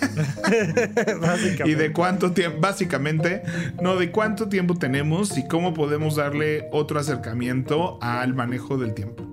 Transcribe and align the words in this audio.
y 1.64 1.74
de 1.74 1.92
cuánto 1.92 2.32
tiempo, 2.32 2.58
básicamente, 2.60 3.42
no, 3.82 3.96
de 3.96 4.10
cuánto 4.10 4.48
tiempo 4.48 4.76
tenemos 4.76 5.36
y 5.38 5.46
cómo 5.46 5.74
podemos 5.74 6.16
darle 6.16 6.68
otro 6.72 7.00
acercamiento 7.00 7.98
al 8.02 8.34
manejo 8.34 8.76
del 8.76 8.94
tiempo. 8.94 9.26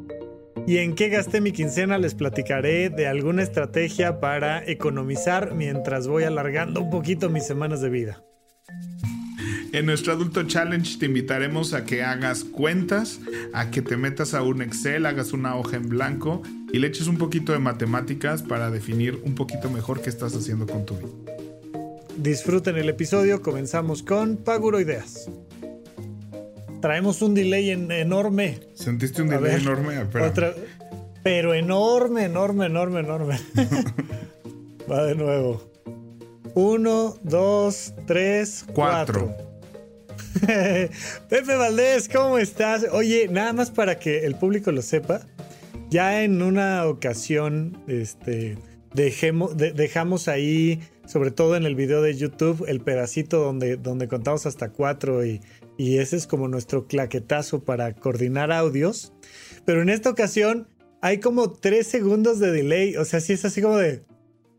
Y 0.67 0.79
en 0.79 0.95
qué 0.95 1.07
gasté 1.07 1.39
mi 1.39 1.53
quincena 1.53 1.97
les 1.97 2.13
platicaré 2.13 2.89
de 2.89 3.07
alguna 3.07 3.41
estrategia 3.41 4.19
para 4.19 4.63
economizar 4.65 5.55
mientras 5.55 6.07
voy 6.07 6.25
alargando 6.25 6.81
un 6.81 6.89
poquito 6.89 7.29
mis 7.29 7.45
semanas 7.45 7.79
de 7.79 7.89
vida. 7.89 8.23
En 9.71 9.85
nuestro 9.85 10.13
Adulto 10.13 10.43
Challenge 10.43 10.97
te 10.97 11.05
invitaremos 11.05 11.73
a 11.73 11.85
que 11.85 12.03
hagas 12.03 12.43
cuentas, 12.43 13.19
a 13.53 13.69
que 13.69 13.81
te 13.81 13.95
metas 13.95 14.33
a 14.33 14.41
un 14.41 14.61
Excel, 14.61 15.05
hagas 15.05 15.33
una 15.33 15.55
hoja 15.55 15.77
en 15.77 15.87
blanco 15.87 16.41
y 16.71 16.79
le 16.79 16.87
eches 16.87 17.07
un 17.07 17.17
poquito 17.17 17.51
de 17.53 17.59
matemáticas 17.59 18.41
para 18.41 18.69
definir 18.69 19.21
un 19.23 19.35
poquito 19.35 19.69
mejor 19.69 20.01
qué 20.01 20.09
estás 20.09 20.35
haciendo 20.35 20.65
con 20.65 20.85
tu 20.85 20.95
vida. 20.95 21.09
Disfruten 22.17 22.77
el 22.77 22.89
episodio, 22.89 23.41
comenzamos 23.41 24.03
con 24.03 24.37
Paguro 24.37 24.79
Ideas. 24.79 25.29
Traemos 26.81 27.21
un 27.21 27.33
delay 27.33 27.69
enorme. 27.71 28.59
¿Sentiste 28.73 29.21
un 29.21 29.29
delay 29.29 29.61
enorme? 29.61 30.05
pero 31.23 31.53
enorme, 31.53 32.23
enorme, 32.23 32.67
enorme, 32.67 32.99
enorme. 33.01 33.39
Va 34.89 35.03
de 35.03 35.15
nuevo. 35.15 35.69
Uno, 36.53 37.17
dos, 37.21 37.93
tres, 38.05 38.65
cuatro. 38.73 39.35
Pepe 41.29 41.55
Valdés, 41.55 42.07
¿cómo 42.07 42.37
estás? 42.37 42.85
Oye, 42.91 43.27
nada 43.27 43.53
más 43.53 43.71
para 43.71 43.99
que 43.99 44.25
el 44.25 44.35
público 44.35 44.71
lo 44.71 44.81
sepa. 44.81 45.21
Ya 45.89 46.23
en 46.23 46.41
una 46.41 46.85
ocasión, 46.85 47.81
este, 47.87 48.57
dejamos 48.93 50.27
ahí, 50.27 50.81
sobre 51.05 51.31
todo 51.31 51.55
en 51.55 51.65
el 51.65 51.75
video 51.75 52.01
de 52.01 52.13
YouTube, 52.13 52.65
el 52.67 52.81
pedacito 52.81 53.39
donde, 53.39 54.07
contamos 54.09 54.45
hasta 54.45 54.69
cuatro 54.69 55.25
y, 55.25 55.39
y 55.77 55.99
ese 55.99 56.17
es 56.17 56.27
como 56.27 56.49
nuestro 56.49 56.87
claquetazo 56.87 57.63
para 57.63 57.93
coordinar 57.93 58.51
audios. 58.51 59.13
Pero 59.63 59.81
en 59.81 59.87
esta 59.87 60.09
ocasión 60.09 60.67
hay 61.01 61.19
como 61.19 61.53
tres 61.53 61.87
segundos 61.87 62.39
de 62.39 62.51
delay, 62.51 62.97
o 62.97 63.05
sea, 63.05 63.21
sí 63.21 63.33
es 63.33 63.45
así 63.45 63.61
como 63.61 63.77
de... 63.77 64.03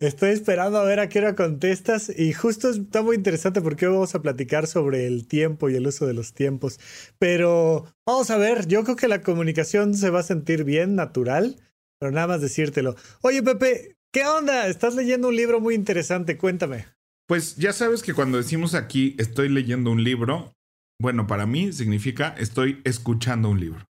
Estoy 0.01 0.31
esperando 0.31 0.79
a 0.79 0.85
ver 0.85 1.01
a 1.01 1.09
qué 1.09 1.19
hora 1.19 1.35
contestas 1.35 2.13
y 2.17 2.33
justo 2.33 2.71
está 2.71 3.03
muy 3.03 3.17
interesante 3.17 3.61
porque 3.61 3.89
hoy 3.89 3.95
vamos 3.95 4.15
a 4.15 4.23
platicar 4.23 4.69
sobre 4.69 5.09
el 5.09 5.27
tiempo 5.27 5.69
y 5.69 5.75
el 5.75 5.89
uso 5.89 6.07
de 6.07 6.15
los 6.15 6.35
tiempos. 6.35 6.79
Pero 7.19 7.93
vamos 8.07 8.31
a 8.31 8.37
ver, 8.37 8.69
yo 8.69 8.85
creo 8.85 8.95
que 8.95 9.09
la 9.09 9.23
comunicación 9.23 9.95
se 9.95 10.11
va 10.11 10.21
a 10.21 10.23
sentir 10.23 10.63
bien, 10.63 10.95
natural, 10.95 11.57
pero 11.99 12.13
nada 12.13 12.29
más 12.29 12.41
decírtelo. 12.41 12.95
Oye 13.23 13.43
Pepe, 13.43 13.97
¿qué 14.13 14.25
onda? 14.25 14.69
Estás 14.69 14.95
leyendo 14.95 15.29
un 15.29 15.37
libro 15.37 15.61
muy 15.61 15.75
interesante, 15.75 16.39
cuéntame. 16.39 16.87
Pues 17.27 17.57
ya 17.57 17.73
sabes 17.73 18.05
que 18.05 18.15
cuando 18.15 18.39
decimos 18.39 18.75
aquí 18.75 19.17
estoy 19.19 19.49
leyendo 19.49 19.91
un 19.91 20.05
libro, 20.05 20.55
bueno, 21.01 21.27
para 21.27 21.45
mí 21.45 21.73
significa 21.73 22.37
estoy 22.39 22.81
escuchando 22.85 23.51
un 23.51 23.59
libro. 23.59 23.85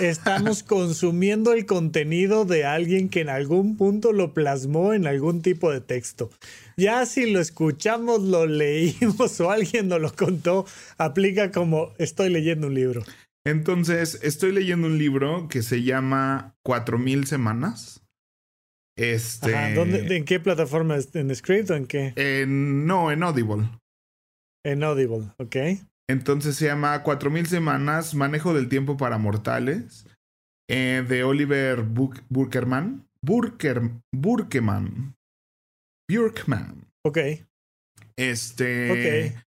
Estamos 0.00 0.62
consumiendo 0.62 1.52
el 1.52 1.66
contenido 1.66 2.44
de 2.44 2.64
alguien 2.64 3.08
que 3.08 3.20
en 3.20 3.28
algún 3.28 3.76
punto 3.76 4.12
lo 4.12 4.34
plasmó 4.34 4.92
en 4.92 5.06
algún 5.06 5.42
tipo 5.42 5.70
de 5.72 5.80
texto. 5.80 6.30
Ya 6.76 7.06
si 7.06 7.30
lo 7.30 7.40
escuchamos, 7.40 8.22
lo 8.22 8.46
leímos 8.46 9.40
o 9.40 9.50
alguien 9.50 9.88
nos 9.88 10.00
lo 10.00 10.12
contó, 10.14 10.66
aplica 10.98 11.50
como 11.50 11.92
estoy 11.98 12.30
leyendo 12.30 12.66
un 12.66 12.74
libro. 12.74 13.02
Entonces, 13.46 14.18
estoy 14.22 14.52
leyendo 14.52 14.88
un 14.88 14.98
libro 14.98 15.48
que 15.48 15.62
se 15.62 15.82
llama 15.82 16.54
Cuatro 16.64 16.98
mil 16.98 17.26
semanas. 17.26 18.02
Este. 18.96 19.52
¿En 20.16 20.24
qué 20.24 20.40
plataforma? 20.40 20.96
¿En 21.14 21.34
Script 21.34 21.70
o 21.70 21.74
en 21.74 21.86
qué? 21.86 22.12
no, 22.46 23.12
en 23.12 23.22
Audible. 23.22 23.68
En 24.64 24.82
Audible, 24.82 25.28
ok. 25.38 25.56
Entonces 26.08 26.56
se 26.56 26.66
llama 26.66 27.02
4000 27.02 27.46
semanas, 27.46 28.14
manejo 28.14 28.54
del 28.54 28.68
tiempo 28.68 28.96
para 28.96 29.18
mortales, 29.18 30.06
eh, 30.68 31.04
de 31.06 31.24
Oliver 31.24 31.82
Burkerman. 31.82 33.06
Burker, 33.22 33.90
Burkeman. 34.12 35.16
Burkman. 36.08 36.86
Ok. 37.04 37.18
Este. 38.16 39.32
Ok. 39.34 39.42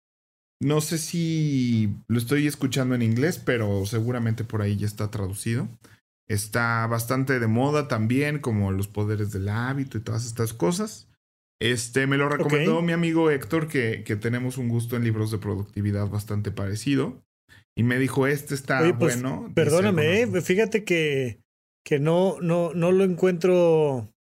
No 0.61 0.81
sé 0.81 0.97
si 0.97 1.95
lo 2.09 2.17
estoy 2.17 2.45
escuchando 2.45 2.93
en 2.93 3.01
inglés, 3.01 3.39
pero 3.39 3.85
seguramente 3.85 4.43
por 4.43 4.61
ahí 4.61 4.75
ya 4.75 4.85
está 4.85 5.09
traducido. 5.09 5.69
Está 6.27 6.85
bastante 6.87 7.39
de 7.39 7.47
moda 7.47 7.87
también, 7.87 8.39
como 8.39 8.71
los 8.71 8.87
poderes 8.87 9.31
del 9.31 9.47
hábito 9.47 9.97
y 9.97 10.01
todas 10.01 10.25
estas 10.25 10.53
cosas. 10.53 11.08
Este 11.59 12.07
me 12.07 12.17
lo 12.17 12.29
recomendó 12.29 12.81
mi 12.81 12.93
amigo 12.93 13.29
Héctor, 13.29 13.67
que, 13.67 14.03
que, 14.05 14.15
tenemos 14.15 14.57
un 14.57 14.69
gusto 14.69 14.95
en 14.95 15.03
libros 15.03 15.29
de 15.29 15.39
productividad 15.39 16.07
bastante 16.07 16.51
parecido. 16.51 17.21
Y 17.75 17.83
me 17.83 17.99
dijo, 17.99 18.27
este 18.27 18.55
está 18.55 18.79
pues, 18.97 19.21
bueno. 19.21 19.51
Perdóname, 19.53 20.21
eh, 20.21 20.41
fíjate 20.41 20.83
que, 20.83 21.41
que 21.85 21.99
no, 21.99 22.37
no, 22.41 22.73
no 22.73 22.91
lo 22.91 23.03
encuentro, 23.03 24.13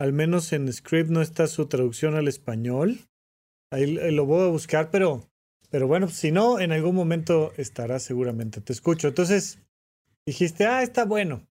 al 0.00 0.12
menos 0.12 0.52
en 0.52 0.72
script 0.72 1.10
no 1.10 1.22
está 1.22 1.46
su 1.46 1.66
traducción 1.66 2.16
al 2.16 2.28
español. 2.28 3.00
Ahí, 3.70 3.86
lo 4.12 4.26
voy 4.26 4.46
a 4.46 4.50
buscar, 4.50 4.90
pero, 4.90 5.28
pero 5.70 5.86
bueno, 5.86 6.08
si 6.08 6.30
no, 6.30 6.60
en 6.60 6.72
algún 6.72 6.94
momento 6.94 7.52
estará 7.56 7.98
seguramente. 7.98 8.60
Te 8.60 8.72
escucho. 8.72 9.08
Entonces, 9.08 9.58
dijiste, 10.26 10.66
ah, 10.66 10.82
está 10.82 11.04
bueno. 11.04 11.46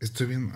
Estoy 0.00 0.26
viendo. 0.26 0.54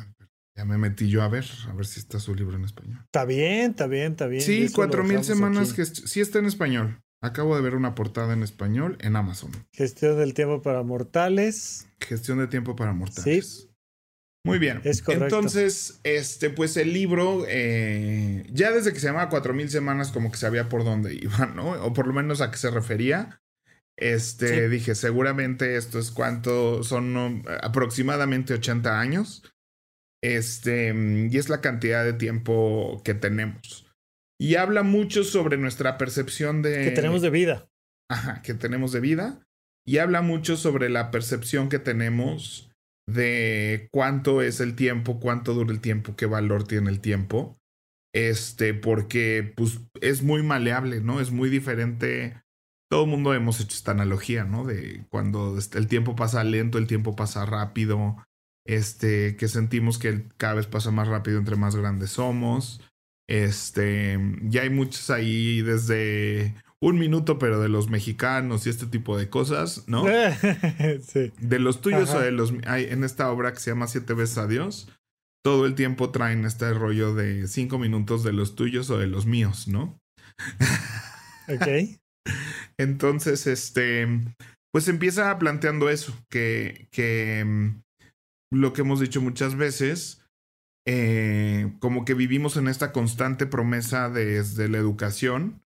Ya 0.56 0.64
me 0.64 0.78
metí 0.78 1.08
yo 1.08 1.22
a 1.22 1.28
ver, 1.28 1.44
a 1.68 1.72
ver 1.72 1.86
si 1.86 2.00
está 2.00 2.18
su 2.18 2.34
libro 2.34 2.56
en 2.56 2.64
español. 2.64 3.00
Está 3.04 3.24
bien, 3.24 3.70
está 3.70 3.86
bien, 3.86 4.12
está 4.12 4.26
bien. 4.26 4.42
Sí, 4.42 4.68
cuatro 4.74 5.04
mil 5.04 5.22
semanas 5.24 5.72
que 5.72 5.84
sí 5.84 6.20
está 6.20 6.38
en 6.38 6.46
español. 6.46 7.00
Acabo 7.22 7.54
de 7.54 7.62
ver 7.62 7.74
una 7.74 7.94
portada 7.94 8.32
en 8.32 8.42
español 8.42 8.96
en 9.00 9.14
Amazon. 9.14 9.50
Gestión 9.72 10.18
del 10.18 10.32
tiempo 10.32 10.62
para 10.62 10.82
mortales. 10.82 11.86
Gestión 12.00 12.38
de 12.38 12.46
tiempo 12.46 12.76
para 12.76 12.94
mortales. 12.94 13.46
Sí. 13.46 13.70
Muy 14.42 14.58
bien. 14.58 14.80
Es 14.84 15.02
correcto. 15.02 15.26
Entonces, 15.26 16.00
este, 16.02 16.48
pues 16.48 16.78
el 16.78 16.94
libro, 16.94 17.44
eh, 17.46 18.46
ya 18.50 18.72
desde 18.72 18.94
que 18.94 19.00
se 19.00 19.08
llamaba 19.08 19.28
Cuatro 19.28 19.52
mil 19.52 19.68
semanas, 19.68 20.12
como 20.12 20.30
que 20.30 20.38
sabía 20.38 20.70
por 20.70 20.82
dónde 20.82 21.14
iba, 21.14 21.46
¿no? 21.54 21.72
O 21.72 21.92
por 21.92 22.06
lo 22.06 22.14
menos 22.14 22.40
a 22.40 22.50
qué 22.50 22.56
se 22.56 22.70
refería. 22.70 23.42
Este, 23.98 24.70
dije, 24.70 24.94
seguramente 24.94 25.76
esto 25.76 25.98
es 25.98 26.10
cuánto, 26.10 26.82
son 26.82 27.44
aproximadamente 27.62 28.54
80 28.54 28.98
años. 28.98 29.42
Este, 30.22 30.94
y 31.30 31.36
es 31.36 31.48
la 31.48 31.60
cantidad 31.60 32.04
de 32.04 32.12
tiempo 32.12 33.00
que 33.04 33.14
tenemos. 33.14 33.86
Y 34.38 34.54
habla 34.54 34.82
mucho 34.82 35.24
sobre 35.24 35.56
nuestra 35.58 35.98
percepción 35.98 36.62
de... 36.62 36.84
Que 36.84 36.90
tenemos 36.92 37.22
de 37.22 37.30
vida. 37.30 37.68
Ajá, 38.10 38.42
que 38.42 38.54
tenemos 38.54 38.92
de 38.92 39.00
vida. 39.00 39.46
Y 39.86 39.98
habla 39.98 40.22
mucho 40.22 40.56
sobre 40.56 40.88
la 40.88 41.10
percepción 41.10 41.68
que 41.68 41.78
tenemos 41.78 42.70
de 43.08 43.88
cuánto 43.92 44.40
es 44.42 44.60
el 44.60 44.76
tiempo, 44.76 45.20
cuánto 45.20 45.52
dura 45.54 45.72
el 45.72 45.80
tiempo, 45.80 46.16
qué 46.16 46.26
valor 46.26 46.66
tiene 46.66 46.90
el 46.90 47.00
tiempo. 47.00 47.58
Este, 48.14 48.74
porque 48.74 49.52
pues 49.56 49.80
es 50.00 50.22
muy 50.22 50.42
maleable, 50.42 51.00
¿no? 51.00 51.20
Es 51.20 51.30
muy 51.30 51.48
diferente. 51.48 52.42
Todo 52.90 53.04
el 53.04 53.10
mundo 53.10 53.34
hemos 53.34 53.60
hecho 53.60 53.76
esta 53.76 53.92
analogía, 53.92 54.44
¿no? 54.44 54.64
De 54.64 55.06
cuando 55.10 55.56
el 55.74 55.86
tiempo 55.86 56.16
pasa 56.16 56.44
lento, 56.44 56.78
el 56.78 56.86
tiempo 56.86 57.14
pasa 57.14 57.46
rápido 57.46 58.16
este, 58.74 59.36
que 59.36 59.48
sentimos 59.48 59.98
que 59.98 60.24
cada 60.36 60.54
vez 60.54 60.66
pasa 60.66 60.90
más 60.90 61.08
rápido 61.08 61.38
entre 61.38 61.56
más 61.56 61.74
grandes 61.76 62.10
somos. 62.10 62.80
Este, 63.28 64.18
ya 64.42 64.62
hay 64.62 64.70
muchos 64.70 65.10
ahí 65.10 65.60
desde 65.62 66.54
un 66.80 66.98
minuto, 66.98 67.38
pero 67.38 67.60
de 67.60 67.68
los 67.68 67.90
mexicanos 67.90 68.66
y 68.66 68.70
este 68.70 68.86
tipo 68.86 69.18
de 69.18 69.28
cosas, 69.28 69.84
¿no? 69.86 70.04
sí. 71.06 71.32
De 71.38 71.58
los 71.58 71.80
tuyos 71.80 72.10
o 72.10 72.20
de 72.20 72.30
los... 72.30 72.54
Hay, 72.66 72.84
en 72.84 73.04
esta 73.04 73.30
obra 73.30 73.52
que 73.52 73.60
se 73.60 73.70
llama 73.70 73.86
Siete 73.88 74.14
veces 74.14 74.38
a 74.38 74.46
Dios, 74.46 74.88
todo 75.44 75.66
el 75.66 75.74
tiempo 75.74 76.10
traen 76.10 76.44
este 76.44 76.72
rollo 76.72 77.14
de 77.14 77.48
cinco 77.48 77.78
minutos 77.78 78.22
de 78.22 78.32
los 78.32 78.54
tuyos 78.54 78.88
o 78.90 78.98
de 78.98 79.06
los 79.06 79.26
míos, 79.26 79.68
¿no? 79.68 79.98
ok. 81.48 81.98
Entonces, 82.78 83.46
este, 83.46 84.06
pues 84.72 84.88
empieza 84.88 85.38
planteando 85.38 85.90
eso, 85.90 86.14
que, 86.30 86.88
que 86.90 87.72
lo 88.50 88.72
que 88.72 88.82
hemos 88.82 89.00
dicho 89.00 89.20
muchas 89.20 89.56
veces, 89.56 90.22
eh, 90.86 91.72
como 91.78 92.04
que 92.04 92.14
vivimos 92.14 92.56
en 92.56 92.68
esta 92.68 92.92
constante 92.92 93.46
promesa 93.46 94.08
desde 94.08 94.68
la 94.68 94.78
educación, 94.78 95.62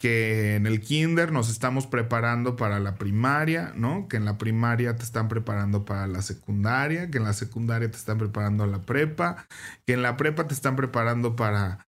que 0.00 0.56
en 0.56 0.66
el 0.66 0.80
kinder 0.80 1.32
nos 1.32 1.48
estamos 1.48 1.86
preparando 1.86 2.56
para 2.56 2.78
la 2.78 2.96
primaria, 2.96 3.72
¿no? 3.76 4.08
Que 4.08 4.16
en 4.16 4.24
la 4.24 4.38
primaria 4.38 4.96
te 4.96 5.02
están 5.02 5.28
preparando 5.28 5.84
para 5.84 6.06
la 6.06 6.20
secundaria, 6.20 7.10
que 7.10 7.18
en 7.18 7.24
la 7.24 7.32
secundaria 7.32 7.90
te 7.90 7.96
están 7.96 8.18
preparando 8.18 8.64
a 8.64 8.66
la 8.66 8.82
prepa, 8.82 9.46
que 9.86 9.94
en 9.94 10.02
la 10.02 10.16
prepa 10.16 10.46
te 10.46 10.54
están 10.54 10.76
preparando 10.76 11.36
para 11.36 11.86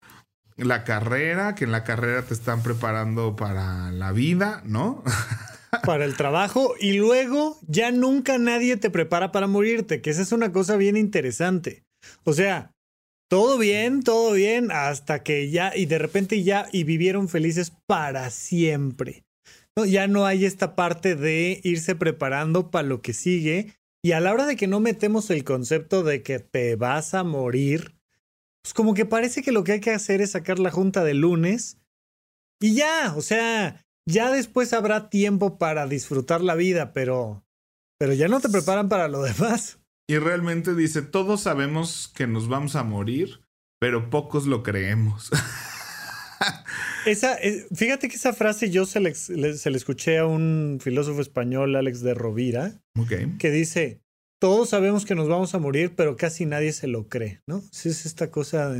la 0.57 0.83
carrera, 0.83 1.55
que 1.55 1.65
en 1.65 1.71
la 1.71 1.83
carrera 1.83 2.23
te 2.23 2.33
están 2.33 2.63
preparando 2.63 3.35
para 3.35 3.91
la 3.91 4.11
vida, 4.11 4.61
¿no? 4.65 5.03
para 5.83 6.05
el 6.05 6.15
trabajo 6.15 6.73
y 6.79 6.93
luego 6.93 7.59
ya 7.67 7.91
nunca 7.91 8.37
nadie 8.37 8.77
te 8.77 8.89
prepara 8.89 9.31
para 9.31 9.47
morirte, 9.47 10.01
que 10.01 10.09
esa 10.09 10.21
es 10.21 10.31
una 10.31 10.51
cosa 10.51 10.77
bien 10.77 10.97
interesante. 10.97 11.83
O 12.23 12.33
sea, 12.33 12.71
todo 13.29 13.57
bien, 13.57 14.03
todo 14.03 14.33
bien, 14.33 14.71
hasta 14.71 15.23
que 15.23 15.49
ya, 15.49 15.75
y 15.75 15.87
de 15.87 15.97
repente 15.97 16.43
ya, 16.43 16.67
y 16.71 16.83
vivieron 16.83 17.27
felices 17.27 17.73
para 17.87 18.29
siempre. 18.29 19.23
Ya 19.87 20.07
no 20.07 20.25
hay 20.25 20.45
esta 20.45 20.75
parte 20.75 21.15
de 21.15 21.59
irse 21.63 21.95
preparando 21.95 22.71
para 22.71 22.87
lo 22.87 23.01
que 23.01 23.13
sigue. 23.13 23.73
Y 24.03 24.11
a 24.11 24.19
la 24.19 24.31
hora 24.31 24.45
de 24.45 24.55
que 24.55 24.67
no 24.67 24.79
metemos 24.79 25.29
el 25.31 25.43
concepto 25.43 26.03
de 26.03 26.21
que 26.21 26.39
te 26.39 26.75
vas 26.75 27.13
a 27.13 27.23
morir, 27.23 27.94
pues 28.65 28.73
como 28.73 28.95
que 28.95 29.05
parece 29.05 29.43
que 29.43 29.51
lo 29.51 29.63
que 29.63 29.73
hay 29.73 29.79
que 29.79 29.91
hacer 29.91 30.21
es 30.21 30.31
sacar 30.31 30.57
la 30.57 30.71
junta 30.71 31.03
de 31.03 31.13
lunes 31.13 31.77
y 32.59 32.73
ya, 32.73 33.13
o 33.15 33.21
sea, 33.21 33.85
ya 34.09 34.31
después 34.31 34.73
habrá 34.73 35.11
tiempo 35.11 35.59
para 35.59 35.85
disfrutar 35.85 36.41
la 36.41 36.55
vida, 36.55 36.91
pero, 36.91 37.45
pero 37.99 38.13
ya 38.13 38.27
no 38.27 38.39
te 38.39 38.49
preparan 38.49 38.89
para 38.89 39.07
lo 39.07 39.21
demás. 39.21 39.77
Y 40.09 40.17
realmente 40.17 40.73
dice, 40.73 41.03
todos 41.03 41.41
sabemos 41.41 42.11
que 42.15 42.25
nos 42.25 42.47
vamos 42.47 42.75
a 42.75 42.81
morir, 42.81 43.41
pero 43.79 44.09
pocos 44.09 44.47
lo 44.47 44.63
creemos. 44.63 45.29
Esa, 47.05 47.35
eh, 47.35 47.67
fíjate 47.71 48.09
que 48.09 48.15
esa 48.15 48.33
frase 48.33 48.71
yo 48.71 48.87
se 48.87 48.99
le, 48.99 49.13
se 49.13 49.35
le, 49.37 49.77
escuché 49.77 50.17
a 50.17 50.25
un 50.25 50.79
filósofo 50.81 51.21
español, 51.21 51.75
Alex 51.75 52.01
de 52.01 52.15
Rovira, 52.15 52.81
que 53.37 53.51
dice, 53.51 54.01
todos 54.45 54.69
sabemos 54.69 55.05
que 55.05 55.15
nos 55.15 55.27
vamos 55.27 55.55
a 55.55 55.57
morir, 55.57 55.93
pero 55.95 56.17
casi 56.17 56.45
nadie 56.45 56.71
se 56.71 56.85
lo 56.85 57.07
cree, 57.07 57.41
¿no? 57.47 57.63
Sí, 57.71 57.89
es 57.89 58.05
esta 58.05 58.29
cosa 58.29 58.75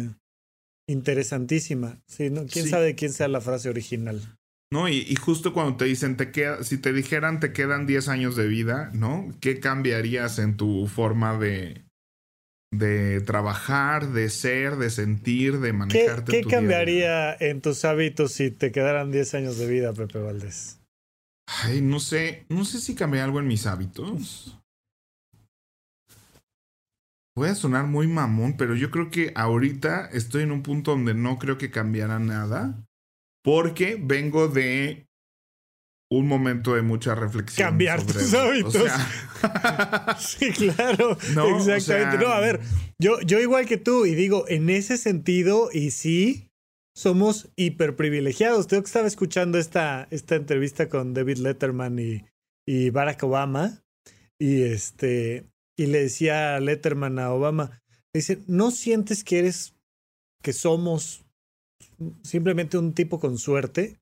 interesantísima. 0.88 1.98
Sí, 2.06 2.30
¿no? 2.30 2.46
¿Quién 2.46 2.68
sabe 2.68 2.94
quién 2.94 3.12
sea 3.12 3.28
la 3.28 3.42
frase 3.42 3.70
original? 3.70 4.38
¿no? 4.72 4.88
Y, 4.88 5.16
justo 5.16 5.54
cuando 5.54 5.76
te 5.76 5.86
dicen, 5.86 6.18
te 6.18 6.30
queda, 6.30 6.64
si 6.64 6.78
te 6.78 6.94
dijeran 6.94 7.40
te 7.40 7.52
quedan 7.52 7.88
10 7.88 8.10
años 8.10 8.36
de 8.36 8.46
vida, 8.46 8.92
¿no? 8.94 9.34
¿Qué 9.40 9.60
cambiarías 9.60 10.38
en 10.38 10.56
tu 10.56 10.86
forma 10.86 11.36
de, 11.40 11.82
de 12.72 13.22
trabajar, 13.22 14.10
de 14.10 14.30
ser, 14.30 14.76
de 14.76 14.92
sentir, 14.92 15.62
de 15.62 15.74
manejarte? 15.74 16.32
¿Qué, 16.32 16.42
¿qué 16.42 16.48
cambiaría 16.48 17.34
en 17.34 17.62
tus 17.62 17.86
hábitos 17.86 18.34
si 18.34 18.52
te 18.52 18.72
quedaran 18.72 19.10
10 19.10 19.34
años 19.34 19.58
de 19.58 19.66
vida, 19.66 19.94
Pepe 19.94 20.20
Valdés? 20.20 20.78
Ay, 21.48 21.82
no 21.82 22.00
sé, 22.00 22.46
no 22.50 22.66
sé 22.66 22.80
si 22.80 22.94
cambiaría 22.94 23.26
algo 23.26 23.40
en 23.40 23.48
mis 23.48 23.66
hábitos. 23.66 24.60
Voy 27.38 27.50
a 27.50 27.56
sonar 27.56 27.86
muy 27.86 28.08
mamón, 28.08 28.56
pero 28.56 28.76
yo 28.76 28.90
creo 28.92 29.10
que 29.10 29.34
ahorita 29.36 30.06
estoy 30.14 30.44
en 30.44 30.52
un 30.52 30.64
punto 30.64 30.92
donde 30.92 31.14
no 31.14 31.38
creo 31.38 31.58
que 31.58 31.70
cambiara 31.70 32.18
nada 32.18 32.86
porque 33.44 34.00
vengo 34.02 34.48
de 34.48 35.06
un 36.10 36.28
momento 36.28 36.76
de 36.76 36.82
mucha 36.82 37.14
reflexión. 37.14 37.68
Cambiar 37.68 38.06
tus 38.06 38.34
hábitos. 38.34 38.74
sí, 40.20 40.52
claro. 40.52 41.18
No, 41.36 41.58
exactamente. 41.58 42.24
no, 42.24 42.32
a 42.32 42.40
ver, 42.40 42.62
yo, 43.00 43.20
yo 43.22 43.40
igual 43.40 43.66
que 43.66 43.78
tú, 43.78 44.06
y 44.06 44.16
digo, 44.16 44.46
en 44.48 44.70
ese 44.70 44.98
sentido, 44.98 45.70
y 45.74 45.92
sí, 45.92 46.50
somos 46.96 47.50
hiperprivilegiados. 47.58 48.68
Tengo 48.68 48.84
que 48.84 48.88
estaba 48.88 49.08
escuchando 49.08 49.58
esta, 49.58 50.08
esta 50.10 50.36
entrevista 50.36 50.88
con 50.88 51.14
David 51.14 51.38
Letterman 51.38 52.00
y, 52.00 52.26
y 52.66 52.92
Barack 52.92 53.24
Obama, 53.24 53.84
y 54.40 54.62
este, 54.64 55.46
y 55.78 55.88
le 55.88 56.02
decía 56.02 56.56
a 56.56 56.60
Letterman 56.60 57.20
a 57.20 57.34
Obama, 57.34 57.82
dice, 58.14 58.40
¿no 58.48 58.72
sientes 58.72 59.24
que 59.24 59.40
eres, 59.40 59.76
que 60.42 60.54
somos 60.54 61.26
simplemente 62.24 62.78
un 62.78 62.94
tipo 62.94 63.20
con 63.20 63.38
suerte. 63.38 64.00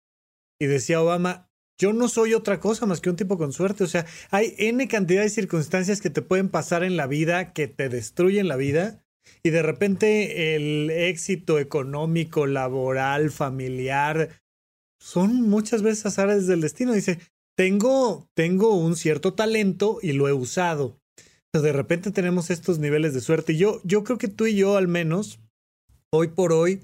Y 0.59 0.65
decía 0.65 1.01
Obama, 1.01 1.49
yo 1.79 1.93
no 1.93 2.07
soy 2.07 2.33
otra 2.33 2.59
cosa 2.59 2.85
más 2.85 3.01
que 3.01 3.09
un 3.09 3.15
tipo 3.15 3.37
con 3.37 3.53
suerte. 3.53 3.83
O 3.83 3.87
sea, 3.87 4.05
hay 4.31 4.53
N 4.57 4.87
cantidad 4.87 5.21
de 5.21 5.29
circunstancias 5.29 6.01
que 6.01 6.09
te 6.09 6.21
pueden 6.21 6.49
pasar 6.49 6.83
en 6.83 6.97
la 6.97 7.07
vida, 7.07 7.53
que 7.53 7.67
te 7.67 7.89
destruyen 7.89 8.47
la 8.47 8.55
vida. 8.55 9.03
Y 9.41 9.49
de 9.51 9.61
repente 9.61 10.55
el 10.55 10.89
éxito 10.89 11.59
económico, 11.59 12.45
laboral, 12.45 13.31
familiar, 13.31 14.41
son 14.99 15.49
muchas 15.49 15.81
veces 15.81 16.05
azares 16.05 16.47
del 16.47 16.61
destino. 16.61 16.93
Dice, 16.93 17.19
tengo, 17.57 18.27
tengo 18.35 18.75
un 18.75 18.95
cierto 18.95 19.33
talento 19.33 19.99
y 20.01 20.13
lo 20.13 20.27
he 20.27 20.33
usado. 20.33 20.99
De 21.61 21.71
repente 21.71 22.09
tenemos 22.09 22.49
estos 22.49 22.79
niveles 22.79 23.13
de 23.13 23.21
suerte. 23.21 23.55
Yo, 23.55 23.79
yo 23.83 24.03
creo 24.03 24.17
que 24.17 24.27
tú 24.27 24.47
y 24.47 24.55
yo, 24.55 24.75
al 24.75 24.87
menos, 24.87 25.39
hoy 26.11 26.29
por 26.29 26.51
hoy, 26.51 26.81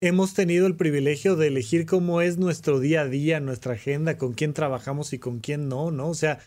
hemos 0.00 0.32
tenido 0.32 0.66
el 0.66 0.74
privilegio 0.74 1.36
de 1.36 1.48
elegir 1.48 1.84
cómo 1.84 2.22
es 2.22 2.38
nuestro 2.38 2.80
día 2.80 3.02
a 3.02 3.08
día, 3.08 3.40
nuestra 3.40 3.74
agenda, 3.74 4.16
con 4.16 4.32
quién 4.32 4.54
trabajamos 4.54 5.12
y 5.12 5.18
con 5.18 5.40
quién 5.40 5.68
no, 5.68 5.90
¿no? 5.90 6.08
O 6.08 6.14
sea, 6.14 6.38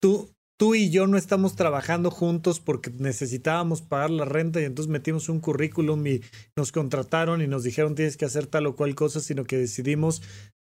tú, 0.00 0.30
tú 0.58 0.74
y 0.74 0.88
yo 0.88 1.06
no 1.06 1.18
estamos 1.18 1.54
trabajando 1.54 2.10
juntos 2.10 2.60
porque 2.60 2.90
necesitábamos 2.90 3.82
pagar 3.82 4.08
la 4.08 4.24
renta 4.24 4.62
y 4.62 4.64
entonces 4.64 4.90
metimos 4.90 5.28
un 5.28 5.40
currículum 5.40 6.06
y 6.06 6.22
nos 6.56 6.72
contrataron 6.72 7.42
y 7.42 7.46
nos 7.46 7.62
dijeron 7.62 7.94
tienes 7.94 8.16
que 8.16 8.24
hacer 8.24 8.46
tal 8.46 8.66
o 8.66 8.74
cual 8.74 8.94
cosa, 8.94 9.20
sino 9.20 9.44
que 9.44 9.58
decidimos 9.58 10.22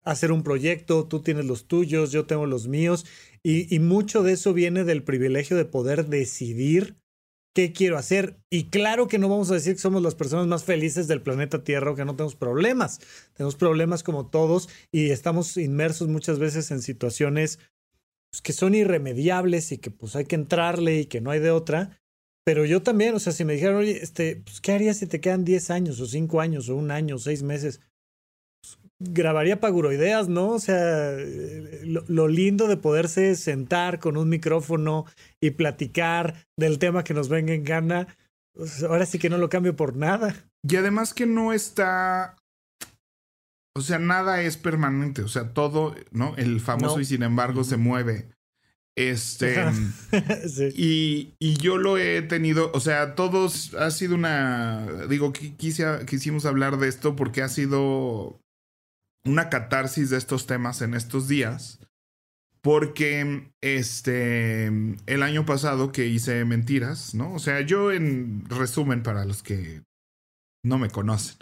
hacer 0.03 0.31
un 0.33 0.43
proyecto, 0.43 1.05
tú 1.05 1.21
tienes 1.21 1.45
los 1.45 1.67
tuyos, 1.67 2.11
yo 2.11 2.25
tengo 2.25 2.45
los 2.45 2.67
míos 2.67 3.05
y, 3.43 3.79
mucho 3.79 4.23
de 4.23 4.33
eso 4.33 4.53
viene 4.53 4.83
del 4.83 5.03
privilegio 5.03 5.55
de 5.55 5.65
poder 5.65 6.07
decidir 6.07 6.97
qué 7.55 7.71
quiero 7.71 7.97
hacer. 7.97 8.37
Y 8.49 8.65
claro 8.65 9.07
que 9.07 9.17
no 9.17 9.29
vamos 9.29 9.49
a 9.51 9.55
decir 9.55 9.73
que 9.73 9.81
somos 9.81 10.01
las 10.01 10.15
personas 10.15 10.47
más 10.47 10.63
felices 10.63 11.07
del 11.07 11.21
planeta 11.21 11.63
Tierra 11.63 11.91
o 11.91 11.95
que 11.95 12.05
no 12.05 12.15
tenemos 12.15 12.35
problemas. 12.35 12.99
Tenemos 13.33 13.55
problemas 13.55 14.03
como 14.03 14.27
todos 14.27 14.69
y 14.91 15.09
estamos 15.11 15.57
inmersos 15.57 16.07
muchas 16.07 16.39
veces 16.39 16.71
en 16.71 16.81
situaciones 16.81 17.59
pues, 18.31 18.41
que 18.41 18.53
son 18.53 18.75
irremediables 18.75 19.71
y 19.71 19.77
que 19.77 19.91
pues 19.91 20.15
hay 20.15 20.25
que 20.25 20.35
entrarle 20.35 20.99
y 20.99 21.05
que 21.05 21.21
no 21.21 21.31
hay 21.31 21.39
de 21.39 21.51
otra. 21.51 21.99
Pero 22.45 22.65
yo 22.65 22.81
también, 22.81 23.13
o 23.15 23.19
sea, 23.19 23.33
si 23.33 23.45
me 23.45 23.53
dijeran, 23.53 23.75
oye, 23.75 24.01
este, 24.01 24.37
pues, 24.37 24.61
¿qué 24.61 24.71
harías 24.71 24.97
si 24.97 25.07
te 25.07 25.21
quedan 25.21 25.45
10 25.45 25.69
años 25.69 25.99
o 25.99 26.05
5 26.05 26.41
años 26.41 26.69
o 26.69 26.75
un 26.75 26.91
año 26.91 27.15
o 27.15 27.19
6 27.19 27.43
meses? 27.43 27.81
Grabaría 28.99 29.59
paguroideas, 29.59 30.27
¿no? 30.27 30.49
O 30.49 30.59
sea, 30.59 31.15
lo, 31.83 32.27
lindo 32.27 32.67
de 32.67 32.77
poderse 32.77 33.35
sentar 33.35 33.99
con 33.99 34.17
un 34.17 34.29
micrófono 34.29 35.05
y 35.41 35.51
platicar 35.51 36.45
del 36.57 36.79
tema 36.79 37.03
que 37.03 37.13
nos 37.13 37.29
venga 37.29 37.53
en 37.53 37.63
gana, 37.63 38.07
pues 38.53 38.83
ahora 38.83 39.05
sí 39.05 39.17
que 39.17 39.29
no 39.29 39.37
lo 39.37 39.49
cambio 39.49 39.75
por 39.75 39.95
nada. 39.95 40.35
Y 40.67 40.75
además 40.75 41.13
que 41.13 41.25
no 41.25 41.53
está... 41.53 42.35
O 43.75 43.81
sea, 43.81 43.99
nada 43.99 44.41
es 44.41 44.57
permanente, 44.57 45.21
o 45.21 45.29
sea, 45.29 45.53
todo, 45.53 45.95
¿no? 46.11 46.35
El 46.35 46.59
famoso 46.59 46.99
y 46.99 47.05
sin 47.05 47.23
embargo 47.23 47.63
se 47.63 47.77
mueve. 47.77 48.27
Este. 48.97 49.55
y, 50.75 51.33
y, 51.39 51.53
yo 51.53 51.77
lo 51.77 51.97
he 51.97 52.21
tenido, 52.23 52.71
o 52.73 52.81
sea, 52.81 53.15
todos 53.15 53.73
ha 53.75 53.91
sido 53.91 54.15
una. 54.15 54.85
Digo, 55.07 55.31
quise, 55.31 55.85
quisimos 56.05 56.45
hablar 56.45 56.77
de 56.77 56.89
esto 56.89 57.15
porque 57.15 57.41
ha 57.41 57.47
sido 57.47 58.41
una 59.25 59.49
catarsis 59.49 60.09
de 60.09 60.17
estos 60.17 60.47
temas 60.47 60.81
en 60.81 60.93
estos 60.93 61.27
días. 61.27 61.79
Porque 62.61 63.53
este 63.61 64.65
el 64.65 65.23
año 65.23 65.45
pasado 65.45 65.93
que 65.93 66.07
hice 66.07 66.43
mentiras, 66.43 67.15
¿no? 67.15 67.33
O 67.33 67.39
sea, 67.39 67.61
yo 67.61 67.93
en 67.93 68.43
resumen 68.49 69.01
para 69.01 69.23
los 69.23 69.43
que 69.43 69.83
no 70.63 70.77
me 70.77 70.89
conocen. 70.89 71.37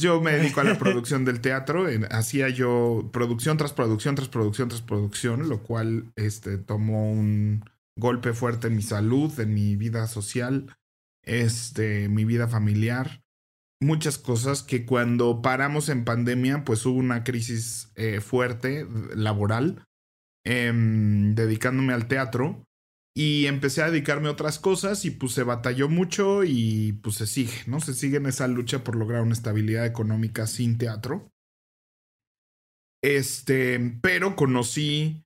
yo 0.00 0.20
me 0.20 0.32
dedico 0.32 0.60
a 0.60 0.64
la 0.64 0.76
producción 0.78 1.24
del 1.24 1.40
teatro. 1.40 1.86
hacía 2.10 2.48
yo 2.48 3.10
producción 3.12 3.56
tras 3.58 3.72
producción, 3.72 4.16
tras 4.16 4.28
producción, 4.28 4.68
tras 4.68 4.82
producción, 4.82 5.48
lo 5.48 5.62
cual 5.62 6.12
este, 6.16 6.58
tomó 6.58 7.12
un 7.12 7.64
golpe 7.96 8.32
fuerte 8.32 8.66
en 8.66 8.76
mi 8.76 8.82
salud, 8.82 9.38
en 9.38 9.54
mi 9.54 9.76
vida 9.76 10.08
social, 10.08 10.76
este, 11.22 12.08
mi 12.08 12.24
vida 12.24 12.48
familiar 12.48 13.23
muchas 13.84 14.18
cosas 14.18 14.62
que 14.62 14.84
cuando 14.84 15.42
paramos 15.42 15.88
en 15.88 16.04
pandemia, 16.04 16.64
pues 16.64 16.84
hubo 16.86 16.98
una 16.98 17.24
crisis 17.24 17.92
eh, 17.94 18.20
fuerte 18.20 18.86
laboral, 19.14 19.84
em, 20.44 21.34
dedicándome 21.34 21.92
al 21.92 22.08
teatro. 22.08 22.64
Y 23.16 23.46
empecé 23.46 23.80
a 23.80 23.90
dedicarme 23.90 24.26
a 24.26 24.32
otras 24.32 24.58
cosas 24.58 25.04
y 25.04 25.12
pues 25.12 25.32
se 25.32 25.44
batalló 25.44 25.88
mucho 25.88 26.42
y 26.42 26.94
pues 26.94 27.14
se 27.14 27.28
sigue, 27.28 27.62
¿no? 27.68 27.78
Se 27.78 27.94
sigue 27.94 28.16
en 28.16 28.26
esa 28.26 28.48
lucha 28.48 28.82
por 28.82 28.96
lograr 28.96 29.22
una 29.22 29.34
estabilidad 29.34 29.86
económica 29.86 30.48
sin 30.48 30.78
teatro. 30.78 31.30
Este, 33.04 33.78
pero 34.00 34.34
conocí 34.34 35.22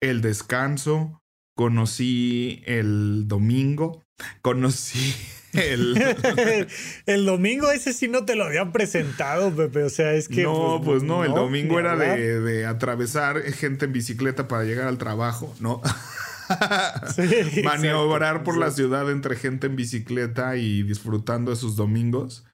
el 0.00 0.22
descanso, 0.22 1.20
conocí 1.54 2.62
el 2.64 3.28
domingo, 3.28 4.02
conocí 4.42 5.14
el... 5.56 5.96
el 7.06 7.26
domingo 7.26 7.70
ese 7.70 7.92
sí 7.92 8.08
no 8.08 8.24
te 8.24 8.36
lo 8.36 8.44
habían 8.44 8.72
presentado, 8.72 9.54
Pepe. 9.54 9.82
O 9.82 9.90
sea, 9.90 10.14
es 10.14 10.28
que. 10.28 10.42
No, 10.42 10.80
pues, 10.84 11.00
pues 11.00 11.02
no, 11.02 11.24
el 11.24 11.32
domingo 11.32 11.78
era 11.78 11.96
de, 11.96 12.40
de, 12.40 12.66
atravesar 12.66 13.40
gente 13.52 13.86
en 13.86 13.92
bicicleta 13.92 14.48
para 14.48 14.64
llegar 14.64 14.88
al 14.88 14.98
trabajo, 14.98 15.54
¿no? 15.60 15.80
Maniobrar 17.64 18.44
por 18.44 18.56
la 18.56 18.70
ciudad 18.70 19.10
entre 19.10 19.36
gente 19.36 19.66
en 19.66 19.76
bicicleta 19.76 20.56
y 20.56 20.82
disfrutando 20.82 21.50
de 21.50 21.56
sus 21.56 21.76
domingos. 21.76 22.44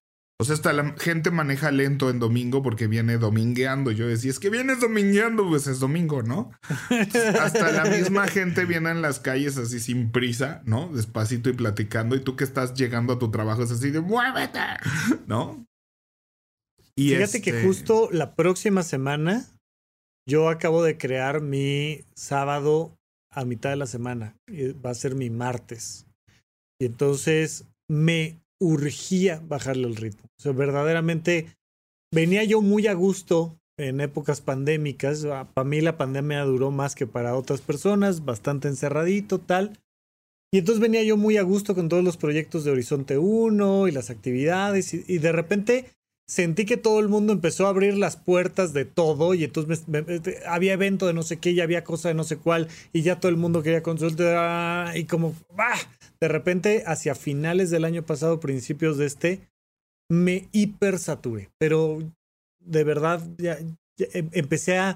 O 0.43 0.45
sea, 0.45 0.55
hasta 0.55 0.73
la 0.73 0.97
gente 0.99 1.31
maneja 1.31 1.71
lento 1.71 2.11
en 2.11 2.19
domingo 2.19 2.65
porque 2.65 2.89
viene 2.89 3.17
domingueando. 3.17 3.93
Yo 3.93 4.09
decía, 4.09 4.29
es 4.29 4.41
que 4.41 4.51
vienes 4.51 4.81
domingueando, 4.81 5.49
pues 5.49 5.69
es 5.69 5.79
domingo, 5.79 6.25
¿no? 6.25 6.51
hasta 7.41 7.71
la 7.71 7.85
misma 7.85 8.27
gente 8.27 8.65
viene 8.65 8.91
en 8.91 9.03
las 9.03 9.21
calles 9.21 9.57
así 9.57 9.79
sin 9.79 10.11
prisa, 10.11 10.61
¿no? 10.65 10.93
Despacito 10.93 11.49
y 11.49 11.53
platicando. 11.53 12.17
Y 12.17 12.21
tú 12.25 12.35
que 12.35 12.43
estás 12.43 12.75
llegando 12.75 13.13
a 13.13 13.21
tu 13.21 13.31
trabajo 13.31 13.63
es 13.63 13.71
así 13.71 13.93
de 13.93 14.01
muévete, 14.01 14.59
¿no? 15.29 15.65
Y 16.97 17.11
Fíjate 17.11 17.41
que 17.41 17.51
este 17.51 17.63
justo 17.65 18.09
la 18.11 18.35
próxima 18.35 18.83
semana 18.83 19.47
yo 20.27 20.49
acabo 20.49 20.83
de 20.83 20.99
crear 20.99 21.41
mi 21.41 22.05
sábado 22.17 22.99
a 23.31 23.45
mitad 23.45 23.71
de 23.71 23.77
la 23.77 23.87
semana. 23.87 24.37
Va 24.85 24.91
a 24.91 24.95
ser 24.95 25.15
mi 25.15 25.31
martes. 25.31 26.05
Y 26.81 26.87
entonces 26.87 27.69
me 27.89 28.42
urgía 28.63 29.43
bajarle 29.49 29.89
el 29.89 29.97
ritmo. 29.97 30.23
O 30.39 30.43
sea, 30.43 30.53
verdaderamente 30.53 31.49
venía 32.15 32.45
yo 32.45 32.63
muy 32.63 32.87
a 32.87 32.95
gusto 32.95 33.59
en 33.77 34.01
épocas 34.01 34.41
pandémicas. 34.41 35.25
Ah, 35.25 35.49
para 35.53 35.69
mí 35.69 35.81
la 35.81 35.97
pandemia 35.97 36.45
duró 36.45 36.71
más 36.71 36.95
que 36.95 37.07
para 37.07 37.35
otras 37.35 37.61
personas, 37.61 38.25
bastante 38.25 38.69
encerradito, 38.69 39.41
tal. 39.41 39.79
Y 40.55 40.59
entonces 40.59 40.81
venía 40.81 41.03
yo 41.03 41.17
muy 41.17 41.39
a 41.39 41.43
gusto 41.43 41.75
con 41.75 41.89
todos 41.89 42.05
los 42.05 42.17
proyectos 42.17 42.65
de 42.65 42.71
Horizonte 42.71 43.19
1 43.19 43.89
y 43.89 43.91
las 43.91 44.11
actividades 44.11 44.95
y, 44.95 45.19
de 45.19 45.33
repente 45.33 45.91
sentí 46.27 46.65
que 46.65 46.77
todo 46.77 47.01
el 47.01 47.09
mundo 47.09 47.33
empezó 47.33 47.67
a 47.67 47.71
abrir 47.71 47.97
las 47.97 48.17
puertas 48.17 48.73
de 48.73 48.85
todo 48.85 49.35
y 49.35 49.45
entonces 49.45 49.85
había 50.47 50.73
evento 50.73 51.07
de 51.07 51.13
no 51.13 51.23
sé 51.23 51.39
qué 51.39 51.51
y 51.51 51.61
había 51.61 51.85
cosa 51.85 52.09
de 52.09 52.15
no 52.15 52.25
sé 52.25 52.37
cuál 52.37 52.69
y 52.93 53.03
ya 53.03 53.21
todo 53.21 53.31
el 53.31 53.37
mundo 53.37 53.63
quería 53.63 53.83
consulta 53.83 54.93
y 54.95 55.05
como 55.05 55.35
¡bah! 55.55 55.79
de 56.21 56.29
repente 56.29 56.85
hacia 56.87 57.15
finales 57.15 57.71
del 57.71 57.85
año 57.85 58.05
pasado, 58.05 58.41
principios 58.41 58.97
de 58.99 59.07
este, 59.07 59.41
me 60.09 60.49
hipersaturé, 60.53 61.51
pero 61.59 61.99
de 62.61 62.85
verdad 62.85 63.21
ya, 63.39 63.59
em, 63.59 64.31
empecé 64.33 64.79
a 64.79 64.95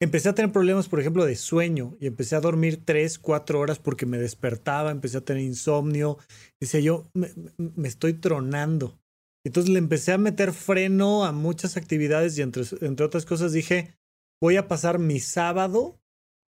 empecé 0.00 0.28
a 0.28 0.34
tener 0.34 0.52
problemas, 0.52 0.88
por 0.88 1.00
ejemplo, 1.00 1.24
de 1.24 1.36
sueño 1.36 1.96
y 2.00 2.06
empecé 2.06 2.36
a 2.36 2.40
dormir 2.40 2.80
tres, 2.84 3.18
cuatro 3.18 3.60
horas 3.60 3.78
porque 3.78 4.04
me 4.04 4.18
despertaba, 4.18 4.90
empecé 4.90 5.18
a 5.18 5.24
tener 5.24 5.42
insomnio. 5.42 6.18
Decía 6.60 6.80
yo, 6.80 7.06
me 7.14 7.88
estoy 7.88 8.14
tronando. 8.14 8.98
Entonces 9.44 9.70
le 9.72 9.78
empecé 9.78 10.12
a 10.12 10.18
meter 10.18 10.52
freno 10.52 11.24
a 11.24 11.32
muchas 11.32 11.76
actividades 11.76 12.38
y 12.38 12.42
entre, 12.42 12.64
entre 12.80 13.04
otras 13.04 13.26
cosas 13.26 13.52
dije, 13.52 13.94
voy 14.40 14.56
a 14.56 14.68
pasar 14.68 14.98
mi 14.98 15.20
sábado 15.20 16.00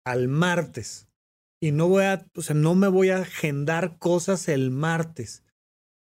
al 0.05 0.29
martes 0.29 1.09
y 1.61 1.73
no 1.73 1.89
voy 1.89 2.05
a, 2.05 2.31
o 2.37 2.43
sea, 2.43 2.55
no 2.55 2.75
me 2.75 2.89
voy 2.89 3.11
a 3.11 3.19
agendar 3.19 3.99
cosas 3.99 4.49
el 4.49 4.71
martes. 4.71 5.43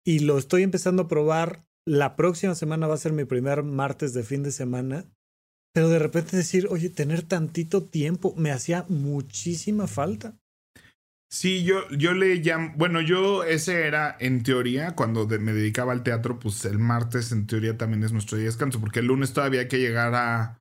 Y 0.05 0.19
lo 0.19 0.37
estoy 0.37 0.63
empezando 0.63 1.03
a 1.03 1.07
probar. 1.07 1.65
La 1.85 2.15
próxima 2.15 2.55
semana 2.55 2.87
va 2.87 2.95
a 2.95 2.97
ser 2.97 3.11
mi 3.11 3.25
primer 3.25 3.63
martes 3.63 4.13
de 4.13 4.23
fin 4.23 4.43
de 4.43 4.51
semana. 4.51 5.05
Pero 5.73 5.89
de 5.89 5.99
repente 5.99 6.35
decir, 6.35 6.67
oye, 6.69 6.89
tener 6.89 7.23
tantito 7.23 7.83
tiempo 7.83 8.33
me 8.35 8.51
hacía 8.51 8.85
muchísima 8.89 9.87
falta. 9.87 10.37
Sí, 11.33 11.63
yo, 11.63 11.87
yo 11.91 12.13
le 12.13 12.35
llamo, 12.35 12.73
bueno, 12.75 12.99
yo 12.99 13.45
ese 13.45 13.87
era 13.87 14.17
en 14.19 14.43
teoría, 14.43 14.95
cuando 14.95 15.25
me 15.27 15.53
dedicaba 15.53 15.93
al 15.93 16.03
teatro, 16.03 16.39
pues 16.39 16.65
el 16.65 16.77
martes 16.77 17.31
en 17.31 17.47
teoría 17.47 17.77
también 17.77 18.03
es 18.03 18.11
nuestro 18.11 18.35
día 18.35 18.43
de 18.43 18.49
descanso, 18.49 18.81
porque 18.81 18.99
el 18.99 19.05
lunes 19.05 19.31
todavía 19.31 19.61
hay 19.61 19.67
que 19.69 19.79
llegar 19.79 20.13
a 20.13 20.59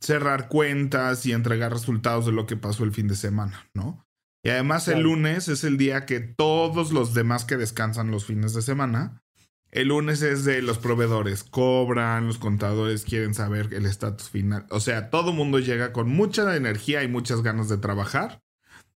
cerrar 0.00 0.48
cuentas 0.48 1.24
y 1.26 1.32
entregar 1.32 1.72
resultados 1.72 2.26
de 2.26 2.32
lo 2.32 2.44
que 2.44 2.56
pasó 2.56 2.82
el 2.82 2.90
fin 2.90 3.06
de 3.06 3.14
semana, 3.14 3.68
¿no? 3.72 4.04
Y 4.42 4.50
además 4.50 4.88
el 4.88 5.02
lunes 5.02 5.46
es 5.46 5.62
el 5.62 5.78
día 5.78 6.06
que 6.06 6.18
todos 6.18 6.92
los 6.92 7.14
demás 7.14 7.44
que 7.44 7.56
descansan 7.56 8.10
los 8.10 8.26
fines 8.26 8.52
de 8.52 8.62
semana, 8.62 9.22
el 9.70 9.88
lunes 9.88 10.22
es 10.22 10.44
de 10.44 10.60
los 10.60 10.78
proveedores, 10.78 11.44
cobran, 11.44 12.26
los 12.26 12.38
contadores 12.38 13.04
quieren 13.04 13.32
saber 13.32 13.72
el 13.72 13.86
estatus 13.86 14.28
final, 14.28 14.66
o 14.70 14.80
sea, 14.80 15.08
todo 15.08 15.30
el 15.30 15.36
mundo 15.36 15.60
llega 15.60 15.92
con 15.92 16.08
mucha 16.08 16.56
energía 16.56 17.04
y 17.04 17.08
muchas 17.08 17.42
ganas 17.42 17.68
de 17.68 17.78
trabajar 17.78 18.43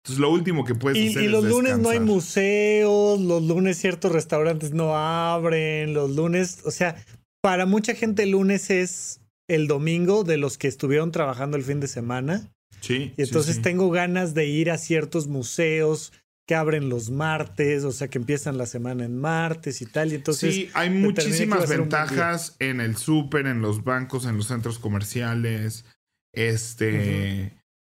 entonces 0.05 0.21
lo 0.21 0.31
último 0.31 0.65
que 0.65 0.75
puedes 0.75 0.99
y, 0.99 1.09
hacer 1.09 1.23
y 1.23 1.29
los 1.29 1.47
lunes 1.47 1.79
no 1.79 1.89
hay 1.89 1.99
museos, 1.99 3.19
los 3.19 3.43
lunes 3.43 3.79
ciertos 3.79 4.13
restaurantes 4.13 4.73
no 4.73 4.95
abren, 4.95 5.95
los 5.95 6.11
lunes, 6.11 6.59
o 6.67 6.71
sea, 6.71 7.03
para 7.41 7.65
mucha 7.65 7.95
gente 7.95 8.25
el 8.25 8.33
lunes 8.33 8.69
es 8.69 9.23
el 9.49 9.67
domingo 9.67 10.23
de 10.23 10.37
los 10.37 10.59
que 10.59 10.69
estuvieron 10.69 11.11
trabajando 11.11 11.57
el 11.57 11.65
fin 11.65 11.81
de 11.81 11.89
semana. 11.89 12.53
Sí. 12.83 13.15
Y 13.17 13.23
entonces 13.23 13.63
tengo 13.63 13.89
ganas 13.91 14.35
de 14.35 14.45
ir 14.45 14.71
a 14.71 14.77
ciertos 14.77 15.27
museos 15.27 16.13
que 16.47 16.55
abren 16.55 16.91
los 16.91 17.09
martes, 17.09 17.85
o 17.85 17.91
sea, 17.91 18.09
que 18.09 18.19
empiezan 18.19 18.59
la 18.59 18.67
semana 18.67 19.07
en 19.07 19.19
martes 19.19 19.81
y 19.81 19.87
tal. 19.87 20.13
Y 20.13 20.17
entonces 20.17 20.55
sí, 20.55 20.71
hay 20.75 20.91
muchísimas 20.91 21.67
ventajas 21.67 22.57
en 22.59 22.83
el 22.83 22.99
súper, 22.99 23.47
en 23.47 23.63
los 23.63 23.85
bancos, 23.85 24.27
en 24.27 24.37
los 24.37 24.49
centros 24.49 24.79
comerciales. 24.79 25.87
Este. 26.35 27.53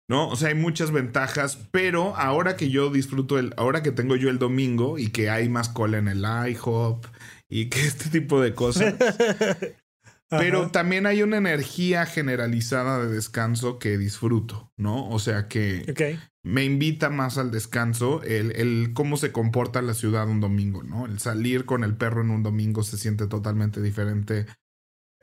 ¿No? 0.09 0.27
O 0.27 0.35
sea, 0.35 0.49
hay 0.49 0.55
muchas 0.55 0.91
ventajas, 0.91 1.57
pero 1.71 2.15
ahora 2.17 2.57
que 2.57 2.69
yo 2.69 2.89
disfruto 2.89 3.37
el, 3.37 3.53
ahora 3.55 3.83
que 3.83 3.91
tengo 3.91 4.15
yo 4.15 4.29
el 4.29 4.39
domingo 4.39 4.97
y 4.97 5.11
que 5.11 5.29
hay 5.29 5.47
más 5.47 5.69
cola 5.69 5.99
en 5.99 6.07
el 6.07 6.25
IHOP 6.25 7.05
y 7.47 7.69
que 7.69 7.79
este 7.87 8.09
tipo 8.09 8.41
de 8.41 8.53
cosas. 8.53 8.95
pero 10.29 10.69
también 10.69 11.05
hay 11.05 11.23
una 11.23 11.37
energía 11.37 12.05
generalizada 12.05 12.99
de 12.99 13.13
descanso 13.13 13.79
que 13.79 13.97
disfruto, 13.97 14.71
¿no? 14.77 15.07
O 15.09 15.19
sea 15.19 15.47
que 15.47 16.19
me 16.43 16.65
invita 16.65 17.09
más 17.09 17.37
al 17.37 17.51
descanso 17.51 18.21
el, 18.23 18.51
el 18.55 18.93
cómo 18.93 19.17
se 19.17 19.31
comporta 19.31 19.81
la 19.81 19.93
ciudad 19.93 20.27
un 20.27 20.39
domingo, 20.39 20.83
¿no? 20.83 21.05
El 21.05 21.19
salir 21.19 21.65
con 21.65 21.83
el 21.83 21.95
perro 21.95 22.21
en 22.21 22.31
un 22.31 22.43
domingo 22.43 22.83
se 22.83 22.97
siente 22.97 23.27
totalmente 23.27 23.81
diferente 23.81 24.45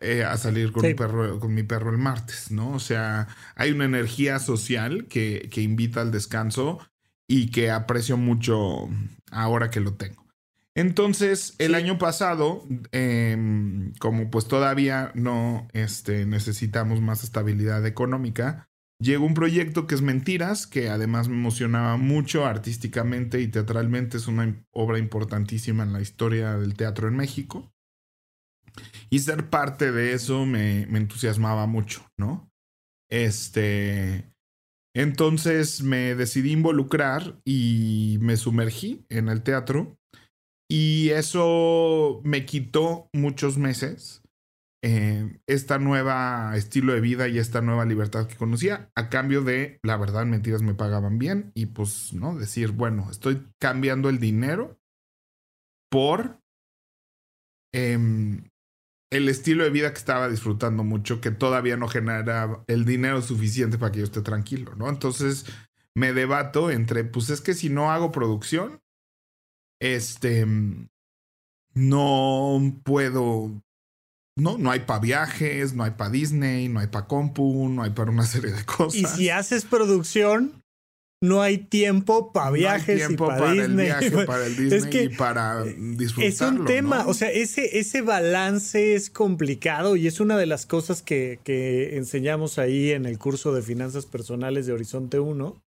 eh, 0.00 0.24
a 0.24 0.36
salir 0.36 0.72
con, 0.72 0.82
perro, 0.94 1.40
con 1.40 1.54
mi 1.54 1.62
perro 1.62 1.90
el 1.90 1.98
martes, 1.98 2.50
¿no? 2.50 2.72
O 2.72 2.80
sea, 2.80 3.28
hay 3.54 3.70
una 3.72 3.84
energía 3.86 4.38
social 4.38 5.06
que, 5.06 5.48
que 5.50 5.62
invita 5.62 6.02
al 6.02 6.10
descanso 6.10 6.80
y 7.26 7.50
que 7.50 7.70
aprecio 7.70 8.16
mucho 8.16 8.88
ahora 9.30 9.70
que 9.70 9.80
lo 9.80 9.94
tengo. 9.94 10.26
Entonces, 10.76 11.54
el 11.58 11.74
año 11.74 11.96
pasado, 11.96 12.62
em, 12.92 13.94
como 13.94 14.30
pues 14.30 14.46
todavía 14.46 15.10
no 15.14 15.66
este, 15.72 16.26
necesitamos 16.26 17.00
más 17.00 17.24
estabilidad 17.24 17.86
económica, 17.86 18.68
llegó 18.98 19.24
un 19.24 19.32
proyecto 19.32 19.86
que 19.86 19.94
es 19.94 20.02
Mentiras, 20.02 20.66
que 20.66 20.90
además 20.90 21.28
me 21.28 21.36
emocionaba 21.36 21.96
mucho 21.96 22.44
artísticamente 22.44 23.40
y 23.40 23.48
teatralmente. 23.48 24.18
Es 24.18 24.28
una 24.28 24.54
obra 24.70 24.98
importantísima 24.98 25.82
en 25.82 25.94
la 25.94 26.02
historia 26.02 26.58
del 26.58 26.74
teatro 26.74 27.08
en 27.08 27.16
México. 27.16 27.72
Y 29.10 29.20
ser 29.20 29.50
parte 29.50 29.92
de 29.92 30.12
eso 30.12 30.46
me, 30.46 30.82
entusiasmaba 30.82 31.66
mucho, 31.66 32.06
¿no? 32.18 32.50
Este. 33.10 34.32
Entonces 34.94 35.82
me 35.82 36.14
decidí 36.14 36.52
involucrar 36.52 37.38
y 37.44 38.16
me 38.20 38.36
sumergí 38.36 39.04
en 39.08 39.28
el 39.28 39.42
teatro. 39.42 39.98
Y 40.68 41.10
eso 41.10 42.20
me 42.24 42.44
quitó 42.44 43.08
muchos 43.12 43.58
meses 43.58 44.22
eh, 44.82 45.40
esta 45.46 45.78
nueva 45.78 46.56
estilo 46.56 46.92
de 46.92 47.00
vida 47.00 47.28
y 47.28 47.38
esta 47.38 47.60
nueva 47.60 47.84
libertad 47.84 48.26
que 48.26 48.36
conocía 48.36 48.90
a 48.94 49.08
cambio 49.08 49.42
de, 49.42 49.80
la 49.82 49.96
verdad, 49.96 50.26
mentiras 50.26 50.62
me 50.62 50.74
pagaban 50.74 51.18
bien 51.18 51.50
y 51.54 51.66
pues, 51.66 52.12
¿no? 52.12 52.36
Decir, 52.36 52.72
bueno, 52.72 53.10
estoy 53.10 53.46
cambiando 53.58 54.08
el 54.08 54.18
dinero 54.18 54.78
por 55.90 56.40
em, 57.72 58.48
el 59.10 59.28
estilo 59.28 59.64
de 59.64 59.70
vida 59.70 59.92
que 59.92 59.98
estaba 59.98 60.28
disfrutando 60.28 60.84
mucho, 60.84 61.20
que 61.20 61.30
todavía 61.30 61.76
no 61.76 61.88
genera 61.88 62.64
el 62.66 62.84
dinero 62.84 63.22
suficiente 63.22 63.78
para 63.78 63.92
que 63.92 64.00
yo 64.00 64.04
esté 64.04 64.22
tranquilo, 64.22 64.74
¿no? 64.76 64.88
Entonces 64.88 65.46
me 65.94 66.12
debato 66.12 66.70
entre, 66.70 67.04
pues 67.04 67.30
es 67.30 67.40
que 67.40 67.54
si 67.54 67.70
no 67.70 67.90
hago 67.90 68.12
producción, 68.12 68.80
este, 69.80 70.46
no 71.74 72.80
puedo, 72.84 73.62
no, 74.36 74.58
no 74.58 74.70
hay 74.70 74.80
para 74.80 75.00
viajes, 75.00 75.74
no 75.74 75.84
hay 75.84 75.92
para 75.92 76.10
Disney, 76.10 76.68
no 76.68 76.80
hay 76.80 76.88
para 76.88 77.06
compu, 77.06 77.68
no 77.68 77.82
hay 77.82 77.90
para 77.90 78.10
una 78.10 78.26
serie 78.26 78.52
de 78.52 78.64
cosas. 78.64 78.94
Y 78.94 79.04
si 79.04 79.30
haces 79.30 79.64
producción, 79.64 80.62
no 81.22 81.40
hay 81.40 81.58
tiempo 81.58 82.32
para 82.32 82.50
viajes 82.50 83.10
y 83.10 83.16
para, 83.16 83.52
Disney. 83.52 83.88
El 83.88 84.00
viaje, 84.00 84.26
para 84.26 84.46
el 84.46 84.56
Disney 84.56 84.78
es 84.78 84.86
que 84.86 85.04
y 85.04 85.08
para 85.10 85.64
disfrutarlo. 85.64 86.24
Es 86.24 86.40
un 86.40 86.64
tema, 86.66 87.06
o 87.06 87.14
sea, 87.14 87.30
ese, 87.30 87.78
ese 87.78 88.02
balance 88.02 88.94
es 88.94 89.10
complicado 89.10 89.96
y 89.96 90.06
es 90.06 90.20
una 90.20 90.36
de 90.36 90.46
las 90.46 90.66
cosas 90.66 91.02
que, 91.02 91.40
que 91.42 91.96
enseñamos 91.96 92.58
ahí 92.58 92.90
en 92.90 93.06
el 93.06 93.18
curso 93.18 93.54
de 93.54 93.62
finanzas 93.62 94.06
personales 94.06 94.66
de 94.66 94.72
Horizonte 94.72 95.18
1. 95.18 95.62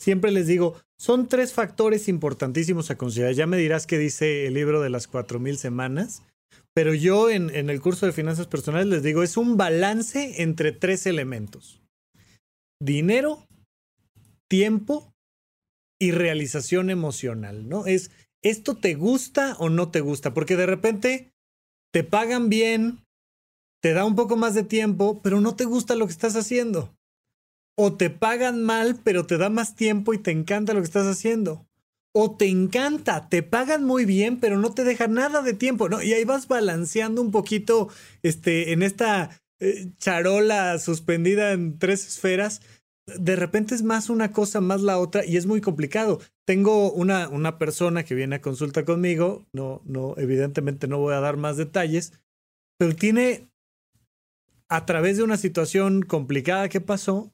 Siempre 0.00 0.30
les 0.30 0.46
digo, 0.46 0.80
son 0.96 1.26
tres 1.28 1.52
factores 1.52 2.08
importantísimos 2.08 2.90
a 2.90 2.96
considerar. 2.96 3.34
Ya 3.34 3.46
me 3.46 3.56
dirás 3.56 3.86
qué 3.86 3.98
dice 3.98 4.46
el 4.46 4.54
libro 4.54 4.80
de 4.80 4.90
las 4.90 5.10
4.000 5.10 5.56
semanas, 5.56 6.22
pero 6.74 6.94
yo 6.94 7.30
en, 7.30 7.54
en 7.54 7.70
el 7.70 7.80
curso 7.80 8.06
de 8.06 8.12
finanzas 8.12 8.46
personales 8.46 8.86
les 8.86 9.02
digo, 9.02 9.22
es 9.22 9.36
un 9.36 9.56
balance 9.56 10.42
entre 10.42 10.70
tres 10.70 11.06
elementos. 11.06 11.80
Dinero, 12.80 13.47
tiempo 14.48 15.14
y 16.00 16.12
realización 16.12 16.90
emocional, 16.90 17.68
¿no? 17.68 17.86
Es, 17.86 18.10
¿esto 18.42 18.76
te 18.76 18.94
gusta 18.94 19.56
o 19.58 19.68
no 19.68 19.90
te 19.90 20.00
gusta? 20.00 20.34
Porque 20.34 20.56
de 20.56 20.66
repente 20.66 21.32
te 21.92 22.04
pagan 22.04 22.48
bien, 22.48 23.04
te 23.80 23.92
da 23.92 24.04
un 24.04 24.16
poco 24.16 24.36
más 24.36 24.54
de 24.54 24.62
tiempo, 24.62 25.20
pero 25.22 25.40
no 25.40 25.56
te 25.56 25.64
gusta 25.64 25.94
lo 25.94 26.06
que 26.06 26.12
estás 26.12 26.36
haciendo. 26.36 26.94
O 27.76 27.96
te 27.96 28.10
pagan 28.10 28.62
mal, 28.62 29.00
pero 29.04 29.26
te 29.26 29.38
da 29.38 29.50
más 29.50 29.76
tiempo 29.76 30.12
y 30.12 30.18
te 30.18 30.32
encanta 30.32 30.74
lo 30.74 30.80
que 30.80 30.86
estás 30.86 31.06
haciendo. 31.06 31.66
O 32.12 32.36
te 32.36 32.46
encanta, 32.46 33.28
te 33.28 33.42
pagan 33.42 33.84
muy 33.84 34.04
bien, 34.04 34.40
pero 34.40 34.58
no 34.58 34.72
te 34.72 34.82
deja 34.82 35.06
nada 35.06 35.42
de 35.42 35.54
tiempo, 35.54 35.88
¿no? 35.88 36.02
Y 36.02 36.12
ahí 36.12 36.24
vas 36.24 36.48
balanceando 36.48 37.22
un 37.22 37.30
poquito 37.30 37.88
este, 38.22 38.72
en 38.72 38.82
esta 38.82 39.30
eh, 39.60 39.90
charola 39.98 40.78
suspendida 40.78 41.52
en 41.52 41.78
tres 41.78 42.06
esferas. 42.06 42.62
De 43.18 43.36
repente 43.36 43.74
es 43.74 43.82
más 43.82 44.10
una 44.10 44.32
cosa, 44.32 44.60
más 44.60 44.82
la 44.82 44.98
otra, 44.98 45.24
y 45.24 45.36
es 45.36 45.46
muy 45.46 45.60
complicado. 45.60 46.20
Tengo 46.46 46.92
una, 46.92 47.28
una 47.28 47.58
persona 47.58 48.04
que 48.04 48.14
viene 48.14 48.36
a 48.36 48.40
consulta 48.40 48.84
conmigo, 48.84 49.46
no, 49.52 49.82
no, 49.84 50.14
evidentemente 50.18 50.88
no 50.88 50.98
voy 50.98 51.14
a 51.14 51.20
dar 51.20 51.36
más 51.36 51.56
detalles, 51.56 52.12
pero 52.78 52.94
tiene 52.94 53.48
a 54.68 54.84
través 54.86 55.16
de 55.16 55.22
una 55.22 55.36
situación 55.36 56.02
complicada 56.02 56.68
que 56.68 56.80
pasó, 56.80 57.32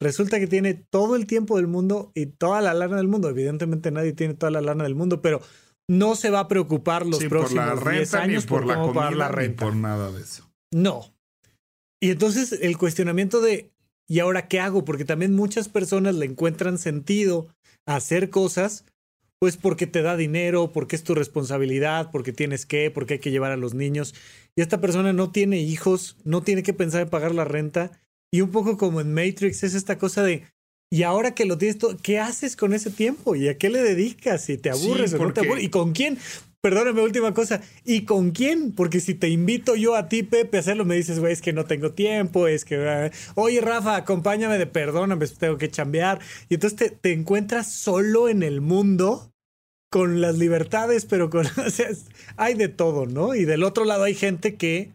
resulta 0.00 0.38
que 0.38 0.46
tiene 0.46 0.74
todo 0.74 1.16
el 1.16 1.26
tiempo 1.26 1.56
del 1.56 1.66
mundo 1.66 2.12
y 2.14 2.26
toda 2.26 2.60
la 2.60 2.74
lana 2.74 2.96
del 2.96 3.08
mundo. 3.08 3.28
Evidentemente 3.28 3.90
nadie 3.90 4.12
tiene 4.12 4.34
toda 4.34 4.50
la 4.52 4.60
lana 4.60 4.84
del 4.84 4.94
mundo, 4.94 5.20
pero 5.20 5.40
no 5.88 6.14
se 6.14 6.30
va 6.30 6.40
a 6.40 6.48
preocupar 6.48 7.04
los 7.04 7.22
próximos 7.24 7.84
10 7.84 8.14
años 8.14 8.46
por, 8.46 8.64
la 8.64 8.76
cómo 8.76 8.94
pagar 8.94 9.16
la 9.16 9.28
Ni 9.28 9.34
renta. 9.34 9.64
por 9.64 9.74
nada 9.74 10.12
de 10.12 10.22
eso. 10.22 10.48
No. 10.72 11.12
Y 12.00 12.10
entonces 12.10 12.52
el 12.52 12.78
cuestionamiento 12.78 13.40
de 13.40 13.72
¿y 14.10 14.18
ahora 14.18 14.48
qué 14.48 14.60
hago? 14.60 14.84
Porque 14.84 15.04
también 15.04 15.34
muchas 15.34 15.68
personas 15.68 16.16
le 16.16 16.26
encuentran 16.26 16.78
sentido 16.78 17.48
a 17.86 17.96
hacer 17.96 18.28
cosas 18.28 18.84
pues 19.40 19.56
porque 19.56 19.86
te 19.86 20.02
da 20.02 20.18
dinero, 20.18 20.70
porque 20.70 20.96
es 20.96 21.02
tu 21.02 21.14
responsabilidad, 21.14 22.10
porque 22.12 22.30
tienes 22.30 22.66
que, 22.66 22.90
porque 22.90 23.14
hay 23.14 23.20
que 23.20 23.30
llevar 23.30 23.52
a 23.52 23.56
los 23.56 23.72
niños. 23.72 24.14
Y 24.54 24.60
esta 24.60 24.82
persona 24.82 25.14
no 25.14 25.32
tiene 25.32 25.60
hijos, 25.60 26.18
no 26.24 26.42
tiene 26.42 26.62
que 26.62 26.74
pensar 26.74 27.00
en 27.00 27.08
pagar 27.08 27.34
la 27.34 27.46
renta. 27.46 27.90
Y 28.30 28.42
un 28.42 28.50
poco 28.50 28.76
como 28.76 29.00
en 29.00 29.14
Matrix 29.14 29.62
es 29.62 29.74
esta 29.74 29.96
cosa 29.96 30.22
de, 30.22 30.44
y 30.92 31.04
ahora 31.04 31.34
que 31.34 31.46
lo 31.46 31.56
tienes 31.56 31.78
todo, 31.78 31.96
¿qué 32.02 32.18
haces 32.18 32.54
con 32.54 32.74
ese 32.74 32.90
tiempo? 32.90 33.34
¿Y 33.34 33.48
a 33.48 33.56
qué 33.56 33.70
le 33.70 33.80
dedicas? 33.82 34.44
¿Si 34.44 34.58
te 34.58 34.68
aburres 34.68 35.12
Sí, 35.12 35.16
o 35.16 35.24
no 35.24 35.32
te 35.32 35.40
aburres? 35.40 35.64
¿Y 35.64 35.70
con 35.70 35.92
quién? 35.92 36.18
Perdóname, 36.62 37.00
última 37.00 37.32
cosa. 37.32 37.62
¿Y 37.84 38.04
con 38.04 38.32
quién? 38.32 38.72
Porque 38.72 39.00
si 39.00 39.14
te 39.14 39.28
invito 39.28 39.76
yo 39.76 39.94
a 39.94 40.08
ti, 40.08 40.22
Pepe, 40.22 40.58
a 40.58 40.60
hacerlo, 40.60 40.84
me 40.84 40.94
dices, 40.94 41.18
güey, 41.18 41.32
es 41.32 41.40
que 41.40 41.54
no 41.54 41.64
tengo 41.64 41.92
tiempo, 41.92 42.48
es 42.48 42.66
que... 42.66 42.76
ah, 42.86 43.10
Oye, 43.34 43.62
Rafa, 43.62 43.96
acompáñame 43.96 44.58
de 44.58 44.66
perdóname, 44.66 45.26
tengo 45.28 45.56
que 45.56 45.70
chambear. 45.70 46.20
Y 46.50 46.54
entonces 46.54 46.78
te, 46.78 46.90
te 46.90 47.12
encuentras 47.12 47.72
solo 47.72 48.28
en 48.28 48.42
el 48.42 48.60
mundo 48.60 49.32
con 49.90 50.20
las 50.20 50.36
libertades, 50.36 51.06
pero 51.06 51.30
con... 51.30 51.46
O 51.66 51.70
sea, 51.70 51.88
hay 52.36 52.54
de 52.54 52.68
todo, 52.68 53.06
¿no? 53.06 53.34
Y 53.34 53.46
del 53.46 53.64
otro 53.64 53.86
lado 53.86 54.04
hay 54.04 54.14
gente 54.14 54.56
que 54.56 54.92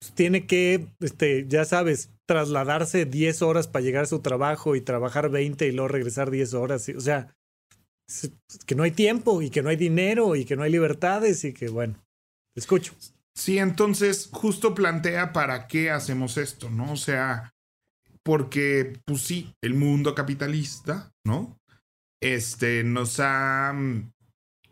pues, 0.00 0.12
tiene 0.12 0.46
que, 0.46 0.88
este, 1.00 1.46
ya 1.48 1.64
sabes, 1.64 2.10
trasladarse 2.26 3.06
10 3.06 3.40
horas 3.40 3.66
para 3.66 3.82
llegar 3.82 4.04
a 4.04 4.08
su 4.08 4.20
trabajo 4.20 4.76
y 4.76 4.82
trabajar 4.82 5.30
20 5.30 5.66
y 5.66 5.72
luego 5.72 5.88
regresar 5.88 6.30
10 6.30 6.52
horas. 6.52 6.86
O 6.94 7.00
sea, 7.00 7.34
que 8.66 8.74
no 8.74 8.82
hay 8.82 8.92
tiempo 8.92 9.42
y 9.42 9.50
que 9.50 9.62
no 9.62 9.68
hay 9.68 9.76
dinero 9.76 10.36
y 10.36 10.44
que 10.44 10.56
no 10.56 10.62
hay 10.62 10.72
libertades 10.72 11.44
y 11.44 11.52
que, 11.52 11.68
bueno, 11.68 12.02
escucho. 12.54 12.94
Sí, 13.34 13.58
entonces 13.58 14.28
justo 14.32 14.74
plantea 14.74 15.32
para 15.32 15.68
qué 15.68 15.90
hacemos 15.90 16.36
esto, 16.38 16.70
¿no? 16.70 16.92
O 16.92 16.96
sea, 16.96 17.54
porque, 18.24 19.00
pues 19.04 19.22
sí, 19.22 19.54
el 19.62 19.74
mundo 19.74 20.14
capitalista, 20.14 21.12
¿no? 21.24 21.58
Este 22.20 22.82
nos 22.82 23.20
ha 23.20 23.72
mm, 23.72 24.10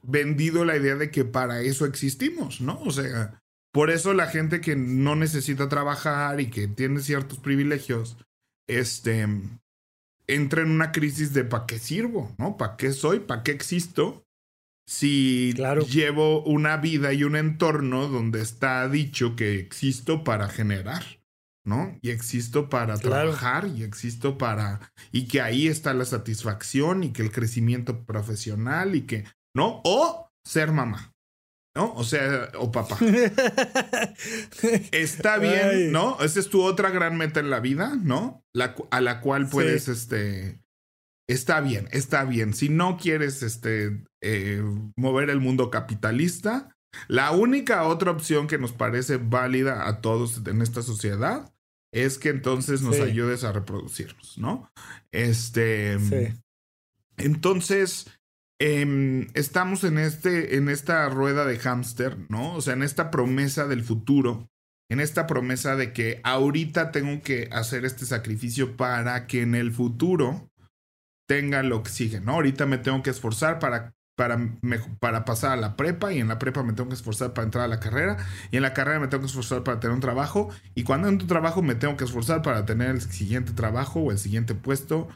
vendido 0.02 0.64
la 0.64 0.76
idea 0.76 0.96
de 0.96 1.10
que 1.10 1.24
para 1.24 1.60
eso 1.60 1.86
existimos, 1.86 2.60
¿no? 2.60 2.80
O 2.80 2.90
sea, 2.90 3.40
por 3.72 3.90
eso 3.90 4.14
la 4.14 4.26
gente 4.26 4.60
que 4.60 4.74
no 4.74 5.14
necesita 5.14 5.68
trabajar 5.68 6.40
y 6.40 6.50
que 6.50 6.66
tiene 6.66 7.00
ciertos 7.00 7.38
privilegios, 7.38 8.16
este, 8.68 9.28
entra 10.28 10.62
en 10.62 10.70
una 10.70 10.92
crisis 10.92 11.32
de 11.32 11.44
¿para 11.44 11.66
qué 11.66 11.78
sirvo? 11.78 12.34
¿No? 12.38 12.56
¿Para 12.56 12.76
qué 12.76 12.92
soy? 12.92 13.20
¿Para 13.20 13.42
qué 13.42 13.52
existo? 13.52 14.24
Si 14.88 15.52
Claro. 15.56 15.82
llevo 15.82 16.42
una 16.44 16.76
vida 16.76 17.12
y 17.12 17.24
un 17.24 17.36
entorno 17.36 18.06
donde 18.08 18.40
está 18.40 18.88
dicho 18.88 19.34
que 19.34 19.58
existo 19.58 20.22
para 20.22 20.48
generar, 20.48 21.02
¿no? 21.64 21.98
Y 22.02 22.10
existo 22.10 22.68
para 22.68 22.96
Claro. 22.96 23.30
trabajar 23.32 23.66
y 23.66 23.82
existo 23.82 24.38
para... 24.38 24.92
Y 25.10 25.26
que 25.26 25.40
ahí 25.40 25.66
está 25.66 25.92
la 25.92 26.04
satisfacción 26.04 27.02
y 27.02 27.12
que 27.12 27.22
el 27.22 27.32
crecimiento 27.32 28.04
profesional 28.04 28.94
y 28.94 29.02
que... 29.02 29.24
¿No? 29.54 29.80
O 29.84 30.30
ser 30.44 30.70
mamá, 30.70 31.15
¿no? 31.76 31.92
O 31.94 32.02
sea, 32.04 32.48
o 32.58 32.72
papá. 32.72 32.96
Está 34.92 35.38
bien, 35.38 35.68
Ay. 35.70 35.88
¿no? 35.90 36.16
Esa 36.20 36.40
es 36.40 36.48
tu 36.48 36.62
otra 36.62 36.90
gran 36.90 37.16
meta 37.16 37.40
en 37.40 37.50
la 37.50 37.60
vida, 37.60 37.94
¿no? 38.02 38.44
La, 38.52 38.74
a 38.90 39.00
la 39.00 39.20
cual 39.20 39.48
puedes, 39.48 39.84
Sí. 39.84 39.90
este... 39.92 40.60
Está 41.28 41.60
bien, 41.60 41.88
está 41.90 42.24
bien. 42.24 42.54
Si 42.54 42.68
no 42.68 42.96
quieres, 42.96 43.42
este, 43.42 44.04
eh, 44.22 44.62
mover 44.96 45.28
el 45.28 45.40
mundo 45.40 45.70
capitalista, 45.72 46.76
la 47.08 47.32
única 47.32 47.82
otra 47.82 48.12
opción 48.12 48.46
que 48.46 48.58
nos 48.58 48.72
parece 48.72 49.16
válida 49.16 49.88
a 49.88 50.00
todos 50.00 50.40
en 50.46 50.62
esta 50.62 50.82
sociedad 50.82 51.52
es 51.92 52.18
que 52.18 52.28
entonces 52.28 52.80
nos 52.82 52.96
Sí. 52.96 53.02
ayudes 53.02 53.42
a 53.44 53.52
reproducirnos, 53.52 54.38
¿no? 54.38 54.70
Este... 55.10 55.98
Sí. 55.98 56.32
Entonces, 57.18 58.06
em, 58.58 59.26
estamos 59.34 59.84
en, 59.84 59.98
este, 59.98 60.56
en 60.56 60.68
esta 60.68 61.08
rueda 61.08 61.44
de 61.44 61.58
hámster, 61.58 62.16
¿no? 62.28 62.54
O 62.54 62.60
sea, 62.60 62.74
en 62.74 62.82
esta 62.82 63.10
promesa 63.10 63.66
del 63.66 63.82
futuro, 63.82 64.48
en 64.90 65.00
esta 65.00 65.26
promesa 65.26 65.76
de 65.76 65.92
que 65.92 66.20
ahorita 66.24 66.92
tengo 66.92 67.22
que 67.22 67.48
hacer 67.52 67.84
este 67.84 68.06
sacrificio 68.06 68.76
para 68.76 69.26
que 69.26 69.42
en 69.42 69.54
el 69.54 69.72
futuro 69.72 70.48
tenga 71.26 71.62
lo 71.62 71.82
que 71.82 71.90
sigue, 71.90 72.20
¿no? 72.20 72.32
Ahorita 72.32 72.66
me 72.66 72.78
tengo 72.78 73.02
que 73.02 73.10
esforzar 73.10 73.58
para, 73.58 73.94
para, 74.16 74.38
para 75.00 75.24
pasar 75.24 75.52
a 75.52 75.56
la 75.56 75.76
prepa 75.76 76.12
y 76.12 76.20
en 76.20 76.28
la 76.28 76.38
prepa 76.38 76.62
me 76.62 76.72
tengo 76.72 76.88
que 76.88 76.94
esforzar 76.94 77.34
para 77.34 77.44
entrar 77.44 77.64
a 77.64 77.68
la 77.68 77.80
carrera 77.80 78.16
y 78.50 78.56
en 78.56 78.62
la 78.62 78.74
carrera 78.74 79.00
me 79.00 79.08
tengo 79.08 79.22
que 79.22 79.28
esforzar 79.28 79.64
para 79.64 79.80
tener 79.80 79.94
un 79.94 80.00
trabajo 80.00 80.50
y 80.74 80.84
cuando 80.84 81.08
entro 81.08 81.24
a 81.24 81.26
un 81.26 81.28
trabajo 81.28 81.62
me 81.62 81.74
tengo 81.74 81.96
que 81.96 82.04
esforzar 82.04 82.42
para 82.42 82.64
tener 82.64 82.90
el 82.90 83.00
siguiente 83.00 83.52
trabajo 83.52 84.00
o 84.00 84.12
el 84.12 84.18
siguiente 84.18 84.54
puesto 84.54 85.08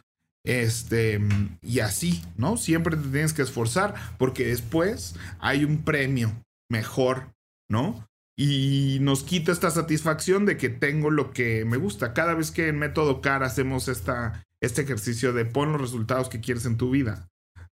este, 0.44 1.20
y 1.62 1.80
así, 1.80 2.22
¿no? 2.36 2.56
Siempre 2.56 2.96
te 2.96 3.08
tienes 3.08 3.32
que 3.32 3.42
esforzar 3.42 3.94
porque 4.18 4.46
después 4.46 5.14
hay 5.38 5.64
un 5.64 5.84
premio 5.84 6.32
mejor, 6.70 7.32
¿no? 7.68 8.06
Y 8.38 8.98
nos 9.02 9.22
quita 9.22 9.52
esta 9.52 9.70
satisfacción 9.70 10.46
de 10.46 10.56
que 10.56 10.70
tengo 10.70 11.10
lo 11.10 11.32
que 11.32 11.64
me 11.66 11.76
gusta. 11.76 12.14
Cada 12.14 12.32
vez 12.34 12.50
que 12.50 12.68
en 12.68 12.78
Método 12.78 13.20
CAR 13.20 13.42
hacemos 13.42 13.88
esta, 13.88 14.44
este 14.62 14.80
ejercicio 14.82 15.32
de 15.34 15.44
pon 15.44 15.72
los 15.72 15.80
resultados 15.80 16.30
que 16.30 16.40
quieres 16.40 16.64
en 16.64 16.78
tu 16.78 16.90
vida, 16.90 17.28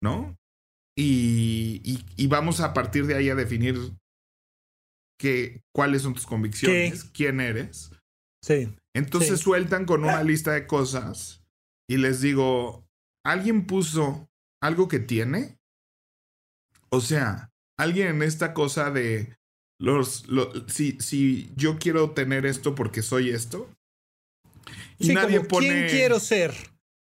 ¿no? 0.01 0.37
Y, 0.97 1.81
y- 1.85 2.05
y 2.17 2.27
vamos 2.29 2.61
a 2.61 2.75
partir 2.75 3.07
de 3.07 3.17
ahí 3.17 3.29
a 3.31 3.35
definir 3.35 3.77
que, 5.19 5.63
cuáles 5.75 6.03
son 6.03 6.15
tus 6.15 6.27
convicciones, 6.27 7.05
quién 7.05 7.41
eres. 7.41 7.91
Sí. 8.45 8.73
Entonces 8.95 9.39
Sí. 9.39 9.45
sueltan 9.45 9.85
con 9.85 10.03
una 10.05 10.19
Ah. 10.19 10.25
lista 10.25 10.53
de 10.53 10.67
cosas 10.67 11.42
y 11.89 11.97
les 11.99 12.21
digo, 12.21 12.85
¿alguien 13.25 13.67
puso 13.67 14.29
algo 14.63 14.89
que 14.89 14.99
tiene? 14.99 15.59
O 16.91 17.01
sea, 17.01 17.51
alguien 17.79 18.09
en 18.09 18.23
esta 18.23 18.55
cosa 18.55 18.91
de 18.91 19.37
los, 19.81 20.27
lo- 20.29 20.69
si, 20.69 20.99
si 21.01 21.51
yo 21.57 21.79
quiero 21.79 22.11
tener 22.13 22.47
esto 22.47 22.75
porque 22.75 23.03
soy 23.03 23.31
esto. 23.31 23.69
Y 24.99 25.07
Sí, 25.07 25.15
nadie 25.15 25.39
como, 25.39 25.49
pone. 25.49 25.67
¿quién 25.69 25.89
quiero 25.89 26.21
ser? 26.21 26.55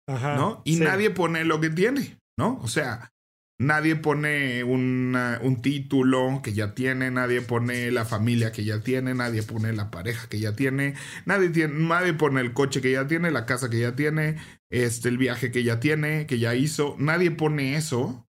Ajá. 0.08 0.36
¿no? 0.36 0.62
Y 0.64 0.76
sí. 0.76 0.80
nadie 0.82 1.10
pone 1.10 1.44
lo 1.44 1.60
que 1.60 1.70
tiene, 1.70 2.18
¿no? 2.38 2.58
O 2.62 2.68
sea, 2.68 3.10
nadie 3.58 3.96
pone 3.96 4.62
un 4.62 5.58
título 5.62 6.40
que 6.42 6.52
ya 6.52 6.74
tiene, 6.74 7.10
nadie 7.10 7.42
pone 7.42 7.90
la 7.90 8.04
familia 8.04 8.52
que 8.52 8.64
ya 8.64 8.80
tiene, 8.80 9.14
nadie 9.14 9.42
pone 9.42 9.72
la 9.72 9.90
pareja 9.90 10.28
que 10.28 10.38
ya 10.38 10.54
tiene, 10.54 10.94
nadie, 11.26 11.50
tiene, 11.50 11.74
nadie 11.74 12.14
pone 12.14 12.40
el 12.40 12.52
coche 12.52 12.80
que 12.80 12.92
ya 12.92 13.06
tiene, 13.06 13.30
la 13.30 13.46
casa 13.46 13.68
que 13.68 13.80
ya 13.80 13.96
tiene, 13.96 14.36
este, 14.70 15.08
el 15.08 15.18
viaje 15.18 15.50
que 15.50 15.64
ya 15.64 15.80
tiene, 15.80 16.26
que 16.26 16.38
ya 16.38 16.54
hizo, 16.54 16.94
nadie 16.98 17.30
pone 17.30 17.76
eso 17.76 18.28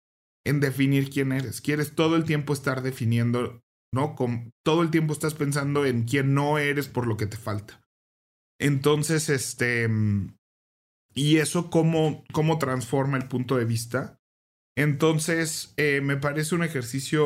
en 0.45 0.59
definir 0.59 1.09
quién 1.09 1.31
eres. 1.31 1.59
Quieres 1.59 1.95
todo 1.95 2.15
el 2.15 2.23
tiempo 2.23 2.53
estar 2.53 2.83
definiendo, 2.83 3.63
¿no? 3.91 4.15
Con, 4.15 4.53
todo 4.63 4.83
el 4.83 4.91
tiempo 4.91 5.13
estás 5.13 5.33
pensando 5.33 5.85
en 5.85 6.03
quién 6.03 6.35
no 6.35 6.59
eres 6.59 6.87
por 6.87 7.07
lo 7.07 7.17
que 7.17 7.25
te 7.25 7.37
falta. 7.37 7.81
Entonces, 8.59 9.29
este... 9.29 9.87
mm, 9.87 10.37
y 11.15 11.37
eso 11.37 11.69
cómo, 11.69 12.25
cómo 12.33 12.59
transforma 12.59 13.17
el 13.17 13.27
punto 13.27 13.55
de 13.55 13.65
vista. 13.65 14.19
Entonces, 14.77 15.73
eh, 15.77 16.01
me 16.01 16.17
parece 16.17 16.53
un 16.53 16.63
ejercicio 16.63 17.25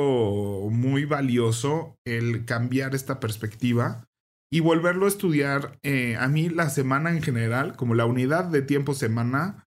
muy 0.69 1.05
valioso 1.05 1.97
el 2.05 2.45
cambiar 2.45 2.93
esta 2.93 3.19
perspectiva 3.19 4.07
y 4.51 4.59
volverlo 4.59 5.05
a 5.05 5.09
estudiar. 5.09 5.79
Eh, 5.83 6.15
a 6.15 6.27
mí 6.27 6.49
la 6.49 6.69
semana 6.69 7.09
en 7.12 7.23
general, 7.23 7.75
como 7.75 7.95
la 7.95 8.05
unidad 8.05 8.45
de 8.45 8.62
tiempo 8.62 8.93
semana, 8.93 9.67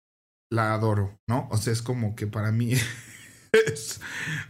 la 0.52 0.72
adoro, 0.72 1.18
¿no? 1.28 1.48
O 1.50 1.56
sea, 1.56 1.72
es 1.72 1.82
como 1.82 2.14
que 2.14 2.28
para 2.28 2.52
mí 2.52 2.74
es 3.52 4.00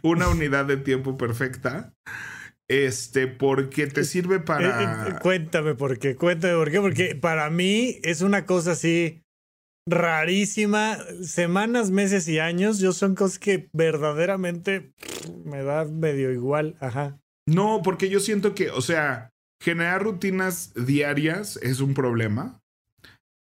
una 0.02 0.28
unidad 0.28 0.66
de 0.66 0.76
tiempo 0.76 1.16
perfecta. 1.16 1.94
Este, 2.66 3.26
porque 3.26 3.87
te 3.87 4.04
sirve 4.04 4.40
para. 4.40 5.18
cuéntame 5.20 5.74
por 5.74 5.98
qué, 5.98 6.16
cuéntame 6.16 6.54
por 6.54 6.70
qué, 6.70 6.80
porque 6.80 7.14
para 7.14 7.50
mí 7.50 7.98
es 8.02 8.22
una 8.22 8.46
cosa 8.46 8.72
así 8.72 9.23
rarísima. 9.87 10.99
Semanas, 11.23 11.90
meses 11.90 12.29
y 12.29 12.38
años, 12.38 12.79
yo 12.79 12.92
son 12.92 13.14
cosas 13.14 13.38
que 13.38 13.68
verdaderamente 13.73 14.92
me 15.44 15.62
da 15.62 15.85
medio 15.85 16.33
igual. 16.33 16.77
Ajá. 16.81 17.20
No, 17.47 17.83
porque 17.83 18.09
yo 18.09 18.20
siento 18.20 18.55
que, 18.55 18.70
o 18.70 18.81
sea, 18.81 19.31
generar 19.62 20.03
rutinas 20.03 20.73
diarias 20.75 21.59
es 21.62 21.81
un 21.81 21.94
problema. 21.94 22.61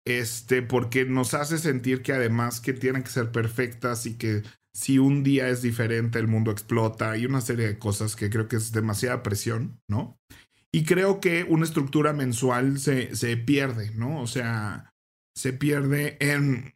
Este, 0.07 0.62
porque 0.62 1.05
nos 1.05 1.35
hace 1.35 1.59
sentir 1.59 2.01
que 2.01 2.14
además 2.14 2.62
que 2.62 2.72
tienen 2.72 3.03
que 3.03 3.11
ser 3.11 3.31
perfectas 3.31 4.07
y 4.07 4.16
que 4.16 4.42
si 4.72 4.98
un 4.98 5.22
día 5.22 5.48
es 5.48 5.61
diferente 5.61 6.18
el 6.18 6.29
mundo 6.29 6.51
explota 6.51 7.16
y 7.18 7.27
una 7.27 7.42
serie 7.42 7.66
de 7.66 7.79
cosas 7.79 8.16
que 8.16 8.31
creo 8.31 8.48
que 8.48 8.57
es 8.57 8.72
demasiada 8.72 9.22
presión, 9.22 9.83
¿no? 9.87 10.18
Y 10.72 10.85
creo 10.85 11.20
que 11.20 11.44
una 11.44 11.64
estructura 11.64 12.14
mensual 12.14 12.79
se, 12.79 13.14
se 13.16 13.37
pierde, 13.37 13.90
¿no? 13.96 14.22
O 14.22 14.27
sea, 14.27 14.94
se 15.38 15.53
pierde 15.53 16.16
en... 16.18 16.74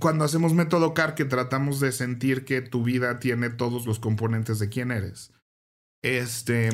cuando 0.00 0.24
hacemos 0.26 0.52
método 0.52 0.92
CAR, 0.92 1.14
que 1.14 1.24
tratamos 1.24 1.80
de 1.80 1.92
sentir 1.92 2.44
que 2.44 2.60
tu 2.60 2.82
vida 2.82 3.18
tiene 3.20 3.48
todos 3.48 3.86
los 3.86 3.98
componentes 3.98 4.58
de 4.58 4.68
quién 4.68 4.90
eres. 4.90 5.32
Este 6.02 6.70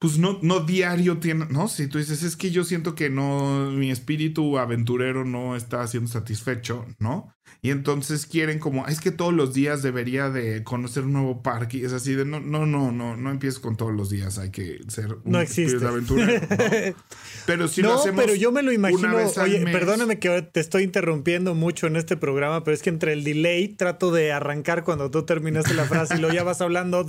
pues 0.00 0.18
no, 0.18 0.40
no 0.42 0.60
diario 0.60 1.18
tiene, 1.18 1.46
no, 1.48 1.68
si 1.68 1.86
tú 1.86 1.98
dices, 1.98 2.24
es 2.24 2.34
que 2.34 2.50
yo 2.50 2.64
siento 2.64 2.96
que 2.96 3.08
no, 3.08 3.70
mi 3.70 3.92
espíritu 3.92 4.58
aventurero 4.58 5.24
no 5.24 5.54
está 5.54 5.86
siendo 5.86 6.08
satisfecho, 6.10 6.86
¿no? 6.98 7.32
Y 7.64 7.70
entonces 7.70 8.26
quieren 8.26 8.58
como, 8.58 8.88
es 8.88 9.00
que 9.00 9.12
todos 9.12 9.32
los 9.32 9.54
días 9.54 9.82
debería 9.82 10.30
de 10.30 10.64
conocer 10.64 11.04
un 11.04 11.12
nuevo 11.12 11.44
parque. 11.44 11.76
Y 11.78 11.84
es 11.84 11.92
así 11.92 12.12
de, 12.12 12.24
no, 12.24 12.40
no, 12.40 12.66
no, 12.66 12.90
no, 12.90 13.16
no 13.16 13.30
empieces 13.30 13.60
con 13.60 13.76
todos 13.76 13.92
los 13.92 14.10
días, 14.10 14.36
hay 14.38 14.50
que 14.50 14.80
ser 14.88 15.14
un 15.14 15.30
no 15.30 15.40
existe. 15.40 15.86
aventurero. 15.86 16.44
Pero 17.46 17.68
si 17.68 17.80
no, 17.82 17.90
lo 17.90 17.94
hacemos 18.00 18.24
pero 18.24 18.34
yo 18.34 18.50
me 18.50 18.62
lo 18.62 18.72
imagino, 18.72 19.16
oye, 19.16 19.64
perdóname 19.64 20.18
que 20.18 20.42
te 20.42 20.58
estoy 20.58 20.82
interrumpiendo 20.82 21.54
mucho 21.54 21.86
en 21.86 21.96
este 21.96 22.16
programa, 22.16 22.62
pero 22.62 22.74
es 22.74 22.82
que 22.82 22.90
entre 22.90 23.12
el 23.12 23.24
delay 23.24 23.68
trato 23.68 24.12
de 24.12 24.32
arrancar 24.32 24.84
cuando 24.84 25.10
tú 25.10 25.24
terminaste 25.24 25.74
la 25.74 25.84
frase 25.84 26.16
y 26.16 26.18
luego 26.20 26.34
ya 26.34 26.44
vas 26.44 26.60
hablando 26.60 27.04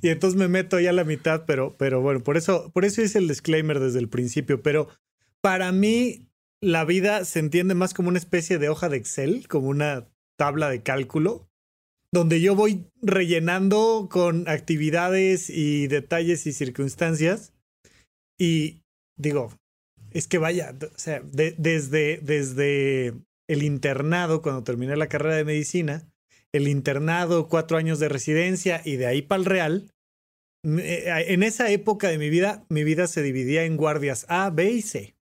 y 0.00 0.08
entonces 0.08 0.38
me 0.38 0.48
meto 0.48 0.78
ya 0.78 0.90
a 0.90 0.92
la 0.92 1.04
mitad, 1.04 1.44
pero, 1.46 1.74
pero 1.78 2.00
bueno, 2.00 2.20
por 2.20 2.36
eso, 2.36 2.70
por 2.72 2.84
eso 2.84 3.02
hice 3.02 3.18
el 3.18 3.28
disclaimer 3.28 3.80
desde 3.80 3.98
el 3.98 4.08
principio, 4.08 4.62
pero 4.62 4.88
para 5.40 5.72
mí 5.72 6.28
la 6.62 6.84
vida 6.84 7.24
se 7.24 7.40
entiende 7.40 7.74
más 7.74 7.92
como 7.92 8.08
una 8.08 8.18
especie 8.18 8.58
de 8.58 8.68
hoja 8.68 8.88
de 8.88 8.96
Excel, 8.96 9.48
como 9.48 9.68
una 9.68 10.08
tabla 10.38 10.70
de 10.70 10.82
cálculo, 10.82 11.48
donde 12.12 12.40
yo 12.40 12.54
voy 12.54 12.86
rellenando 13.02 14.08
con 14.10 14.48
actividades 14.48 15.50
y 15.50 15.88
detalles 15.88 16.46
y 16.46 16.52
circunstancias. 16.52 17.52
Y 18.38 18.80
digo, 19.18 19.52
es 20.12 20.28
que 20.28 20.38
vaya, 20.38 20.74
o 20.80 20.98
sea, 20.98 21.20
desde, 21.24 22.18
desde 22.18 23.14
el 23.48 23.62
internado, 23.64 24.40
cuando 24.40 24.62
terminé 24.62 24.96
la 24.96 25.08
carrera 25.08 25.36
de 25.36 25.44
medicina, 25.44 26.08
el 26.52 26.68
internado, 26.68 27.48
cuatro 27.48 27.76
años 27.76 27.98
de 27.98 28.08
residencia 28.08 28.82
y 28.84 28.96
de 28.96 29.06
ahí 29.06 29.22
para 29.22 29.40
el 29.40 29.46
Real, 29.46 29.92
eh, 30.64 31.24
en 31.28 31.42
esa 31.42 31.70
época 31.70 32.08
de 32.08 32.18
mi 32.18 32.30
vida, 32.30 32.64
mi 32.68 32.84
vida 32.84 33.08
se 33.08 33.22
dividía 33.22 33.64
en 33.64 33.76
guardias 33.76 34.26
A, 34.28 34.50
B 34.50 34.70
y 34.70 34.82
C. 34.82 35.16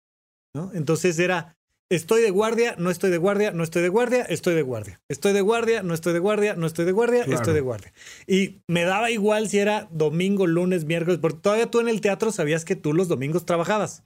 ¿no? 0.53 0.71
Entonces 0.73 1.17
era, 1.19 1.57
estoy 1.89 2.21
de 2.21 2.29
guardia, 2.29 2.75
no 2.77 2.89
estoy 2.89 3.09
de 3.11 3.17
guardia, 3.17 3.51
no 3.51 3.63
estoy 3.63 3.81
de 3.81 3.89
guardia, 3.89 4.21
estoy 4.23 4.55
de 4.55 4.61
guardia. 4.61 5.01
Estoy 5.09 5.33
de 5.33 5.41
guardia, 5.41 5.83
no 5.83 5.93
estoy 5.93 6.13
de 6.13 6.19
guardia, 6.19 6.55
no 6.55 6.67
estoy 6.67 6.85
de 6.85 6.91
guardia, 6.91 7.23
estoy 7.23 7.53
de 7.53 7.61
guardia. 7.61 7.93
Y 8.27 8.61
me 8.67 8.83
daba 8.83 9.11
igual 9.11 9.49
si 9.49 9.59
era 9.59 9.87
domingo, 9.91 10.47
lunes, 10.47 10.85
miércoles, 10.85 11.19
porque 11.21 11.39
todavía 11.39 11.69
tú 11.69 11.79
en 11.79 11.89
el 11.89 12.01
teatro 12.01 12.31
sabías 12.31 12.65
que 12.65 12.75
tú 12.75 12.93
los 12.93 13.07
domingos 13.07 13.45
trabajabas. 13.45 14.03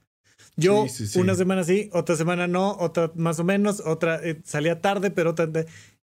Yo 0.56 0.86
una 1.16 1.34
semana 1.34 1.64
sí, 1.64 1.90
otra 1.92 2.16
semana 2.16 2.46
no, 2.46 2.76
otra 2.78 3.10
más 3.16 3.40
o 3.40 3.44
menos, 3.44 3.80
otra 3.84 4.20
eh, 4.22 4.40
salía 4.44 4.80
tarde, 4.80 5.10
pero 5.10 5.30
otra... 5.30 5.48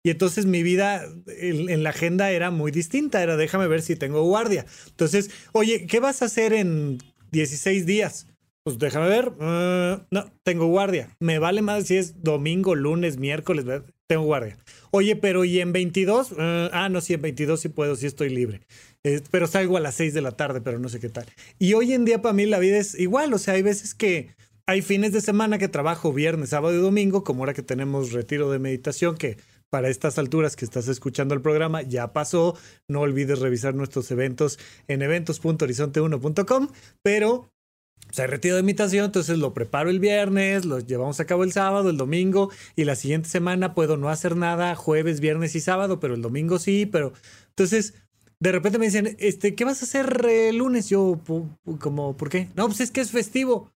Y 0.04 0.10
entonces 0.10 0.46
mi 0.46 0.64
vida 0.64 1.06
en, 1.28 1.84
la 1.84 1.92
agenda 1.92 2.32
era 2.32 2.52
muy 2.52 2.72
distinta, 2.72 3.22
era 3.22 3.38
déjame 3.38 3.68
ver 3.68 3.82
si 3.82 3.96
tengo 3.96 4.24
guardia. 4.24 4.66
Entonces, 4.88 5.30
oye, 5.52 5.86
¿qué 5.86 6.00
vas 6.00 6.22
a 6.22 6.26
hacer 6.26 6.54
en 6.54 6.98
16 7.32 7.86
días? 7.86 8.28
Pues 8.64 8.78
déjame 8.78 9.10
ver. 9.10 9.30
Uh, 9.30 10.06
no, 10.12 10.32
tengo 10.44 10.68
guardia. 10.68 11.16
Me 11.20 11.40
vale 11.40 11.62
más 11.62 11.88
si 11.88 11.98
es 11.98 12.22
domingo, 12.24 12.76
lunes, 12.76 13.18
miércoles. 13.18 13.66
Tengo 14.08 14.24
guardia. 14.24 14.58
Oye, 14.92 15.16
pero 15.16 15.46
¿y 15.46 15.60
en 15.60 15.74
22? 15.74 16.34
Uh, 16.34 16.36
ah, 16.72 16.90
no, 16.90 17.02
sí, 17.02 17.14
en 17.14 17.22
22 17.22 17.60
sí 17.60 17.70
puedo, 17.70 17.96
sí 17.96 18.06
estoy 18.06 18.30
libre. 18.30 18.62
pero 19.32 19.48
salgo 19.48 19.78
a 19.78 19.80
las 19.80 19.96
6 19.96 20.14
de 20.14 20.22
la 20.22 20.32
tarde, 20.32 20.62
pero 20.62 20.78
no 20.78 20.90
sé 20.90 21.00
qué 21.00 21.10
tal. 21.10 21.26
Y 21.58 21.74
hoy 21.74 21.94
en 21.94 22.06
día 22.06 22.22
para 22.22 22.34
mí 22.34 22.46
la 22.46 22.60
vida 22.60 22.78
es 22.78 23.00
igual. 23.00 23.34
O 23.34 23.40
sea, 23.40 23.56
hay 23.56 23.64
veces 23.64 23.96
que 23.96 24.36
hay 24.68 24.82
fines 24.82 25.12
de 25.12 25.22
semana 25.22 25.58
que 25.58 25.68
trabajo 25.68 26.14
viernes, 26.14 26.50
sábado 26.50 26.76
y 26.76 26.82
domingo, 26.82 27.24
como 27.24 27.42
ahora 27.42 27.54
que 27.54 27.64
tenemos 27.64 28.12
retiro 28.12 28.52
de 28.52 28.60
meditación, 28.60 29.18
que 29.18 29.38
para 29.72 29.90
estas 29.90 30.20
alturas 30.20 30.56
que 30.56 30.66
estás 30.66 30.88
escuchando 30.88 31.34
el 31.34 31.42
programa 31.42 31.82
ya 31.82 32.14
pasó. 32.14 32.56
No 32.88 33.02
olvides 33.02 33.40
revisar 33.40 33.74
nuestros 33.74 34.12
eventos 34.12 34.60
en 34.88 35.02
eventos.horizonte1.com, 35.02 36.68
pero 37.02 37.52
o 38.12 38.14
sea, 38.14 38.28
retiro 38.28 38.56
de 38.56 38.60
invitación, 38.60 39.06
entonces 39.06 39.38
lo 39.38 39.54
preparo 39.54 39.90
el 39.90 40.00
viernes, 40.00 40.66
lo 40.66 40.80
llevamos 40.80 41.20
a 41.22 41.26
cabo 41.26 41.46
el 41.46 41.54
sábado, 41.54 41.90
el 41.90 41.98
domingo, 41.98 42.52
y 42.76 42.84
la 42.84 42.96
siguiente 42.96 43.30
semana 43.30 43.74
puedo 43.74 43.96
no 43.96 44.10
hacer 44.10 44.36
nada 44.36 44.76
jueves, 44.76 45.22
viernes 45.22 45.56
y 45.56 45.62
sábado, 45.62 46.00
pero 46.02 46.14
el 46.14 46.22
domingo 46.22 46.60
sí, 46.60 46.86
pero 46.86 47.14
entonces 47.50 47.94
de 48.42 48.52
repente 48.52 48.80
me 48.80 48.86
dicen, 48.86 49.16
este, 49.20 49.56
¿qué 49.56 49.64
vas 49.64 49.82
a 49.82 49.86
hacer 49.86 50.26
el 50.28 50.58
lunes? 50.58 50.90
Yo, 50.90 51.22
como, 51.80 52.18
¿por 52.18 52.30
qué? 52.30 52.50
No, 52.56 52.68
pues 52.68 52.82
es 52.82 52.92
que 52.92 53.00
es 53.00 53.12
festivo. 53.12 53.72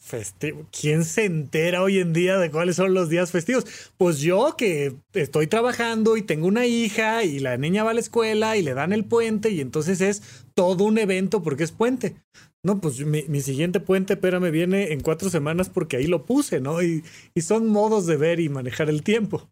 Festivo. 0.00 0.66
¿Quién 0.72 1.04
se 1.04 1.26
entera 1.26 1.82
hoy 1.82 2.00
en 2.00 2.12
día 2.12 2.38
de 2.38 2.50
cuáles 2.50 2.74
son 2.74 2.92
los 2.92 3.08
días 3.08 3.30
festivos? 3.30 3.66
Pues 3.98 4.18
yo 4.18 4.56
que 4.58 4.96
estoy 5.12 5.46
trabajando 5.46 6.16
y 6.16 6.22
tengo 6.22 6.48
una 6.48 6.66
hija 6.66 7.22
y 7.22 7.38
la 7.38 7.56
niña 7.56 7.84
va 7.84 7.92
a 7.92 7.94
la 7.94 8.00
escuela 8.00 8.56
y 8.56 8.62
le 8.62 8.74
dan 8.74 8.92
el 8.92 9.04
puente 9.04 9.50
y 9.50 9.60
entonces 9.60 10.00
es 10.00 10.22
todo 10.54 10.84
un 10.84 10.98
evento 10.98 11.42
porque 11.42 11.62
es 11.62 11.70
puente. 11.70 12.16
No, 12.64 12.80
pues 12.80 13.04
mi, 13.04 13.40
siguiente 13.40 13.80
puente, 13.80 14.16
me 14.16 14.50
viene 14.52 14.92
en 14.92 15.00
cuatro 15.00 15.28
semanas 15.30 15.68
porque 15.68 15.96
ahí 15.96 16.06
lo 16.06 16.24
puse, 16.24 16.60
¿no? 16.60 16.80
Y, 16.80 17.04
y 17.34 17.40
son 17.40 17.66
modos 17.66 18.06
de 18.06 18.16
ver 18.16 18.38
y 18.38 18.48
manejar 18.48 18.88
el 18.88 19.02
tiempo. 19.02 19.50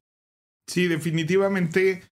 Sí, 0.68 0.86
definitivamente 0.86 2.04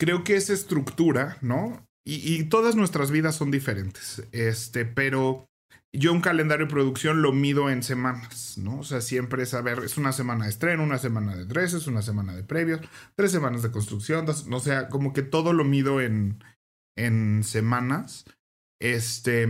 creo 0.00 0.24
que 0.24 0.34
esa 0.34 0.52
estructura, 0.52 1.38
¿no? 1.42 1.86
Y, 2.04 2.34
y, 2.34 2.44
todas 2.44 2.74
nuestras 2.74 3.10
vidas 3.10 3.36
son 3.36 3.50
diferentes, 3.50 4.24
este, 4.32 4.84
pero 4.84 5.48
yo 5.92 6.12
un 6.12 6.20
calendario 6.20 6.66
de 6.66 6.72
producción 6.72 7.22
lo 7.22 7.32
mido 7.32 7.70
en 7.70 7.82
semanas, 7.82 8.58
¿no? 8.58 8.80
O 8.80 8.84
sea, 8.84 9.00
siempre 9.00 9.42
es, 9.42 9.54
a 9.54 9.62
ver, 9.62 9.80
es 9.80 9.96
una 9.96 10.12
semana 10.12 10.44
de 10.44 10.50
estreno, 10.50 10.84
una 10.84 10.98
semana 10.98 11.34
de 11.34 11.46
dreses, 11.46 11.86
una 11.86 12.02
semana 12.02 12.34
de 12.34 12.44
previos, 12.44 12.80
tres 13.16 13.32
semanas 13.32 13.62
de 13.62 13.70
construcción, 13.70 14.26
o 14.28 14.60
sea, 14.60 14.88
como 14.88 15.12
que 15.12 15.22
todo 15.22 15.52
lo 15.52 15.64
mido 15.64 16.00
en, 16.00 16.42
en 16.96 17.42
semanas. 17.42 18.24
Este, 18.80 19.48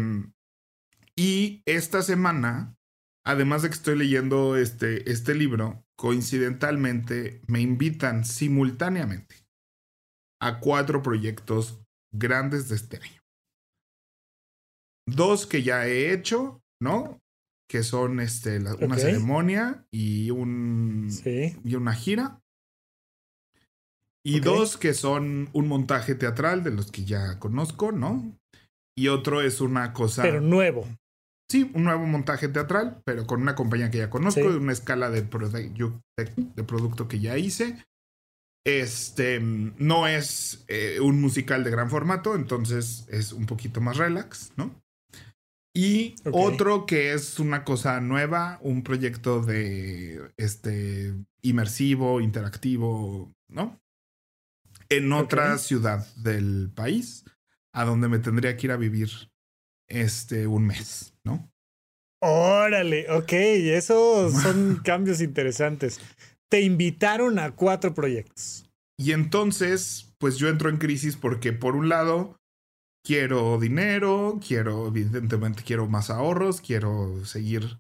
y 1.19 1.63
esta 1.65 2.03
semana, 2.03 2.77
además 3.25 3.63
de 3.63 3.69
que 3.69 3.75
estoy 3.75 3.97
leyendo 3.97 4.57
este, 4.57 5.11
este 5.11 5.35
libro, 5.35 5.85
coincidentalmente 5.97 7.41
me 7.47 7.61
invitan 7.61 8.25
simultáneamente 8.25 9.47
a 10.41 10.61
cuatro 10.61 11.03
proyectos 11.03 11.81
grandes 12.13 12.69
de 12.69 12.77
este 12.77 12.99
año. 12.99 13.23
Dos 15.09 15.47
que 15.47 15.63
ya 15.63 15.87
he 15.87 16.13
hecho, 16.13 16.63
¿no? 16.81 17.23
Que 17.69 17.83
son 17.83 18.21
este, 18.21 18.59
una 18.59 18.99
ceremonia 18.99 19.87
y, 19.91 20.31
un, 20.31 21.09
y 21.65 21.75
una 21.75 21.95
gira. 21.95 22.43
Y 24.25 24.41
dos 24.41 24.77
que 24.77 24.93
son 24.93 25.49
un 25.53 25.69
montaje 25.69 26.17
teatral 26.17 26.65
de 26.65 26.73
los 26.73 26.91
que 26.91 27.05
ya 27.05 27.39
conozco, 27.39 27.93
¿no? 27.93 28.37
Y 28.99 29.09
otro 29.09 29.41
es 29.41 29.61
una 29.61 29.93
cosa. 29.93 30.23
Pero 30.23 30.41
nuevo. 30.41 30.87
Sí, 31.49 31.71
un 31.75 31.85
nuevo 31.85 32.07
montaje 32.07 32.49
teatral, 32.49 33.03
pero 33.05 33.27
con 33.27 33.41
una 33.41 33.55
compañía 33.55 33.91
que 33.91 33.99
ya 33.99 34.11
conozco, 34.11 34.51
de 34.51 34.57
una 34.57 34.73
escala 34.73 35.11
de, 35.11 35.23
de, 35.23 36.65
producto 36.65 37.07
que 37.07 37.21
ya 37.21 37.39
hice. 37.39 37.85
Este 38.65 39.39
no 39.41 40.09
es 40.09 40.65
eh, 40.67 40.99
un 41.01 41.21
musical 41.21 41.63
de 41.63 41.71
gran 41.71 41.89
formato, 41.89 42.35
entonces 42.35 43.07
es 43.11 43.33
un 43.33 43.47
poquito 43.47 43.81
más 43.81 43.97
relax, 43.97 44.53
¿no? 44.57 44.75
Y 45.73 46.17
otro 46.33 46.87
que 46.87 47.13
es 47.13 47.39
una 47.39 47.63
cosa 47.63 48.01
nueva, 48.01 48.59
un 48.63 48.83
proyecto 48.83 49.43
de 49.43 50.33
este 50.39 51.15
inmersivo, 51.43 52.21
interactivo, 52.21 53.31
¿no? 53.47 53.79
En 54.89 55.13
otra 55.13 55.59
ciudad 55.59 56.07
del 56.17 56.73
país, 56.75 57.25
a 57.73 57.85
donde 57.85 58.09
me 58.09 58.19
tendría 58.19 58.57
que 58.57 58.69
ir 58.69 58.73
a 58.73 58.79
vivir 58.79 59.11
este 59.87 60.47
un 60.47 60.67
mes, 60.67 61.13
¿no? 61.27 61.51
Órale, 62.23 63.11
ok, 63.11 63.33
esos 63.33 64.33
son 64.33 64.81
cambios 64.85 65.21
interesantes. 65.21 66.01
Te 66.49 66.63
invitaron 66.63 67.39
a 67.39 67.55
cuatro 67.55 67.93
proyectos. 67.93 68.65
Y 68.99 69.13
entonces, 69.13 70.15
pues 70.19 70.39
yo 70.39 70.49
entro 70.49 70.71
en 70.71 70.79
crisis 70.79 71.17
porque 71.17 71.53
por 71.53 71.77
un 71.77 71.91
lado 71.91 72.39
quiero 73.05 73.59
dinero, 73.61 74.41
quiero, 74.47 74.87
evidentemente 74.89 75.63
quiero 75.63 75.87
más 75.87 76.09
ahorros, 76.09 76.63
quiero 76.63 77.25
seguir 77.27 77.79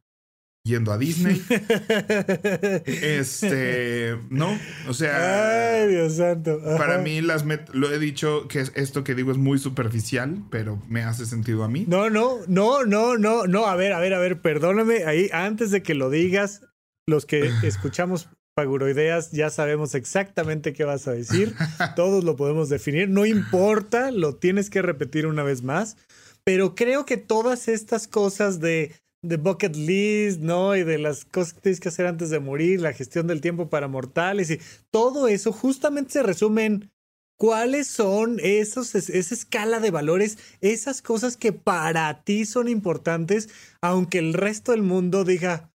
yendo 0.66 0.92
a 0.92 0.98
Disney. 0.98 1.40
este, 2.86 4.18
no, 4.28 4.58
o 4.88 4.94
sea, 4.94 5.78
Ay, 5.80 5.88
Dios 5.88 6.16
santo. 6.16 6.60
para 6.76 6.98
mí 6.98 7.20
las 7.20 7.44
lo 7.72 7.90
he 7.90 7.98
dicho 7.98 8.48
que 8.48 8.64
esto 8.74 9.04
que 9.04 9.14
digo 9.14 9.30
es 9.30 9.38
muy 9.38 9.58
superficial, 9.58 10.42
pero 10.50 10.82
me 10.88 11.02
hace 11.02 11.24
sentido 11.24 11.62
a 11.62 11.68
mí. 11.68 11.84
No, 11.88 12.10
no, 12.10 12.40
no, 12.48 12.84
no, 12.84 13.16
no, 13.16 13.46
no, 13.46 13.66
a 13.66 13.76
ver, 13.76 13.92
a 13.92 14.00
ver, 14.00 14.12
a 14.14 14.18
ver, 14.18 14.40
perdóname 14.42 15.04
ahí 15.04 15.30
antes 15.32 15.70
de 15.70 15.82
que 15.82 15.94
lo 15.94 16.10
digas, 16.10 16.62
los 17.06 17.24
que 17.24 17.50
escuchamos 17.62 18.28
Paguroideas, 18.56 19.32
ya 19.32 19.50
sabemos 19.50 19.94
exactamente 19.94 20.72
qué 20.72 20.84
vas 20.84 21.06
a 21.06 21.12
decir. 21.12 21.54
Todos 21.94 22.24
lo 22.24 22.36
podemos 22.36 22.70
definir. 22.70 23.06
No 23.06 23.26
importa, 23.26 24.10
lo 24.10 24.36
tienes 24.36 24.70
que 24.70 24.80
repetir 24.80 25.26
una 25.26 25.42
vez 25.42 25.62
más. 25.62 25.98
Pero 26.42 26.74
creo 26.74 27.04
que 27.04 27.18
todas 27.18 27.68
estas 27.68 28.08
cosas 28.08 28.58
de, 28.58 28.94
de 29.28 29.36
bucket 29.36 29.76
list, 29.76 30.40
¿no? 30.40 30.76
Y 30.76 30.84
de 30.84 30.98
las 30.98 31.24
cosas 31.24 31.54
que 31.54 31.60
tienes 31.60 31.80
que 31.80 31.88
hacer 31.88 32.06
antes 32.06 32.30
de 32.30 32.40
morir, 32.40 32.80
la 32.80 32.92
gestión 32.92 33.26
del 33.26 33.40
tiempo 33.40 33.68
para 33.68 33.88
mortales 33.88 34.50
y 34.50 34.60
todo 34.90 35.28
eso 35.28 35.52
justamente 35.52 36.12
se 36.12 36.22
resume 36.22 36.64
en 36.64 36.90
cuáles 37.36 37.86
son 37.86 38.38
esos, 38.42 38.94
esa 38.94 39.34
escala 39.34 39.80
de 39.80 39.90
valores, 39.90 40.38
esas 40.60 41.02
cosas 41.02 41.36
que 41.36 41.52
para 41.52 42.22
ti 42.24 42.46
son 42.46 42.68
importantes, 42.68 43.48
aunque 43.80 44.18
el 44.18 44.32
resto 44.32 44.72
del 44.72 44.82
mundo 44.82 45.24
diga, 45.24 45.70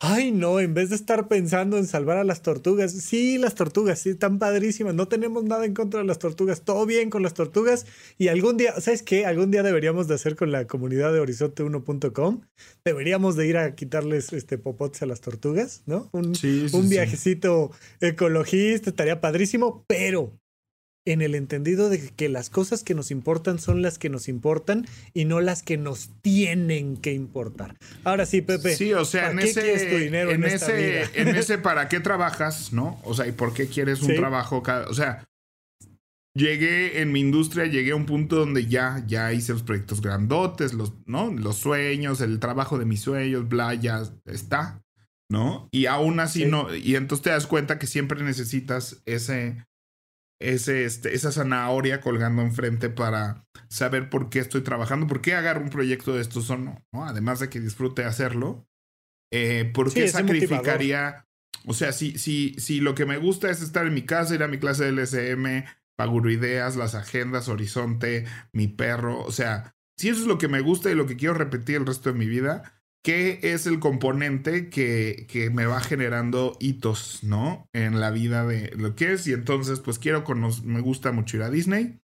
Ay, 0.00 0.30
no, 0.30 0.60
en 0.60 0.74
vez 0.74 0.90
de 0.90 0.94
estar 0.94 1.26
pensando 1.26 1.76
en 1.76 1.84
salvar 1.84 2.18
a 2.18 2.24
las 2.24 2.40
tortugas, 2.42 2.92
sí, 2.92 3.36
las 3.36 3.56
tortugas, 3.56 3.98
sí, 3.98 4.10
están 4.10 4.38
padrísimas, 4.38 4.94
no 4.94 5.08
tenemos 5.08 5.42
nada 5.42 5.64
en 5.64 5.74
contra 5.74 5.98
de 5.98 6.06
las 6.06 6.20
tortugas, 6.20 6.62
todo 6.62 6.86
bien 6.86 7.10
con 7.10 7.24
las 7.24 7.34
tortugas 7.34 7.84
y 8.16 8.28
algún 8.28 8.56
día, 8.56 8.80
¿sabes 8.80 9.02
qué? 9.02 9.26
Algún 9.26 9.50
día 9.50 9.64
deberíamos 9.64 10.06
de 10.06 10.14
hacer 10.14 10.36
con 10.36 10.52
la 10.52 10.68
comunidad 10.68 11.12
de 11.12 11.20
horizonte1.com, 11.20 12.42
deberíamos 12.84 13.34
de 13.34 13.48
ir 13.48 13.56
a 13.56 13.74
quitarles 13.74 14.32
este 14.32 14.56
popotes 14.56 15.02
a 15.02 15.06
las 15.06 15.20
tortugas, 15.20 15.82
¿no? 15.86 16.08
Un, 16.12 16.32
un 16.72 16.88
viajecito 16.88 17.72
ecologista, 18.00 18.90
estaría 18.90 19.20
padrísimo, 19.20 19.84
pero 19.88 20.38
en 21.04 21.22
el 21.22 21.34
entendido 21.34 21.88
de 21.88 22.10
que 22.10 22.28
las 22.28 22.50
cosas 22.50 22.84
que 22.84 22.94
nos 22.94 23.10
importan 23.10 23.58
son 23.58 23.82
las 23.82 23.98
que 23.98 24.10
nos 24.10 24.28
importan 24.28 24.86
y 25.14 25.24
no 25.24 25.40
las 25.40 25.62
que 25.62 25.76
nos 25.76 26.10
tienen 26.20 26.96
que 26.96 27.12
importar. 27.12 27.76
Ahora 28.04 28.26
sí, 28.26 28.42
Pepe. 28.42 28.74
Sí, 28.74 28.92
o 28.92 29.04
sea, 29.04 29.30
en 29.30 29.38
ese, 29.38 29.98
dinero 29.98 30.30
en, 30.30 30.44
ese, 30.44 31.04
en 31.14 31.28
ese 31.36 31.58
para 31.58 31.88
qué 31.88 32.00
trabajas, 32.00 32.72
¿no? 32.72 33.00
O 33.04 33.14
sea, 33.14 33.26
y 33.26 33.32
por 33.32 33.54
qué 33.54 33.68
quieres 33.68 34.02
un 34.02 34.14
trabajo, 34.16 34.62
o 34.88 34.94
sea, 34.94 35.24
llegué 36.34 37.00
en 37.00 37.12
mi 37.12 37.20
industria, 37.20 37.66
llegué 37.66 37.92
a 37.92 37.96
un 37.96 38.06
punto 38.06 38.36
donde 38.36 38.66
ya, 38.66 39.02
ya 39.06 39.32
hice 39.32 39.52
los 39.52 39.62
proyectos 39.62 40.00
grandotes, 40.00 40.72
los, 40.72 40.92
¿no? 41.06 41.30
Los 41.32 41.56
sueños, 41.56 42.20
el 42.20 42.38
trabajo 42.38 42.78
de 42.78 42.84
mis 42.84 43.00
sueños, 43.00 43.48
bla, 43.48 43.74
ya 43.74 44.02
está, 44.26 44.82
¿no? 45.30 45.68
Y 45.72 45.86
aún 45.86 46.20
así 46.20 46.46
no, 46.46 46.74
y 46.74 46.96
entonces 46.96 47.24
te 47.24 47.30
das 47.30 47.46
cuenta 47.46 47.78
que 47.78 47.86
siempre 47.86 48.22
necesitas 48.22 49.02
ese 49.04 49.64
ese, 50.40 50.84
este, 50.84 51.14
esa 51.14 51.32
zanahoria 51.32 52.00
colgando 52.00 52.42
enfrente 52.42 52.90
para 52.90 53.46
saber 53.68 54.08
por 54.08 54.30
qué 54.30 54.38
estoy 54.38 54.62
trabajando, 54.62 55.06
por 55.06 55.20
qué 55.20 55.34
agarro 55.34 55.62
un 55.62 55.70
proyecto 55.70 56.14
de 56.14 56.22
estos 56.22 56.48
o 56.50 56.56
no, 56.56 56.82
Además 56.92 57.40
de 57.40 57.48
que 57.48 57.60
disfrute 57.60 58.04
hacerlo, 58.04 58.66
eh, 59.32 59.70
¿por 59.74 59.92
qué 59.92 60.08
sacrificaría? 60.08 61.26
O 61.66 61.74
sea, 61.74 61.92
si, 61.92 62.18
si, 62.18 62.54
si 62.58 62.80
lo 62.80 62.94
que 62.94 63.04
me 63.04 63.18
gusta 63.18 63.50
es 63.50 63.60
estar 63.60 63.86
en 63.86 63.94
mi 63.94 64.02
casa, 64.02 64.34
ir 64.34 64.42
a 64.42 64.48
mi 64.48 64.58
clase 64.58 64.84
de 64.84 64.92
LSM, 64.92 65.64
Paguro 65.96 66.30
Ideas, 66.30 66.76
las 66.76 66.94
agendas, 66.94 67.48
Horizonte, 67.48 68.24
mi 68.52 68.68
perro, 68.68 69.22
o 69.24 69.32
sea, 69.32 69.74
si 69.96 70.08
eso 70.08 70.20
es 70.20 70.26
lo 70.26 70.38
que 70.38 70.48
me 70.48 70.60
gusta 70.60 70.90
y 70.90 70.94
lo 70.94 71.06
que 71.06 71.16
quiero 71.16 71.34
repetir 71.34 71.76
el 71.76 71.86
resto 71.86 72.12
de 72.12 72.18
mi 72.18 72.26
vida, 72.26 72.77
qué 73.02 73.40
es 73.42 73.66
el 73.66 73.78
componente 73.78 74.68
que, 74.68 75.26
que, 75.28 75.50
me 75.50 75.66
va 75.66 75.80
generando 75.80 76.56
hitos, 76.60 77.22
¿no? 77.22 77.68
En 77.72 78.00
la 78.00 78.10
vida 78.10 78.46
de 78.46 78.72
lo 78.76 78.94
que 78.94 79.12
es. 79.12 79.26
Y 79.26 79.32
entonces, 79.32 79.80
pues 79.80 79.98
quiero 79.98 80.24
conocer, 80.24 80.64
me 80.64 80.80
gusta 80.80 81.12
mucho 81.12 81.36
ir 81.36 81.42
a 81.42 81.50
Disney. 81.50 82.00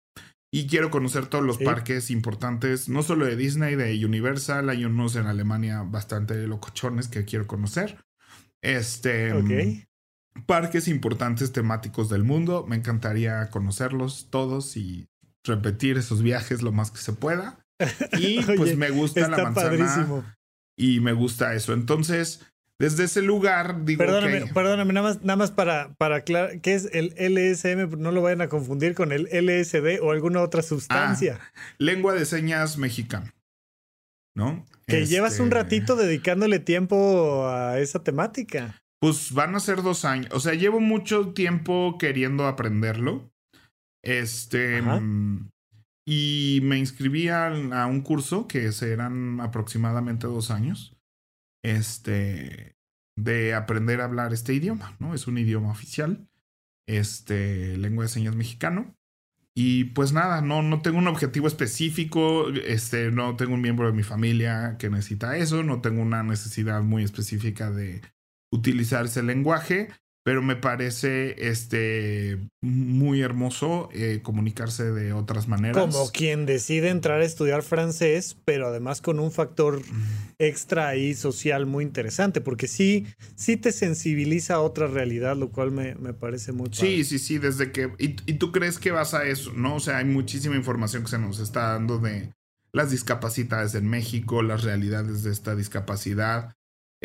Y 0.53 0.69
quiero 0.69 0.91
conocer 0.91 1.27
todos 1.27 1.45
los 1.45 1.59
parques 1.59 2.13
importantes, 2.13 2.89
no 2.89 3.03
solo 3.03 3.27
de 3.27 3.35
Disney, 3.35 3.75
de 3.75 4.05
Universal. 4.05 4.71
Hay 4.71 4.85
unos 4.85 5.17
en 5.17 5.27
Alemania 5.27 5.83
bastante 5.83 6.47
locochones 6.47 7.09
que 7.09 7.25
quiero 7.25 7.47
conocer. 7.47 8.05
Este. 8.63 9.35
Mm, 9.35 9.83
parques 10.47 10.87
importantes 10.87 11.53
temáticos 11.53 12.09
del 12.09 12.23
mundo. 12.23 12.67
Me 12.69 12.77
encantaría 12.77 13.51
conocerlos 13.51 14.29
todos 14.31 14.77
y 14.77 15.09
repetir 15.45 15.99
esos 15.99 16.23
viajes 16.23 16.63
lo 16.63 16.71
más 16.71 16.91
que 16.93 16.99
se 16.99 17.13
pueda. 17.13 17.59
Y 18.19 18.41
pues 18.43 18.77
me 18.77 18.91
gusta 18.91 19.29
la 19.29 19.39
manzana. 19.39 19.71
Padrísimo 19.71 20.25
y 20.77 21.01
me 21.01 21.13
gusta 21.13 21.55
eso. 21.55 21.73
Entonces, 21.73 22.45
desde 22.79 23.05
ese 23.05 23.23
lugar 23.23 23.85
digo 23.85 23.99
Perdóname, 23.99 24.47
perdóname, 24.53 24.93
nada 24.93 25.09
más, 25.09 25.23
nada 25.23 25.37
más 25.37 25.51
para, 25.53 25.95
para 25.95 26.17
aclarar, 26.17 26.61
¿qué 26.61 26.75
es 26.75 26.89
el 26.93 27.15
LSM? 27.17 28.01
No 28.01 28.11
lo 28.11 28.23
vayan 28.23 28.41
a 28.41 28.49
confundir 28.49 28.95
con 28.95 29.13
el 29.13 29.29
LSD 29.31 30.03
o 30.03 30.11
alguna 30.11 30.43
otra 30.43 30.63
sustancia. 30.63 31.39
Ah, 31.41 31.61
lengua 31.79 32.15
de 32.15 32.25
señas 32.25 32.77
mexicana. 32.79 33.33
¿No? 34.37 34.67
Que 34.87 35.07
llevas 35.07 35.39
un 35.39 35.47
este 35.47 35.55
ratito 35.55 35.97
dedicándole 35.97 36.59
tiempo 36.59 37.47
a 37.47 37.79
esa 37.79 38.03
temática. 38.03 38.83
Pues 39.01 39.33
van 39.33 39.55
a 39.55 39.61
ser 39.61 39.83
dos 39.83 40.05
años. 40.05 40.29
O 40.33 40.41
sea, 40.41 40.55
llevo 40.55 40.81
mucho 40.81 41.33
tiempo 41.33 41.97
queriendo 41.99 42.47
aprenderlo. 42.47 43.31
Este. 44.03 44.83
Mm, 44.83 45.51
y 46.07 46.61
me 46.63 46.79
inscribí 46.79 47.29
a, 47.29 47.49
un 47.89 48.03
curso 48.03 48.47
que 48.47 48.71
serán 48.73 49.41
aproximadamente 49.41 50.27
dos 50.27 50.51
años. 50.51 50.97
Este. 51.63 52.77
De 53.17 53.55
aprender 53.55 54.01
a 54.01 54.05
hablar 54.05 54.33
este 54.33 54.55
idioma, 54.55 54.97
¿no? 54.99 55.15
Es 55.15 55.27
un 55.27 55.39
idioma 55.39 55.71
oficial. 55.71 56.29
Este. 56.87 57.77
Lengua 57.79 58.05
de 58.05 58.09
señas 58.09 58.37
mexicano. 58.37 58.95
Y 59.57 59.85
pues 59.85 60.13
nada, 60.13 60.41
no, 60.41 60.63
no 60.63 60.83
tengo 60.83 60.99
un 60.99 61.07
objetivo 61.07 61.47
específico, 61.47 62.49
este, 62.49 63.13
no 63.13 63.37
tengo 63.37 63.55
un 63.55 63.61
miembro 63.61 63.87
de 63.87 63.93
mi 63.93 64.03
familia 64.03 64.75
que 64.81 64.91
necesita 64.91 65.37
eso, 65.37 65.63
no 65.63 65.81
tengo 65.81 66.03
una 66.03 66.25
necesidad 66.25 66.83
muy 66.83 67.05
específica 67.05 67.71
de 67.71 68.03
utilizar 68.51 69.05
ese 69.05 69.23
lenguaje 69.23 69.91
pero 70.25 70.41
me 70.41 70.57
parece 70.57 71.51
este 71.51 72.39
muy 72.63 73.21
hermoso 73.21 73.91
eh, 73.93 74.21
comunicarse 74.23 74.91
de 74.91 75.13
otras 75.13 75.49
maneras. 75.49 75.77
Como 75.77 76.11
quien 76.11 76.47
decide 76.47 76.89
entrar 76.89 77.21
a 77.21 77.25
estudiar 77.25 77.63
francés, 77.63 78.35
pero 78.47 78.69
además 78.69 79.03
con 79.03 79.21
un 79.21 79.31
factor 79.31 79.83
extra 80.39 80.97
y 80.97 81.15
social 81.15 81.67
muy 81.67 81.85
interesante, 81.85 82.41
porque 82.41 82.69
sí, 82.69 83.07
sí 83.37 83.59
te 83.59 83.71
sensibiliza 83.71 84.55
a 84.55 84.61
otra 84.61 84.87
realidad, 84.87 85.37
lo 85.37 85.51
cual 85.51 85.71
me, 85.71 85.95
me 85.97 86.15
parece 86.15 86.53
muy 86.53 86.71
Sí, 86.73 87.05
sí, 87.05 87.19
sí, 87.19 87.37
desde 87.37 87.71
que... 87.71 87.93
Y, 87.99 88.17
y 88.25 88.35
tú 88.35 88.51
crees 88.51 88.79
que 88.79 88.93
vas 88.93 89.13
a 89.13 89.27
eso, 89.27 89.53
¿no? 89.53 89.77
O 89.77 89.81
sea, 89.81 89.99
hay 89.99 90.07
muchísima 90.07 90.57
información 90.57 91.03
que 91.03 91.11
se 91.11 91.19
nos 91.19 91.39
está 91.39 91.73
dando 91.75 91.99
de 91.99 92.33
las 92.73 92.91
discapacidades 92.91 93.75
en 93.75 93.87
México, 93.89 94.43
las 94.43 94.65
realidades 94.65 95.23
de 95.23 95.33
esta 95.33 95.55
discapacidad 95.55 96.55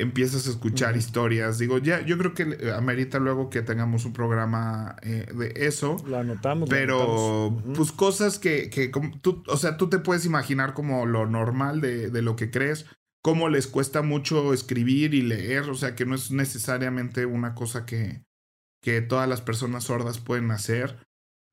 empiezas 0.01 0.47
a 0.47 0.49
escuchar 0.51 0.97
historias. 0.97 1.57
Digo, 1.57 1.77
ya, 1.77 2.01
yo 2.01 2.17
creo 2.17 2.33
que 2.33 2.71
amerita 2.75 3.19
luego 3.19 3.49
que 3.49 3.61
tengamos 3.61 4.05
un 4.05 4.13
programa 4.13 4.95
eh, 5.01 5.27
de 5.33 5.53
eso. 5.55 5.97
Lo 6.05 6.17
anotamos. 6.17 6.69
Pero, 6.69 7.61
pues 7.75 7.91
cosas 7.91 8.39
que, 8.39 8.69
que 8.69 8.91
tú, 9.21 9.43
o 9.47 9.57
sea, 9.57 9.77
tú 9.77 9.89
te 9.89 9.99
puedes 9.99 10.25
imaginar 10.25 10.73
como 10.73 11.05
lo 11.05 11.25
normal 11.25 11.81
de, 11.81 12.09
de, 12.09 12.21
lo 12.21 12.35
que 12.35 12.51
crees, 12.51 12.85
cómo 13.21 13.49
les 13.49 13.67
cuesta 13.67 14.01
mucho 14.01 14.53
escribir 14.53 15.13
y 15.13 15.21
leer, 15.21 15.69
o 15.69 15.75
sea, 15.75 15.95
que 15.95 16.05
no 16.05 16.15
es 16.15 16.31
necesariamente 16.31 17.25
una 17.25 17.55
cosa 17.55 17.85
que, 17.85 18.23
que 18.81 19.01
todas 19.01 19.27
las 19.27 19.41
personas 19.41 19.85
sordas 19.85 20.19
pueden 20.19 20.51
hacer. 20.51 20.97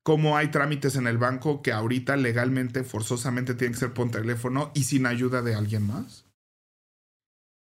Cómo 0.03 0.37
hay 0.37 0.47
trámites 0.51 0.95
en 0.95 1.05
el 1.05 1.17
banco 1.17 1.61
que 1.61 1.73
ahorita 1.73 2.15
legalmente, 2.15 2.83
forzosamente 2.83 3.55
tienen 3.55 3.73
que 3.73 3.79
ser 3.79 3.93
por 3.93 4.09
teléfono 4.09 4.71
y 4.73 4.83
sin 4.83 5.05
ayuda 5.05 5.41
de 5.41 5.55
alguien 5.55 5.85
más. 5.85 6.26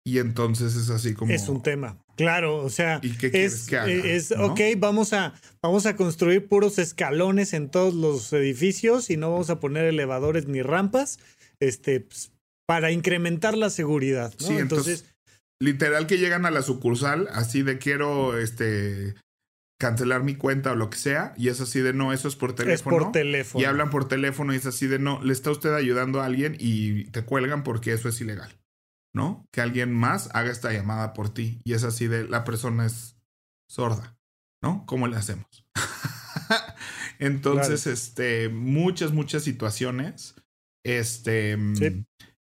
Y 0.08 0.20
entonces 0.20 0.78
es 0.78 0.90
así 0.90 1.14
como. 1.14 1.34
Es 1.34 1.50
un 1.50 1.62
tema. 1.62 1.98
Claro, 2.16 2.60
o 2.60 2.70
sea. 2.70 3.02
¿Y 3.04 3.18
qué 3.18 3.30
es, 3.34 3.66
que 3.66 3.78
haga, 3.78 3.92
es 3.92 4.32
ok, 4.32 4.62
vamos 4.78 5.12
a, 5.12 5.34
vamos 5.62 5.86
a 5.86 5.98
construir 5.98 6.48
puros 6.48 6.80
escalones 6.80 7.52
en 7.52 7.70
todos 7.70 7.94
los 7.94 8.32
edificios 8.32 9.10
y 9.10 9.18
no 9.18 9.32
vamos 9.32 9.50
a 9.50 9.60
poner 9.60 9.84
elevadores 9.84 10.48
ni 10.48 10.62
rampas. 10.62 11.20
Este, 11.60 12.00
pues, 12.00 12.32
para 12.66 12.92
incrementar 12.92 13.58
la 13.58 13.70
seguridad. 13.70 14.34
Sí, 14.38 14.54
entonces, 14.58 15.04
Literal 15.60 16.08
que 16.08 16.20
llegan 16.20 16.46
a 16.46 16.52
la 16.52 16.62
sucursal, 16.62 17.28
así 17.34 17.64
de 17.64 17.80
quiero 17.80 18.38
este 18.38 19.16
cancelar 19.78 20.24
mi 20.24 20.36
cuenta 20.36 20.72
o 20.72 20.76
lo 20.76 20.90
que 20.90 20.98
sea, 20.98 21.34
y 21.36 21.50
es 21.50 21.60
así 21.60 21.82
de 21.82 21.94
no, 21.94 22.14
eso 22.14 22.30
es 22.30 22.38
por 22.38 22.54
teléfono. 22.54 22.98
Es 22.98 23.04
por 23.04 23.12
teléfono. 23.12 23.62
Y 23.62 23.66
hablan 23.66 23.90
por 23.90 24.08
teléfono 24.08 24.54
y 24.54 24.58
es 24.58 24.66
así 24.68 24.88
de 24.88 25.00
no, 25.00 25.22
le 25.22 25.34
está 25.34 25.52
usted 25.52 25.74
ayudando 25.74 26.22
a 26.22 26.26
alguien 26.26 26.56
y 26.60 27.06
te 27.06 27.24
cuelgan 27.24 27.64
porque 27.64 27.92
eso 27.92 28.08
es 28.08 28.22
ilegal, 28.22 28.56
¿no? 29.18 29.46
Que 29.52 29.60
alguien 29.60 29.92
más 29.92 30.30
haga 30.34 30.52
esta 30.52 30.72
llamada 30.72 31.14
por 31.14 31.34
ti 31.34 31.60
y 31.66 31.74
es 31.74 31.84
así 31.84 32.08
de 32.08 32.26
la 32.28 32.46
persona 32.46 32.86
es 32.86 33.18
sorda, 33.68 34.18
¿no? 34.64 34.86
¿Cómo 34.86 35.08
le 35.08 35.18
hacemos? 35.18 35.66
Entonces, 37.20 37.88
este, 37.88 38.48
muchas, 38.48 39.12
muchas 39.12 39.44
situaciones, 39.44 40.36
este, 40.86 41.58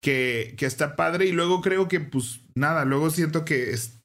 que, 0.00 0.54
que 0.56 0.66
está 0.66 0.94
padre 0.94 1.26
y 1.26 1.32
luego 1.32 1.60
creo 1.60 1.88
que, 1.88 1.98
pues, 1.98 2.40
nada, 2.54 2.84
luego 2.84 3.10
siento 3.10 3.44
que 3.44 3.72
es, 3.72 4.00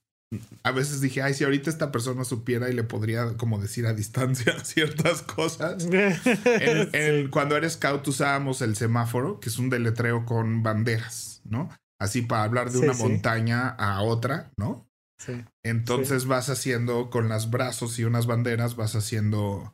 a 0.63 0.72
veces 0.72 1.00
dije, 1.00 1.22
ay, 1.22 1.36
si 1.36 1.43
ahorita 1.43 1.70
esta 1.70 1.91
persona 1.91 2.24
supiera 2.24 2.72
y 2.72 2.74
le 2.74 2.84
podría 2.84 3.38
como 3.38 3.62
decir 3.62 3.86
a 3.86 3.93
distancia 3.93 4.60
ciertas 4.65 5.22
cosas. 5.22 5.88
cuando 7.30 7.56
eres 7.56 7.74
scout 7.74 8.08
usábamos 8.08 8.63
el 8.63 8.76
semáforo, 8.76 9.39
que 9.39 9.50
es 9.50 9.60
un 9.60 9.70
deletreo 9.70 10.26
con 10.26 10.63
banderas, 10.63 11.41
¿no? 11.46 11.70
Así 11.99 12.21
para 12.21 12.43
hablar 12.43 12.71
de 12.71 12.79
una 12.79 12.93
montaña 12.93 13.69
a 13.69 14.01
otra, 14.01 14.51
¿no? 14.57 14.88
Sí. 15.19 15.43
Entonces 15.63 16.25
vas 16.25 16.49
haciendo 16.49 17.10
con 17.10 17.27
los 17.27 17.49
brazos 17.49 17.97
y 17.97 18.03
unas 18.03 18.27
banderas, 18.27 18.75
vas 18.75 18.95
haciendo 18.95 19.73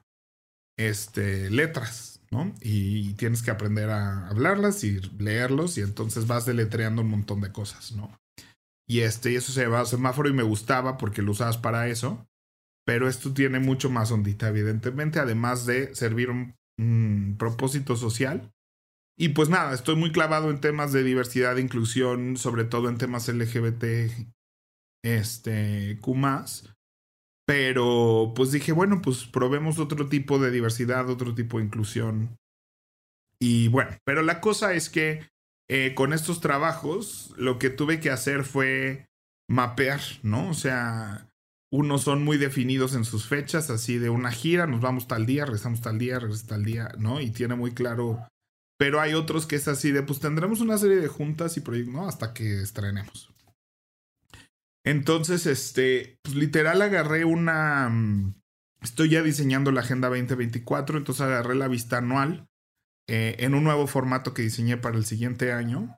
este, 0.77 1.49
letras, 1.49 2.21
¿no? 2.31 2.53
Y 2.62 3.13
tienes 3.15 3.41
que 3.41 3.51
aprender 3.51 3.89
a 3.89 4.29
hablarlas 4.29 4.83
y 4.83 5.01
leerlos 5.19 5.77
y 5.77 5.81
entonces 5.81 6.27
vas 6.27 6.45
deletreando 6.45 7.01
un 7.01 7.09
montón 7.09 7.41
de 7.41 7.51
cosas, 7.51 7.91
¿no? 7.91 8.17
Y 8.88 9.01
este, 9.01 9.31
y 9.31 9.36
eso 9.36 9.51
se 9.51 9.62
llevaba 9.62 9.86
semáforo 9.86 10.29
y 10.29 10.33
me 10.33 10.43
gustaba 10.43 10.97
porque 10.97 11.21
lo 11.21 11.31
usabas 11.31 11.57
para 11.57 11.88
eso. 11.88 12.25
Pero 12.86 13.07
esto 13.07 13.33
tiene 13.33 13.59
mucho 13.59 13.89
más 13.89 14.12
ondita, 14.12 14.49
evidentemente, 14.49 15.19
además 15.19 15.65
de 15.65 15.95
servir 15.95 16.29
un, 16.29 16.55
propósito 17.38 17.95
social. 17.95 18.51
Y 19.17 19.30
pues 19.30 19.49
nada, 19.49 19.73
estoy 19.73 19.95
muy 19.95 20.12
clavado 20.12 20.49
en 20.49 20.60
temas 20.60 20.91
de 20.91 21.04
diversidad 21.04 21.58
e 21.58 21.62
inclusión, 21.62 22.38
sobre 22.38 22.65
todo 22.65 22.89
en 22.89 22.97
temas 22.97 23.28
LGBT, 23.28 23.84
este, 25.04 25.99
Pero 27.45 28.34
pues 28.36 28.52
dije, 28.52 28.71
bueno, 28.71 29.02
pues 29.02 29.26
probemos 29.26 29.78
otro 29.78 30.08
tipo 30.08 30.39
de 30.39 30.49
diversidad, 30.49 31.10
otro 31.10 31.36
tipo 31.36 31.58
de 31.60 31.65
inclusión. 31.65 32.38
Y 33.39 33.67
bueno, 33.67 33.91
pero 34.06 34.21
la 34.21 34.39
cosa 34.39 34.73
es 34.73 34.89
que 34.89 35.28
eh, 35.69 35.93
con 35.95 36.13
estos 36.13 36.39
trabajos 36.39 37.34
lo 37.38 37.60
que 37.60 37.69
tuve 37.69 37.99
que 37.99 38.10
hacer 38.10 38.45
fue 38.45 39.08
mapear, 39.49 40.02
¿no? 40.23 40.49
O 40.49 40.54
sea, 40.54 41.30
unos 41.71 42.04
son 42.04 42.23
muy 42.23 42.38
definidos 42.38 42.95
en 42.95 43.04
sus 43.04 43.28
fechas, 43.28 43.69
así 43.69 43.97
de 43.97 44.10
una 44.10 44.32
gira, 44.32 44.67
nos 44.67 44.82
vamos 44.82 45.08
tal 45.08 45.26
día, 45.26 45.45
regresamos 45.45 45.82
tal 45.82 45.97
día, 45.97 46.19
regresamos 46.19 46.47
tal 46.47 46.63
día, 46.63 46.91
¿no? 46.97 47.19
Y 47.19 47.32
tiene 47.32 47.56
muy 47.56 47.73
claro. 47.73 48.26
Pero 48.84 49.00
hay 49.00 49.13
otros 49.13 49.46
que 49.46 49.56
es 49.56 49.69
así 49.69 49.93
de, 49.93 50.04
pues 50.04 50.19
tendremos 50.19 50.60
una 50.60 50.78
serie 50.78 50.98
de 50.98 51.08
juntas 51.08 51.56
y 51.56 51.62
proyectos. 51.62 52.06
Hasta 52.06 52.34
que 52.34 52.62
estrenemos. 52.62 53.34
Entonces, 54.86 55.46
este, 55.46 56.19
pues 56.22 56.36
literal 56.36 56.82
agarré 56.82 57.24
una... 57.24 57.88
Mm, 57.88 58.34
estoy 58.82 59.08
ya 59.08 59.24
diseñando 59.24 59.72
la 59.72 59.80
Agenda 59.80 60.10
2024, 60.10 60.98
entonces 60.98 61.22
agarré 61.22 61.56
la 61.56 61.69
vista 61.69 62.00
anual 62.00 62.50
eh, 63.08 63.38
en 63.39 63.54
un 63.54 63.63
nuevo 63.63 63.88
formato 63.88 64.34
que 64.34 64.41
diseñé 64.41 64.76
para 64.76 64.98
el 64.98 65.06
siguiente 65.06 65.54
año 65.54 65.98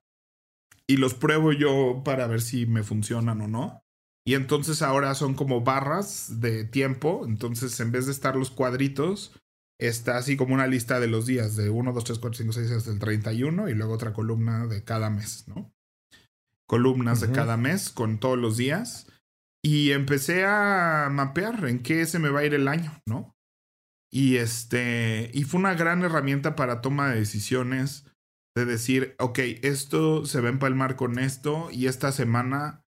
y 0.85 0.97
los 0.97 1.15
pruebo 1.15 1.53
yo 1.53 2.03
para 2.05 2.27
ver 2.27 2.41
si 2.43 2.67
me 2.67 2.83
funcionan 2.83 3.41
o 3.41 3.47
no. 3.47 3.81
Y 4.27 4.35
entonces 4.35 4.83
ahora 4.83 5.15
son 5.15 5.33
como 5.33 5.61
barras 5.61 6.39
de 6.39 6.65
tiempo, 6.65 7.25
entonces 7.25 7.79
en 7.79 7.91
vez 7.91 8.05
de 8.05 8.11
estar 8.11 8.35
los 8.35 8.51
cuadritos, 8.51 9.31
está 9.79 10.17
así 10.17 10.37
como 10.37 10.53
una 10.53 10.67
lista 10.67 10.99
de 10.99 11.07
los 11.07 11.25
días, 11.25 11.55
de 11.55 11.69
1, 11.69 11.93
2, 11.93 12.03
3, 12.03 12.19
4, 12.19 12.37
5, 12.37 12.53
6 12.53 12.71
hasta 12.71 12.91
el 12.91 12.99
31 12.99 13.69
y 13.69 13.73
luego 13.73 13.93
otra 13.93 14.13
columna 14.13 14.67
de 14.67 14.83
cada 14.83 15.09
mes, 15.09 15.47
¿no? 15.47 15.71
Columnas 16.67 17.21
de 17.21 17.31
cada 17.31 17.57
mes 17.57 17.89
con 17.89 18.19
todos 18.19 18.37
los 18.37 18.57
días. 18.57 19.07
Y 19.63 19.91
empecé 19.91 20.45
a 20.45 21.09
mapear 21.11 21.65
en 21.65 21.81
qué 21.81 22.05
se 22.05 22.19
me 22.19 22.29
va 22.29 22.41
a 22.41 22.45
ir 22.45 22.53
el 22.53 22.67
año, 22.67 22.99
¿no? 23.07 23.35
Y 24.11 24.37
este, 24.37 25.29
y 25.33 25.43
fue 25.43 25.59
una 25.59 25.73
gran 25.73 26.03
herramienta 26.03 26.55
para 26.55 26.81
toma 26.81 27.09
de 27.09 27.19
decisiones, 27.19 28.05
de 28.55 28.65
decir, 28.65 29.15
ok, 29.19 29.39
esto 29.61 30.25
se 30.25 30.39
va 30.39 30.47
a 30.47 30.51
empalmar 30.51 30.95
con 30.95 31.19
esto 31.19 31.69
y 31.71 31.87
esta 31.87 32.11
semana 32.11 32.85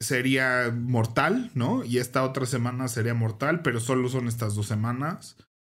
sería 0.00 0.72
mortal, 0.74 1.50
¿no? 1.54 1.84
Y 1.84 1.98
esta 1.98 2.24
otra 2.24 2.46
semana 2.46 2.88
sería 2.88 3.14
mortal, 3.14 3.62
pero 3.62 3.80
solo 3.80 4.08
son 4.08 4.28
estas 4.28 4.54
dos 4.54 4.66
semanas. 4.66 5.36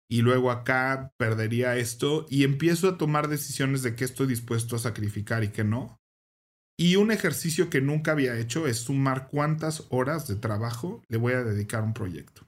Y 0.10 0.22
luego 0.22 0.52
acá 0.52 1.14
perdería 1.18 1.78
esto 1.78 2.26
y 2.30 2.44
empiezo 2.44 2.88
a 2.90 2.98
tomar 2.98 3.30
decisiones 3.30 3.84
de 3.84 3.96
qué 3.96 4.06
estoy 4.06 4.28
dispuesto 4.28 4.76
a 4.76 4.80
sacrificar 4.80 5.44
y 5.44 5.50
qué 5.50 5.64
no. 5.64 6.00
Y 6.78 6.96
un 6.96 7.12
ejercicio 7.12 7.70
que 7.70 7.82
nunca 7.82 8.12
había 8.12 8.38
hecho 8.38 8.68
es 8.68 8.78
sumar 8.78 9.28
cuántas 9.28 9.86
horas 9.90 10.28
de 10.28 10.36
trabajo 10.36 11.04
le 11.08 11.18
voy 11.18 11.34
a 11.34 11.44
dedicar 11.44 11.82
a 11.82 11.86
un 11.86 11.94
proyecto. 11.94 12.48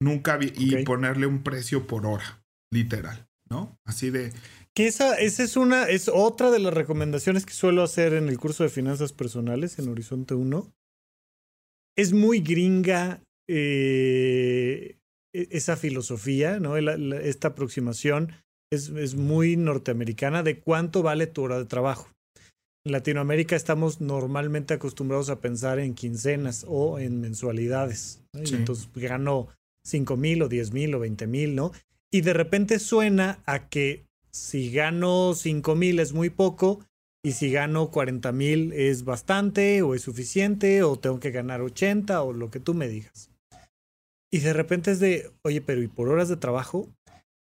Nunca 0.00 0.36
vi, 0.36 0.52
y 0.56 0.84
ponerle 0.84 1.26
un 1.26 1.42
precio 1.42 1.86
por 1.86 2.06
hora, 2.06 2.44
literal, 2.70 3.28
¿no? 3.48 3.78
Así 3.84 4.10
de. 4.10 4.32
Que 4.74 4.86
esa, 4.86 5.18
esa 5.18 5.42
es 5.42 5.56
una, 5.56 5.84
es 5.84 6.10
otra 6.12 6.50
de 6.50 6.58
las 6.58 6.74
recomendaciones 6.74 7.46
que 7.46 7.54
suelo 7.54 7.82
hacer 7.82 8.12
en 8.12 8.28
el 8.28 8.38
curso 8.38 8.62
de 8.62 8.68
finanzas 8.68 9.12
personales 9.12 9.78
en 9.78 9.88
Horizonte 9.88 10.34
1. 10.34 10.72
Es 11.96 12.12
muy 12.12 12.40
gringa 12.40 13.22
eh, 13.48 14.98
esa 15.50 15.76
filosofía, 15.76 16.60
¿no? 16.60 16.76
esta 16.76 17.48
aproximación 17.48 18.32
es, 18.70 18.88
es 18.90 19.14
muy 19.14 19.56
norteamericana 19.56 20.42
de 20.42 20.60
cuánto 20.60 21.02
vale 21.02 21.26
tu 21.26 21.42
hora 21.42 21.58
de 21.58 21.66
trabajo. 21.66 22.08
En 22.84 22.92
Latinoamérica 22.92 23.56
estamos 23.56 24.00
normalmente 24.00 24.74
acostumbrados 24.74 25.28
a 25.28 25.40
pensar 25.40 25.80
en 25.80 25.94
quincenas 25.94 26.64
o 26.68 27.00
en 27.00 27.20
mensualidades. 27.20 28.22
Entonces 28.32 28.88
gano 28.94 29.48
5 29.84 30.16
mil 30.16 30.42
o 30.42 30.48
10 30.48 30.72
mil 30.72 30.94
o 30.94 31.00
20 31.00 31.26
mil, 31.26 31.56
¿no? 31.56 31.72
Y 32.12 32.20
de 32.20 32.32
repente 32.32 32.78
suena 32.78 33.40
a 33.44 33.68
que 33.68 34.06
si 34.30 34.70
gano 34.70 35.34
5 35.34 35.74
mil 35.74 35.98
es 35.98 36.12
muy 36.12 36.30
poco 36.30 36.86
y 37.24 37.32
si 37.32 37.50
gano 37.50 37.90
40 37.90 38.30
mil 38.30 38.72
es 38.72 39.04
bastante 39.04 39.82
o 39.82 39.96
es 39.96 40.02
suficiente 40.02 40.84
o 40.84 40.96
tengo 40.96 41.18
que 41.18 41.32
ganar 41.32 41.62
80 41.62 42.22
o 42.22 42.32
lo 42.32 42.52
que 42.52 42.60
tú 42.60 42.72
me 42.72 42.86
digas. 42.86 43.30
Y 44.32 44.40
de 44.40 44.52
repente 44.52 44.90
es 44.90 45.00
de, 45.00 45.32
oye, 45.44 45.60
pero 45.60 45.82
¿y 45.82 45.88
por 45.88 46.08
horas 46.08 46.28
de 46.28 46.36
trabajo? 46.36 46.88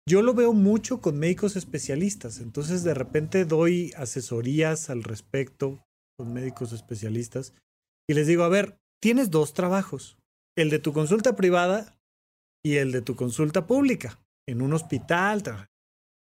Yo 0.07 0.21
lo 0.21 0.33
veo 0.33 0.53
mucho 0.53 1.01
con 1.01 1.19
médicos 1.19 1.55
especialistas, 1.57 2.39
entonces 2.39 2.83
de 2.83 2.93
repente 2.93 3.43
doy 3.43 3.91
asesorías 3.97 4.89
al 4.89 5.03
respecto 5.03 5.83
con 6.17 6.31
médicos 6.33 6.71
especialistas 6.71 7.53
y 8.09 8.13
les 8.13 8.25
digo, 8.25 8.43
a 8.43 8.49
ver, 8.49 8.79
tienes 9.01 9.31
dos 9.31 9.53
trabajos, 9.53 10.17
el 10.57 10.69
de 10.69 10.79
tu 10.79 10.93
consulta 10.93 11.35
privada 11.35 11.99
y 12.65 12.77
el 12.77 12.93
de 12.93 13.01
tu 13.01 13.15
consulta 13.15 13.67
pública 13.67 14.19
en 14.47 14.61
un 14.61 14.73
hospital. 14.73 15.67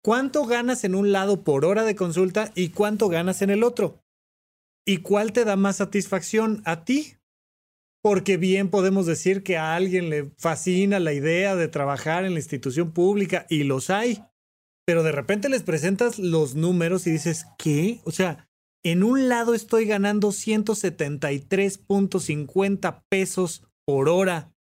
¿Cuánto 0.03 0.47
ganas 0.47 0.85
en 0.85 0.95
un 0.95 1.13
lado 1.13 1.45
por 1.45 1.65
hora 1.65 1.85
de 1.85 1.97
consulta 1.97 2.53
y 2.55 2.71
cuánto 2.71 3.09
ganas 3.09 3.43
en 3.43 3.51
el 3.51 3.63
otro? 3.63 4.01
¿Y 4.87 4.99
cuál 4.99 5.33
te 5.33 5.45
da 5.45 5.57
más 5.57 5.77
satisfacción 5.77 6.63
a 6.65 6.85
ti? 6.85 7.17
Porque 8.07 8.37
bien 8.37 8.71
podemos 8.71 9.05
decir 9.05 9.43
que 9.43 9.57
a 9.57 9.75
alguien 9.75 10.11
le 10.11 10.31
fascina 10.39 11.01
la 11.01 11.13
idea 11.13 11.57
de 11.57 11.67
trabajar 11.67 12.25
en 12.25 12.35
la 12.35 12.39
institución 12.39 12.93
pública 12.93 13.47
y 13.51 13.65
los 13.65 13.91
hay, 13.91 14.23
pero 14.87 15.03
de 15.03 15.11
repente 15.11 15.49
les 15.49 15.65
presentas 15.65 16.21
los 16.21 16.55
números 16.55 17.09
y 17.09 17.11
dices, 17.11 17.47
¿qué? 17.59 18.01
O 18.05 18.13
sea, 18.13 18.49
en 18.85 19.03
un 19.03 19.29
lado 19.29 19.55
estoy 19.55 19.87
ganando 19.87 20.29
173.50 20.29 23.03
pesos 23.09 23.65
por 23.85 24.09
hora 24.09 24.55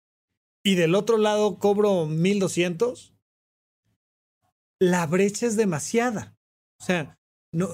y 0.64 0.76
del 0.76 0.96
otro 0.96 1.18
lado 1.18 1.60
cobro 1.60 2.06
1200, 2.06 3.14
la 4.80 5.06
brecha 5.06 5.48
es 5.48 5.58
demasiada. 5.58 6.38
O 6.80 6.86
sea, 6.86 7.20
no, 7.52 7.68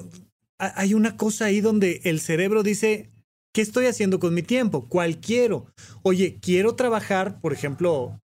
hay 0.58 0.94
una 0.94 1.16
cosa 1.16 1.44
ahí 1.44 1.60
donde 1.60 2.00
el 2.02 2.18
cerebro 2.18 2.64
dice, 2.64 3.09
¿qué 3.52 3.62
estoy 3.62 3.86
haciendo 3.86 4.18
con 4.18 4.34
mi 4.34 4.42
tiempo? 4.42 4.88
¿Cuál 4.88 5.20
quiero? 5.20 5.66
Oye, 6.02 6.38
quiero 6.40 6.74
trabajar, 6.74 7.40
por 7.40 7.52
ejemplo, 7.52 8.20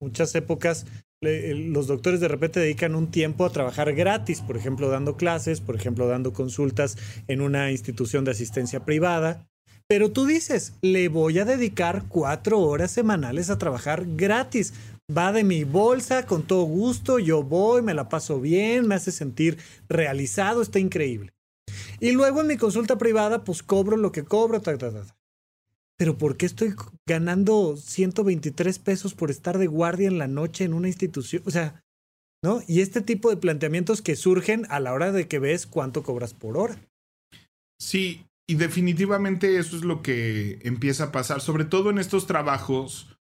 muchas 0.00 0.34
épocas 0.34 0.86
los 1.22 1.86
doctores 1.86 2.20
de 2.20 2.28
repente 2.28 2.60
dedican 2.60 2.94
un 2.94 3.10
tiempo 3.10 3.44
a 3.44 3.52
trabajar 3.52 3.92
gratis, 3.92 4.40
por 4.40 4.56
ejemplo, 4.56 4.88
dando 4.88 5.16
clases, 5.16 5.60
por 5.60 5.76
ejemplo, 5.76 6.08
dando 6.08 6.32
consultas 6.32 6.96
en 7.28 7.42
una 7.42 7.70
institución 7.70 8.24
de 8.24 8.30
asistencia 8.30 8.86
privada. 8.86 9.46
Pero 9.86 10.12
tú 10.12 10.24
dices, 10.24 10.74
le 10.80 11.08
voy 11.08 11.38
a 11.38 11.44
dedicar 11.44 12.04
cuatro 12.08 12.60
horas 12.60 12.92
semanales 12.92 13.50
a 13.50 13.58
trabajar 13.58 14.04
gratis. 14.06 14.72
Va 15.14 15.32
de 15.32 15.44
mi 15.44 15.64
bolsa 15.64 16.24
con 16.24 16.44
todo 16.44 16.62
gusto, 16.62 17.18
yo 17.18 17.42
voy, 17.42 17.82
me 17.82 17.92
la 17.92 18.08
paso 18.08 18.40
bien, 18.40 18.86
me 18.86 18.94
hace 18.94 19.10
sentir 19.12 19.58
realizado, 19.88 20.62
está 20.62 20.78
increíble. 20.78 21.32
Y 22.00 22.12
luego 22.12 22.40
en 22.40 22.46
mi 22.46 22.56
consulta 22.56 22.96
privada, 22.98 23.44
pues 23.44 23.62
cobro 23.62 23.96
lo 23.96 24.10
que 24.10 24.24
cobro, 24.24 24.60
ta, 24.60 24.76
ta, 24.78 24.90
ta. 24.90 25.16
pero 25.98 26.16
¿por 26.16 26.36
qué 26.36 26.46
estoy 26.46 26.74
ganando 27.06 27.76
123 27.76 28.78
pesos 28.78 29.14
por 29.14 29.30
estar 29.30 29.58
de 29.58 29.66
guardia 29.66 30.08
en 30.08 30.18
la 30.18 30.26
noche 30.26 30.64
en 30.64 30.72
una 30.72 30.88
institución? 30.88 31.42
O 31.44 31.50
sea, 31.50 31.82
¿no? 32.42 32.62
Y 32.66 32.80
este 32.80 33.02
tipo 33.02 33.28
de 33.28 33.36
planteamientos 33.36 34.00
que 34.00 34.16
surgen 34.16 34.66
a 34.70 34.80
la 34.80 34.94
hora 34.94 35.12
de 35.12 35.28
que 35.28 35.38
ves 35.38 35.66
cuánto 35.66 36.02
cobras 36.02 36.32
por 36.32 36.56
hora. 36.56 36.80
Sí, 37.78 38.24
y 38.48 38.54
definitivamente 38.54 39.58
eso 39.58 39.76
es 39.76 39.84
lo 39.84 40.02
que 40.02 40.58
empieza 40.62 41.04
a 41.04 41.12
pasar, 41.12 41.40
sobre 41.40 41.64
todo 41.64 41.90
en 41.90 41.98
estos 41.98 42.26
trabajos 42.26 43.19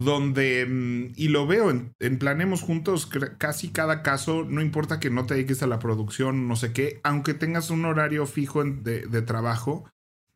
donde, 0.00 0.66
mm, 0.66 1.12
y 1.14 1.28
lo 1.28 1.46
veo 1.46 1.70
en, 1.70 2.18
Planemos 2.18 2.62
Juntos, 2.62 3.06
casi 3.38 3.68
cada 3.68 4.02
caso, 4.02 4.44
no 4.44 4.62
importa 4.62 4.98
que 4.98 5.10
no 5.10 5.26
te 5.26 5.34
dediques 5.34 5.62
a 5.62 5.66
la 5.66 5.78
producción, 5.78 6.48
no 6.48 6.56
sé 6.56 6.72
qué, 6.72 7.00
aunque 7.04 7.34
tengas 7.34 7.70
un 7.70 7.84
horario 7.84 8.26
fijo 8.26 8.64
de, 8.64 9.22
trabajo, 9.22 9.88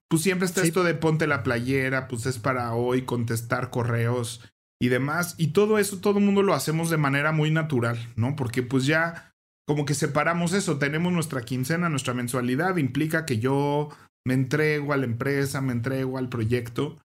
pues 0.09 0.23
siempre 0.23 0.47
está 0.47 0.63
esto 0.63 0.85
de 0.85 0.95
ponte 0.95 1.27
la 1.27 1.43
playera, 1.43 2.09
pues 2.09 2.27
es 2.27 2.39
para 2.39 2.75
hoy 2.75 3.03
contestar 3.03 3.71
correos 3.71 4.43
y 4.79 4.89
demás, 4.89 5.35
y 5.39 5.49
todo 5.49 5.79
eso, 5.79 5.99
todo 5.99 6.19
el 6.19 6.25
mundo 6.25 6.43
lo 6.43 6.53
hacemos 6.53 6.91
de 6.91 6.99
manera 6.99 7.33
muy 7.33 7.51
natural, 7.51 8.13
¿no? 8.17 8.37
Porque 8.37 8.63
pues 8.63 8.85
ya 8.85 9.33
como 9.67 9.87
que 9.87 9.95
separamos 9.95 10.53
eso, 10.53 10.79
tenemos 10.79 11.11
nuestra 11.11 11.41
quincena, 11.41 11.89
nuestra 11.89 12.13
mensualidad, 12.13 12.77
implica 12.77 13.25
que 13.25 13.39
yo 13.39 13.89
me 14.27 14.35
entrego 14.35 14.93
a 14.93 14.99
la 14.99 15.07
empresa, 15.07 15.63
me 15.63 15.73
entrego 15.73 16.19
al 16.19 16.29
proyecto, 16.29 16.99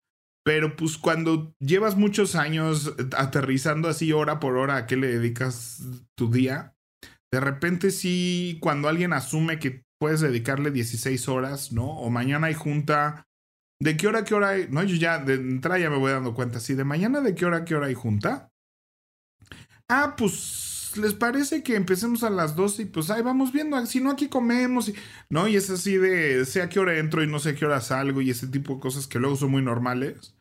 pero 0.49 0.75
pues 0.75 0.97
cuando 0.97 1.53
llevas 1.59 1.95
muchos 1.95 2.33
años 2.33 2.95
aterrizando 3.15 3.87
así 3.87 4.11
hora 4.13 4.39
por 4.39 4.57
hora 4.57 4.77
a 4.77 4.85
qué 4.87 4.97
le 4.97 5.05
dedicas 5.05 5.83
tu 6.17 6.31
día, 6.31 6.73
de 7.31 7.39
repente 7.39 7.91
sí, 7.91 8.57
cuando 8.59 8.89
alguien 8.89 9.13
asume 9.13 9.59
que 9.59 9.83
puedes 9.99 10.21
dedicarle 10.21 10.71
16 10.71 11.29
horas, 11.29 11.71
¿no? 11.71 11.85
O 11.85 12.09
mañana 12.09 12.47
hay 12.47 12.55
junta, 12.55 13.27
¿de 13.79 13.95
qué 13.95 14.07
hora 14.07 14.23
qué 14.23 14.33
hora 14.33 14.49
hay? 14.49 14.67
No, 14.71 14.81
yo 14.81 14.95
ya 14.95 15.19
de 15.19 15.35
entrada 15.35 15.77
ya 15.77 15.91
me 15.91 15.99
voy 15.99 16.13
dando 16.13 16.33
cuenta, 16.33 16.59
sí, 16.59 16.73
de 16.73 16.83
mañana 16.83 17.21
de 17.21 17.35
qué 17.35 17.45
hora 17.45 17.63
qué 17.63 17.75
hora 17.75 17.85
hay 17.85 17.93
junta. 17.93 18.49
Ah, 19.87 20.15
pues 20.17 20.93
¿les 20.97 21.13
parece 21.13 21.61
que 21.61 21.75
empecemos 21.75 22.23
a 22.23 22.31
las 22.31 22.55
12 22.55 22.81
y 22.81 22.85
pues 22.85 23.11
ahí 23.11 23.21
vamos 23.21 23.53
viendo? 23.53 23.85
Si 23.85 24.01
no, 24.01 24.09
aquí 24.09 24.29
comemos, 24.29 24.89
y, 24.89 24.95
¿no? 25.29 25.47
Y 25.47 25.57
es 25.57 25.69
así 25.69 25.97
de, 25.97 26.43
sé 26.45 26.63
a 26.63 26.69
qué 26.69 26.79
hora 26.79 26.97
entro 26.97 27.23
y 27.23 27.27
no 27.27 27.37
sé 27.37 27.49
a 27.49 27.55
qué 27.55 27.67
hora 27.67 27.81
salgo 27.81 28.19
y 28.19 28.31
ese 28.31 28.47
tipo 28.47 28.73
de 28.73 28.79
cosas 28.79 29.05
que 29.05 29.19
luego 29.19 29.35
son 29.35 29.51
muy 29.51 29.61
normales. 29.61 30.38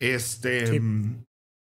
Este, 0.00 0.80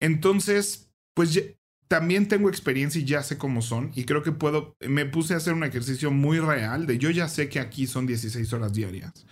entonces, 0.00 0.90
pues 1.14 1.56
también 1.88 2.26
tengo 2.28 2.48
experiencia 2.48 3.00
y 3.00 3.04
ya 3.04 3.22
sé 3.22 3.38
cómo 3.38 3.62
son 3.62 3.92
y 3.94 4.04
creo 4.04 4.22
que 4.22 4.32
puedo, 4.32 4.76
me 4.80 5.06
puse 5.06 5.34
a 5.34 5.36
hacer 5.36 5.54
un 5.54 5.64
ejercicio 5.64 6.10
muy 6.10 6.40
real 6.40 6.86
de 6.86 6.98
yo 6.98 7.10
ya 7.10 7.28
sé 7.28 7.48
que 7.48 7.60
aquí 7.60 7.86
son 7.86 8.06
16 8.06 8.52
horas 8.52 8.72
diarias. 8.72 9.26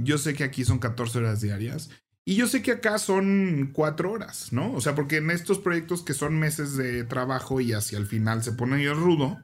Yo 0.00 0.16
sé 0.16 0.34
que 0.34 0.44
aquí 0.44 0.64
son 0.64 0.78
14 0.78 1.18
horas 1.18 1.40
diarias 1.40 1.90
y 2.24 2.36
yo 2.36 2.46
sé 2.46 2.62
que 2.62 2.72
acá 2.72 2.98
son 2.98 3.70
cuatro 3.72 4.12
horas, 4.12 4.52
¿no? 4.52 4.72
O 4.74 4.80
sea, 4.80 4.94
porque 4.94 5.16
en 5.16 5.30
estos 5.30 5.58
proyectos 5.58 6.02
que 6.02 6.14
son 6.14 6.38
meses 6.38 6.76
de 6.76 7.04
trabajo 7.04 7.60
y 7.60 7.72
hacia 7.72 7.98
el 7.98 8.06
final 8.06 8.42
se 8.42 8.52
pone 8.52 8.82
yo 8.82 8.94
rudo, 8.94 9.42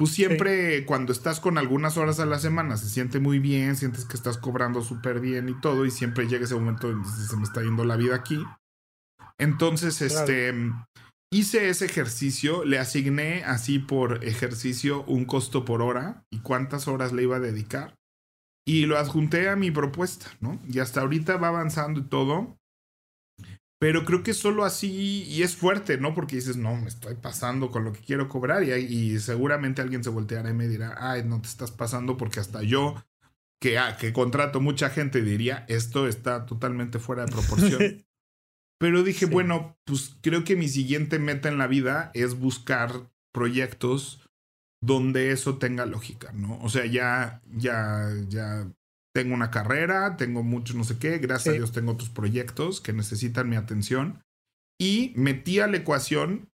pues 0.00 0.12
siempre 0.12 0.86
cuando 0.86 1.12
estás 1.12 1.40
con 1.40 1.58
algunas 1.58 1.98
horas 1.98 2.20
a 2.20 2.24
la 2.24 2.38
semana 2.38 2.78
se 2.78 2.88
siente 2.88 3.20
muy 3.20 3.38
bien, 3.38 3.76
sientes 3.76 4.06
que 4.06 4.16
estás 4.16 4.38
cobrando 4.38 4.80
súper 4.80 5.20
bien 5.20 5.50
y 5.50 5.60
todo, 5.60 5.84
y 5.84 5.90
siempre 5.90 6.26
llega 6.26 6.46
ese 6.46 6.54
momento 6.54 6.88
donde 6.88 7.06
se 7.06 7.36
me 7.36 7.42
está 7.42 7.60
yendo 7.60 7.84
la 7.84 7.96
vida 7.96 8.14
aquí. 8.14 8.42
Entonces, 9.36 10.00
este, 10.00 10.54
hice 11.30 11.68
ese 11.68 11.84
ejercicio, 11.84 12.64
le 12.64 12.78
asigné 12.78 13.44
así 13.44 13.78
por 13.78 14.24
ejercicio 14.24 15.04
un 15.04 15.26
costo 15.26 15.66
por 15.66 15.82
hora 15.82 16.24
y 16.30 16.38
cuántas 16.38 16.88
horas 16.88 17.12
le 17.12 17.24
iba 17.24 17.36
a 17.36 17.40
dedicar 17.40 17.94
y 18.66 18.86
lo 18.86 18.96
adjunté 18.96 19.50
a 19.50 19.56
mi 19.56 19.70
propuesta, 19.70 20.28
¿no? 20.40 20.58
Y 20.66 20.78
hasta 20.78 21.02
ahorita 21.02 21.36
va 21.36 21.48
avanzando 21.48 22.00
y 22.00 22.04
todo. 22.04 22.56
Pero 23.80 24.04
creo 24.04 24.22
que 24.22 24.34
solo 24.34 24.66
así, 24.66 25.24
y 25.26 25.42
es 25.42 25.56
fuerte, 25.56 25.96
¿no? 25.96 26.14
Porque 26.14 26.36
dices, 26.36 26.58
no, 26.58 26.76
me 26.76 26.88
estoy 26.88 27.14
pasando 27.14 27.70
con 27.70 27.82
lo 27.82 27.94
que 27.94 28.00
quiero 28.00 28.28
cobrar 28.28 28.62
y, 28.62 28.72
y 28.72 29.18
seguramente 29.20 29.80
alguien 29.80 30.04
se 30.04 30.10
volteará 30.10 30.50
y 30.50 30.54
me 30.54 30.68
dirá, 30.68 30.96
ay, 30.98 31.24
no 31.24 31.40
te 31.40 31.48
estás 31.48 31.70
pasando 31.70 32.18
porque 32.18 32.40
hasta 32.40 32.62
yo, 32.62 33.02
que, 33.58 33.78
ah, 33.78 33.96
que 33.96 34.12
contrato 34.12 34.60
mucha 34.60 34.90
gente, 34.90 35.22
diría, 35.22 35.64
esto 35.68 36.06
está 36.08 36.44
totalmente 36.44 36.98
fuera 36.98 37.24
de 37.24 37.32
proporción. 37.32 37.80
Pero 38.78 39.02
dije, 39.02 39.24
bueno, 39.24 39.78
pues 39.84 40.16
creo 40.20 40.44
que 40.44 40.56
mi 40.56 40.68
siguiente 40.68 41.18
meta 41.18 41.48
en 41.48 41.56
la 41.56 41.66
vida 41.66 42.10
es 42.12 42.38
buscar 42.38 43.10
proyectos 43.32 44.28
donde 44.82 45.32
eso 45.32 45.58
tenga 45.58 45.86
lógica, 45.86 46.32
¿no? 46.32 46.58
O 46.62 46.68
sea, 46.68 46.84
ya, 46.86 47.42
ya, 47.46 48.10
ya 48.28 48.70
tengo 49.14 49.34
una 49.34 49.50
carrera, 49.50 50.16
tengo 50.16 50.42
mucho 50.42 50.74
no 50.74 50.84
sé 50.84 50.98
qué, 50.98 51.18
gracias 51.18 51.54
a 51.54 51.56
Dios 51.56 51.72
tengo 51.72 51.92
otros 51.92 52.10
proyectos 52.10 52.80
que 52.80 52.92
necesitan 52.92 53.48
mi 53.48 53.56
atención 53.56 54.22
y 54.80 55.12
metí 55.16 55.60
a 55.60 55.66
la 55.66 55.78
ecuación 55.78 56.50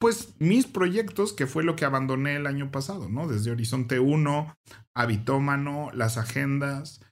pues 0.00 0.34
mis 0.38 0.66
proyectos, 0.66 1.34
que 1.34 1.46
fue 1.46 1.62
lo 1.62 1.76
que 1.76 1.84
abandoné 1.84 2.36
el 2.36 2.46
año 2.46 2.70
pasado, 2.70 3.10
¿no? 3.10 3.28
Desde 3.28 3.50
Horizonte 3.50 4.00
1, 4.00 4.56
Habitómano, 4.94 5.90
las 5.92 6.16
agendas, 6.16 7.02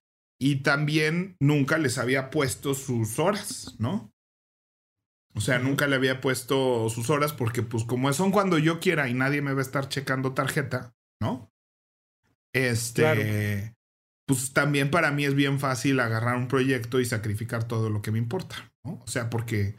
y 0.40 0.62
también 0.62 1.36
nunca 1.38 1.76
les 1.76 1.98
había 1.98 2.30
puesto 2.30 2.72
sus 2.74 3.18
horas, 3.18 3.76
¿no? 3.78 4.10
O 5.34 5.40
sea, 5.40 5.58
nunca 5.58 5.86
le 5.86 5.96
había 5.96 6.22
puesto 6.22 6.88
sus 6.88 7.10
horas 7.10 7.34
porque 7.34 7.62
pues 7.62 7.84
como 7.84 8.10
son 8.14 8.30
cuando 8.32 8.58
yo 8.58 8.80
quiera 8.80 9.08
y 9.08 9.14
nadie 9.14 9.42
me 9.42 9.52
va 9.52 9.58
a 9.58 9.62
estar 9.62 9.88
checando 9.88 10.32
tarjeta, 10.32 10.94
¿no? 11.20 11.52
Este, 12.54 13.76
pues 14.28 14.52
también 14.52 14.90
para 14.90 15.10
mí 15.10 15.24
es 15.24 15.34
bien 15.34 15.58
fácil 15.58 15.98
agarrar 16.00 16.36
un 16.36 16.48
proyecto 16.48 17.00
y 17.00 17.06
sacrificar 17.06 17.66
todo 17.66 17.88
lo 17.88 18.02
que 18.02 18.12
me 18.12 18.18
importa, 18.18 18.70
¿no? 18.84 19.00
O 19.02 19.06
sea, 19.06 19.30
porque 19.30 19.76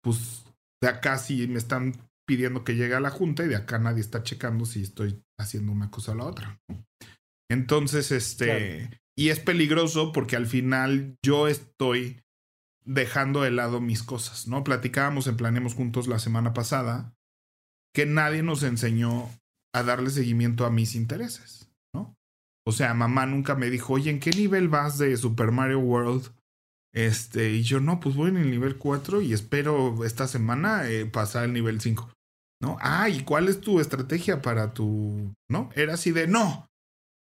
pues 0.00 0.44
de 0.80 0.88
acá 0.88 1.18
sí 1.18 1.48
me 1.48 1.58
están 1.58 2.08
pidiendo 2.24 2.62
que 2.62 2.76
llegue 2.76 2.94
a 2.94 3.00
la 3.00 3.10
junta 3.10 3.44
y 3.44 3.48
de 3.48 3.56
acá 3.56 3.80
nadie 3.80 4.00
está 4.00 4.22
checando 4.22 4.64
si 4.64 4.82
estoy 4.82 5.20
haciendo 5.40 5.72
una 5.72 5.90
cosa 5.90 6.12
o 6.12 6.14
la 6.14 6.24
otra. 6.24 6.60
¿no? 6.68 6.86
Entonces, 7.50 8.12
este, 8.12 9.00
y 9.18 9.30
es 9.30 9.40
peligroso 9.40 10.12
porque 10.12 10.36
al 10.36 10.46
final 10.46 11.16
yo 11.24 11.48
estoy 11.48 12.22
dejando 12.84 13.42
de 13.42 13.50
lado 13.50 13.80
mis 13.80 14.04
cosas, 14.04 14.46
¿no? 14.46 14.62
Platicábamos 14.62 15.26
en 15.26 15.36
Planemos 15.36 15.74
Juntos 15.74 16.06
la 16.06 16.20
semana 16.20 16.54
pasada 16.54 17.12
que 17.92 18.06
nadie 18.06 18.44
nos 18.44 18.62
enseñó 18.62 19.28
a 19.74 19.82
darle 19.82 20.10
seguimiento 20.10 20.64
a 20.64 20.70
mis 20.70 20.94
intereses. 20.94 21.69
O 22.70 22.72
sea, 22.72 22.94
mamá 22.94 23.26
nunca 23.26 23.56
me 23.56 23.68
dijo, 23.68 23.94
oye, 23.94 24.10
¿en 24.10 24.20
qué 24.20 24.30
nivel 24.30 24.68
vas 24.68 24.96
de 24.96 25.16
Super 25.16 25.50
Mario 25.50 25.80
World? 25.80 26.32
Este, 26.94 27.50
y 27.50 27.62
yo, 27.64 27.80
no, 27.80 27.98
pues 27.98 28.14
voy 28.14 28.30
en 28.30 28.36
el 28.36 28.48
nivel 28.48 28.76
4 28.76 29.22
y 29.22 29.32
espero 29.32 30.04
esta 30.04 30.28
semana 30.28 30.88
eh, 30.88 31.04
pasar 31.04 31.46
el 31.46 31.52
nivel 31.52 31.80
5, 31.80 32.12
¿no? 32.62 32.76
Ah, 32.80 33.08
¿y 33.08 33.24
cuál 33.24 33.48
es 33.48 33.60
tu 33.60 33.80
estrategia 33.80 34.40
para 34.40 34.72
tu, 34.72 35.34
no? 35.48 35.70
Era 35.74 35.94
así 35.94 36.12
de, 36.12 36.28
no, 36.28 36.68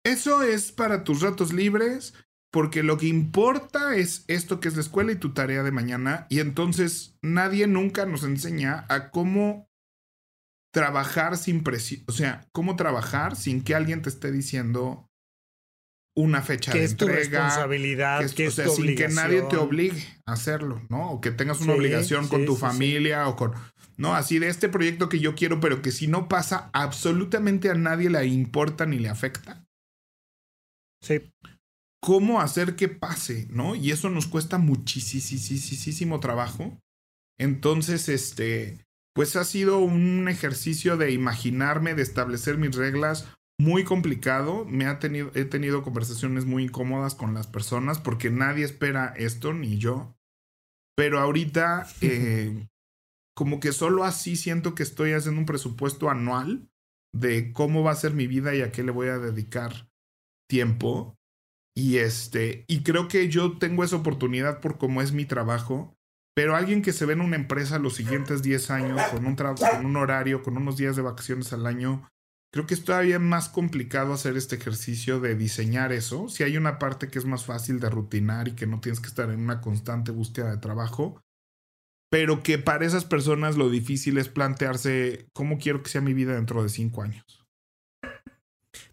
eso 0.03 0.41
es 0.41 0.71
para 0.71 1.03
tus 1.03 1.21
ratos 1.21 1.53
libres 1.53 2.15
porque 2.51 2.81
lo 2.81 2.97
que 2.97 3.05
importa 3.05 3.95
es 3.95 4.25
esto 4.27 4.59
que 4.59 4.67
es 4.67 4.73
la 4.73 4.81
escuela 4.81 5.11
y 5.11 5.17
tu 5.17 5.31
tarea 5.31 5.61
de 5.61 5.71
mañana, 5.71 6.25
y 6.29 6.39
entonces 6.39 7.19
nadie 7.21 7.67
nunca 7.67 8.07
nos 8.07 8.23
enseña 8.23 8.87
a 8.89 9.11
cómo 9.11 9.69
trabajar 10.73 11.37
sin 11.37 11.63
presión, 11.63 12.03
o 12.07 12.13
sea, 12.13 12.47
cómo 12.51 12.75
trabajar 12.75 13.35
sin 13.35 13.63
que 13.63 13.75
alguien 13.75 14.01
te 14.01 14.09
esté 14.09 14.31
diciendo 14.31 15.07
una 16.15 16.41
fecha 16.41 16.71
de 16.71 16.83
es 16.83 16.95
tu 16.95 17.07
responsabilidad, 17.07 18.19
que, 18.31 18.45
es, 18.45 18.53
o 18.53 18.63
sea, 18.63 18.69
sin 18.69 18.95
que 18.95 19.07
nadie 19.09 19.41
te 19.43 19.57
obligue 19.57 20.03
a 20.25 20.33
hacerlo, 20.33 20.81
¿no? 20.89 21.11
O 21.11 21.21
que 21.21 21.31
tengas 21.31 21.61
una 21.61 21.73
obligación 21.73 22.27
con 22.27 22.45
tu 22.45 22.55
familia 22.55 23.27
o 23.27 23.35
con, 23.35 23.53
no, 23.97 24.15
así 24.15 24.39
de 24.39 24.47
este 24.47 24.69
proyecto 24.69 25.09
que 25.09 25.19
yo 25.19 25.35
quiero, 25.35 25.59
pero 25.59 25.81
que 25.81 25.91
si 25.91 26.07
no 26.07 26.27
pasa, 26.27 26.69
absolutamente 26.73 27.69
a 27.69 27.75
nadie 27.75 28.09
le 28.09 28.25
importa 28.25 28.85
ni 28.85 28.99
le 28.99 29.09
afecta. 29.09 29.65
Sí 31.01 31.21
cómo 32.05 32.39
hacer 32.39 32.75
que 32.75 32.87
pase, 32.87 33.47
¿no? 33.49 33.73
Y 33.73 33.89
eso 33.89 34.11
nos 34.11 34.27
cuesta 34.27 34.59
muchísimo 34.59 36.19
trabajo. 36.19 36.79
Entonces, 37.39 38.09
este, 38.09 38.85
pues 39.15 39.35
ha 39.35 39.43
sido 39.43 39.79
un 39.79 40.27
ejercicio 40.29 40.97
de 40.97 41.11
imaginarme, 41.11 41.95
de 41.95 42.03
establecer 42.03 42.59
mis 42.59 42.75
reglas 42.75 43.27
muy 43.59 43.83
complicado. 43.83 44.65
Me 44.65 44.85
ha 44.85 44.99
tenido, 44.99 45.31
he 45.33 45.45
tenido 45.45 45.83
conversaciones 45.83 46.45
muy 46.45 46.63
incómodas 46.63 47.15
con 47.15 47.33
las 47.33 47.47
personas 47.47 47.99
porque 47.99 48.29
nadie 48.29 48.65
espera 48.65 49.13
esto, 49.17 49.53
ni 49.53 49.77
yo. 49.77 50.15
Pero 50.95 51.19
ahorita, 51.19 51.87
eh, 52.01 52.67
como 53.35 53.59
que 53.59 53.71
solo 53.71 54.03
así 54.03 54.35
siento 54.35 54.75
que 54.75 54.83
estoy 54.83 55.13
haciendo 55.13 55.39
un 55.39 55.45
presupuesto 55.45 56.09
anual 56.09 56.69
de 57.13 57.53
cómo 57.53 57.83
va 57.83 57.91
a 57.91 57.95
ser 57.95 58.13
mi 58.13 58.27
vida 58.27 58.55
y 58.55 58.61
a 58.61 58.71
qué 58.71 58.83
le 58.83 58.91
voy 58.91 59.07
a 59.07 59.19
dedicar 59.19 59.89
tiempo. 60.49 61.15
Y 61.77 61.97
este, 61.97 62.63
y 62.67 62.83
creo 62.83 63.07
que 63.07 63.27
yo 63.29 63.57
tengo 63.57 63.83
esa 63.83 63.97
oportunidad 63.97 64.61
por 64.61 64.77
cómo 64.77 65.01
es 65.01 65.11
mi 65.11 65.25
trabajo, 65.25 65.93
pero 66.33 66.55
alguien 66.55 66.81
que 66.81 66.93
se 66.93 67.05
ve 67.05 67.13
en 67.13 67.21
una 67.21 67.35
empresa 67.35 67.79
los 67.79 67.95
siguientes 67.95 68.41
10 68.41 68.71
años 68.71 69.01
con 69.11 69.25
un, 69.25 69.35
con 69.35 69.85
un 69.85 69.97
horario, 69.97 70.41
con 70.41 70.57
unos 70.57 70.77
días 70.77 70.95
de 70.95 71.01
vacaciones 71.01 71.51
al 71.51 71.65
año, 71.65 72.09
Creo 72.55 72.67
que 72.67 72.73
es 72.73 72.85
todavía 72.85 73.19
más 73.19 73.49
complicado 73.49 74.13
hacer 74.13 74.37
este 74.37 74.55
ejercicio 74.55 75.19
de 75.19 75.35
diseñar 75.35 75.91
eso. 75.91 76.29
Si 76.29 76.41
hay 76.41 76.55
una 76.55 76.79
parte 76.79 77.09
que 77.09 77.19
es 77.19 77.25
más 77.25 77.43
fácil 77.43 77.81
de 77.81 77.89
rutinar 77.89 78.47
y 78.47 78.55
que 78.55 78.65
no 78.65 78.79
tienes 78.79 79.01
que 79.01 79.09
estar 79.09 79.29
en 79.29 79.41
una 79.41 79.59
constante 79.59 80.11
búsqueda 80.11 80.51
de 80.51 80.57
trabajo, 80.59 81.21
pero 82.09 82.43
que 82.43 82.57
para 82.57 82.85
esas 82.85 83.03
personas 83.03 83.57
lo 83.57 83.69
difícil 83.69 84.17
es 84.17 84.29
plantearse 84.29 85.27
cómo 85.33 85.57
quiero 85.57 85.83
que 85.83 85.89
sea 85.89 85.99
mi 85.99 86.13
vida 86.13 86.35
dentro 86.35 86.63
de 86.63 86.69
cinco 86.69 87.01
años. 87.01 87.25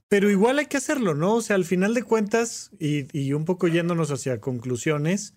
Pero 0.09 0.29
igual 0.29 0.59
hay 0.59 0.67
que 0.67 0.79
hacerlo, 0.79 1.15
¿no? 1.15 1.35
O 1.37 1.41
sea, 1.41 1.55
al 1.55 1.65
final 1.65 1.95
de 1.95 2.03
cuentas, 2.03 2.73
y, 2.81 3.17
y 3.17 3.33
un 3.33 3.45
poco 3.45 3.69
yéndonos 3.69 4.11
hacia 4.11 4.41
conclusiones, 4.41 5.37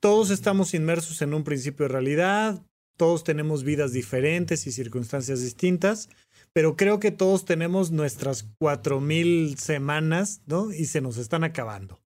todos 0.00 0.30
estamos 0.30 0.74
inmersos 0.74 1.22
en 1.22 1.34
un 1.34 1.44
principio 1.44 1.84
de 1.84 1.92
realidad, 1.92 2.66
todos 3.00 3.24
tenemos 3.24 3.64
vidas 3.64 3.94
diferentes 3.94 4.66
y 4.66 4.72
circunstancias 4.72 5.40
distintas, 5.40 6.10
pero 6.52 6.76
creo 6.76 7.00
que 7.00 7.10
todos 7.10 7.46
tenemos 7.46 7.92
nuestras 7.92 8.46
cuatro 8.58 9.00
mil 9.00 9.56
semanas, 9.56 10.42
¿no? 10.44 10.70
Y 10.70 10.84
se 10.84 11.00
nos 11.00 11.16
están 11.16 11.42
acabando. 11.42 11.98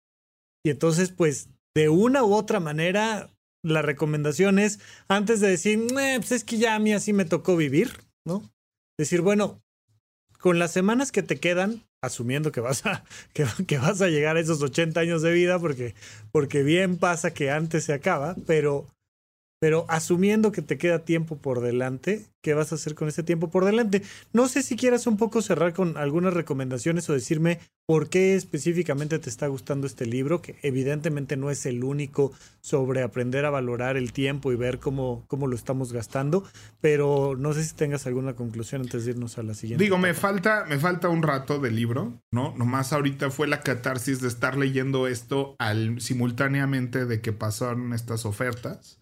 Y 0.63 0.69
entonces, 0.69 1.11
pues, 1.11 1.49
de 1.75 1.89
una 1.89 2.23
u 2.23 2.33
otra 2.33 2.61
manera, 2.61 3.29
la 3.61 3.81
recomendación 3.81 4.57
es, 4.57 4.79
antes 5.09 5.41
de 5.41 5.49
decir, 5.49 5.85
pues 5.89 6.31
es 6.31 6.45
que 6.45 6.59
ya 6.59 6.75
a 6.75 6.79
mí 6.79 6.93
así 6.93 7.11
me 7.11 7.25
tocó 7.25 7.57
vivir, 7.57 7.91
¿no? 8.25 8.49
Decir, 8.97 9.19
bueno, 9.19 9.61
con 10.39 10.59
las 10.59 10.71
semanas 10.71 11.11
que 11.11 11.23
te 11.23 11.41
quedan, 11.41 11.83
asumiendo 12.01 12.53
que 12.53 12.61
vas 12.61 12.85
a, 12.85 13.03
que, 13.67 13.77
vas 13.77 14.01
a 14.01 14.07
llegar 14.07 14.37
a 14.37 14.39
esos 14.39 14.61
80 14.61 14.97
años 14.97 15.21
de 15.21 15.33
vida, 15.33 15.59
porque, 15.59 15.93
porque 16.31 16.63
bien 16.63 16.95
pasa 16.95 17.33
que 17.33 17.51
antes 17.51 17.83
se 17.83 17.91
acaba, 17.91 18.37
pero 18.47 18.87
pero 19.65 19.83
asumiendo 19.87 20.51
que 20.51 20.61
te 20.61 20.77
queda 20.77 21.05
tiempo 21.05 21.39
por 21.39 21.59
delante, 21.59 22.27
¿qué 22.43 22.53
vas 22.53 22.71
a 22.71 22.75
hacer 22.75 22.93
con 22.93 23.07
ese 23.07 23.23
tiempo 23.23 23.49
por 23.49 23.65
delante? 23.65 24.03
No 24.31 24.47
sé 24.47 24.61
si 24.61 24.75
quieras 24.75 25.07
un 25.07 25.17
poco 25.17 25.41
cerrar 25.41 25.73
con 25.73 25.97
algunas 25.97 26.35
recomendaciones 26.35 27.09
o 27.09 27.13
decirme 27.13 27.57
por 27.87 28.07
qué 28.07 28.35
específicamente 28.35 29.17
te 29.17 29.27
está 29.27 29.47
gustando 29.47 29.87
este 29.87 30.05
libro, 30.05 30.39
que 30.43 30.55
evidentemente 30.61 31.35
no 31.35 31.49
es 31.49 31.65
el 31.65 31.83
único 31.83 32.31
sobre 32.61 33.01
aprender 33.01 33.43
a 33.43 33.49
valorar 33.49 33.97
el 33.97 34.13
tiempo 34.13 34.51
y 34.51 34.55
ver 34.55 34.77
cómo, 34.77 35.25
cómo 35.27 35.47
lo 35.47 35.55
estamos 35.55 35.91
gastando, 35.91 36.43
pero 36.79 37.35
no 37.35 37.51
sé 37.53 37.63
si 37.63 37.73
tengas 37.73 38.05
alguna 38.05 38.35
conclusión 38.35 38.83
antes 38.83 39.05
de 39.05 39.13
irnos 39.13 39.39
a 39.39 39.41
la 39.41 39.55
siguiente. 39.55 39.83
Digo, 39.83 39.97
me 39.97 40.13
falta, 40.13 40.65
me 40.69 40.77
falta 40.77 41.09
un 41.09 41.23
rato 41.23 41.57
del 41.57 41.75
libro, 41.75 42.21
¿no? 42.29 42.53
Nomás 42.55 42.93
ahorita 42.93 43.31
fue 43.31 43.47
la 43.47 43.61
catarsis 43.61 44.21
de 44.21 44.27
estar 44.27 44.57
leyendo 44.57 45.07
esto 45.07 45.55
al, 45.57 45.99
simultáneamente 46.01 47.07
de 47.07 47.19
que 47.19 47.33
pasaron 47.33 47.93
estas 47.93 48.27
ofertas. 48.27 48.99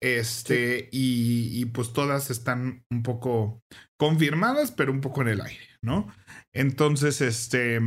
Este, 0.00 0.88
y, 0.92 1.64
pues 1.66 1.92
todas 1.92 2.30
están 2.30 2.84
un 2.90 3.02
poco 3.02 3.62
confirmadas, 3.98 4.70
pero 4.70 4.92
un 4.92 5.00
poco 5.00 5.22
en 5.22 5.28
el 5.28 5.40
aire, 5.40 5.66
¿no? 5.82 6.06
Entonces, 6.52 7.20
este, 7.20 7.80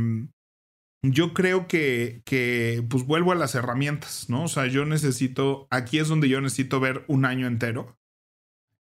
yo 1.02 1.32
creo 1.32 1.66
que, 1.66 2.22
que, 2.26 2.84
pues 2.88 3.04
vuelvo 3.06 3.32
a 3.32 3.36
las 3.36 3.54
herramientas, 3.54 4.28
¿no? 4.28 4.44
O 4.44 4.48
sea, 4.48 4.66
yo 4.66 4.84
necesito, 4.84 5.66
aquí 5.70 5.98
es 5.98 6.08
donde 6.08 6.28
yo 6.28 6.40
necesito 6.40 6.80
ver 6.80 7.04
un 7.08 7.24
año 7.24 7.46
entero, 7.46 7.96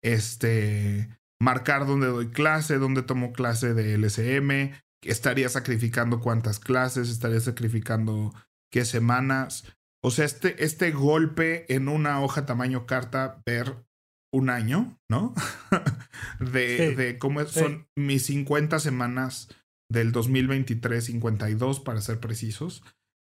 este, 0.04 1.08
marcar 1.42 1.88
dónde 1.88 2.08
doy 2.08 2.32
clase, 2.32 2.80
dónde 2.80 3.02
tomo 3.02 3.32
clase 3.32 3.74
de 3.74 3.98
LSM, 3.98 4.74
estaría 5.04 5.50
sacrificando 5.50 6.20
cuántas 6.20 6.60
clases, 6.60 7.10
estaría 7.10 7.40
sacrificando 7.40 8.34
qué 8.72 8.86
semanas, 8.86 9.66
o 10.04 10.12
sea, 10.12 10.26
este, 10.26 10.64
este 10.64 10.92
golpe 10.92 11.74
en 11.74 11.88
una 11.88 12.22
hoja 12.22 12.46
tamaño 12.46 12.86
carta, 12.86 13.42
ver 13.46 13.86
un 14.34 14.50
año, 14.50 14.98
¿no? 15.10 15.34
de, 16.40 16.96
de, 16.96 17.18
cómo 17.18 17.46
son 17.46 17.88
mis 17.96 18.26
50 18.26 18.80
semanas 18.80 19.50
del 19.90 20.12
2023, 20.12 21.04
52 21.06 21.80
para 21.82 22.02
ser 22.02 22.20
precisos, 22.20 22.84